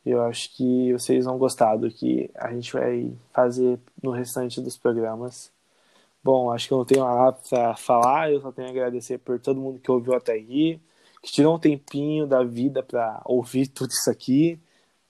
E 0.05 0.11
eu 0.11 0.22
acho 0.22 0.55
que 0.57 0.92
vocês 0.92 1.24
vão 1.24 1.38
gostar 1.38 1.76
do 1.76 1.90
que 1.90 2.30
a 2.34 2.53
gente 2.53 2.72
vai 2.72 3.12
fazer 3.32 3.78
no 4.03 4.11
restante 4.11 4.61
dos 4.61 4.76
programas. 4.76 5.53
Bom, 6.22 6.50
acho 6.50 6.68
que 6.68 6.74
eu 6.74 6.78
não 6.78 6.84
tenho 6.84 7.05
nada 7.05 7.32
para 7.48 7.76
falar, 7.76 8.32
eu 8.32 8.40
só 8.40 8.53
tenho 8.53 8.68
a 8.68 8.70
agradecer 8.70 9.18
por 9.18 9.40
todo 9.40 9.61
mundo 9.61 9.80
que 9.80 9.90
ouviu 9.90 10.14
até 10.14 10.34
aqui, 10.34 10.80
que 11.22 11.32
tirou 11.32 11.57
um 11.57 11.59
tempinho 11.59 12.26
da 12.26 12.42
vida 12.44 12.82
para 12.82 13.20
ouvir 13.24 13.68
tudo 13.68 13.90
isso 13.90 14.11
aqui, 14.11 14.61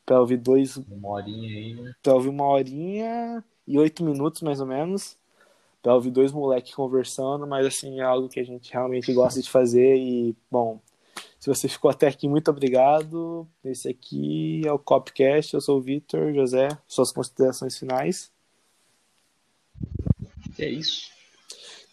para 0.06 0.20
ouvir 0.20 0.38
dois 0.38 0.76
Uma 0.76 1.10
horinha 1.10 1.48
aí, 1.48 1.74
né? 1.74 1.92
pra 2.02 2.14
ouvir 2.14 2.28
uma 2.28 2.46
horinha 2.46 3.44
e 3.66 3.78
oito 3.78 4.04
minutos, 4.04 4.42
mais 4.42 4.60
ou 4.60 4.66
menos, 4.66 5.16
pra 5.82 5.94
ouvir 5.94 6.10
dois 6.10 6.30
moleques 6.30 6.74
conversando, 6.74 7.46
mas 7.46 7.66
assim, 7.66 8.00
é 8.00 8.04
algo 8.04 8.28
que 8.28 8.38
a 8.38 8.44
gente 8.44 8.72
realmente 8.72 9.12
gosta 9.12 9.42
de 9.42 9.50
fazer 9.50 9.96
e, 9.96 10.34
bom, 10.50 10.80
se 11.40 11.48
você 11.48 11.66
ficou 11.68 11.90
até 11.90 12.06
aqui, 12.06 12.28
muito 12.28 12.48
obrigado. 12.50 13.48
Esse 13.64 13.88
aqui 13.88 14.62
é 14.64 14.72
o 14.72 14.78
Copcast, 14.78 15.52
eu 15.52 15.60
sou 15.60 15.78
o 15.78 15.82
Vitor, 15.82 16.32
José, 16.32 16.68
suas 16.86 17.10
considerações 17.10 17.76
finais. 17.76 18.30
É 20.56 20.68
isso. 20.68 21.10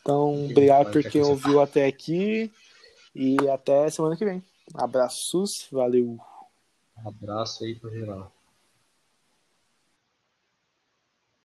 Então, 0.02 0.46
obrigado 0.46 0.92
por 0.92 1.04
quem 1.04 1.24
ouviu 1.24 1.60
até 1.60 1.88
aqui 1.88 2.52
e 3.16 3.38
até 3.50 3.90
semana 3.90 4.16
que 4.16 4.24
vem. 4.24 4.44
Abraços, 4.76 5.68
valeu! 5.72 6.20
Um 7.04 7.10
abraço 7.10 7.64
aí 7.64 7.74
pra 7.74 7.90
geral. 7.90 8.32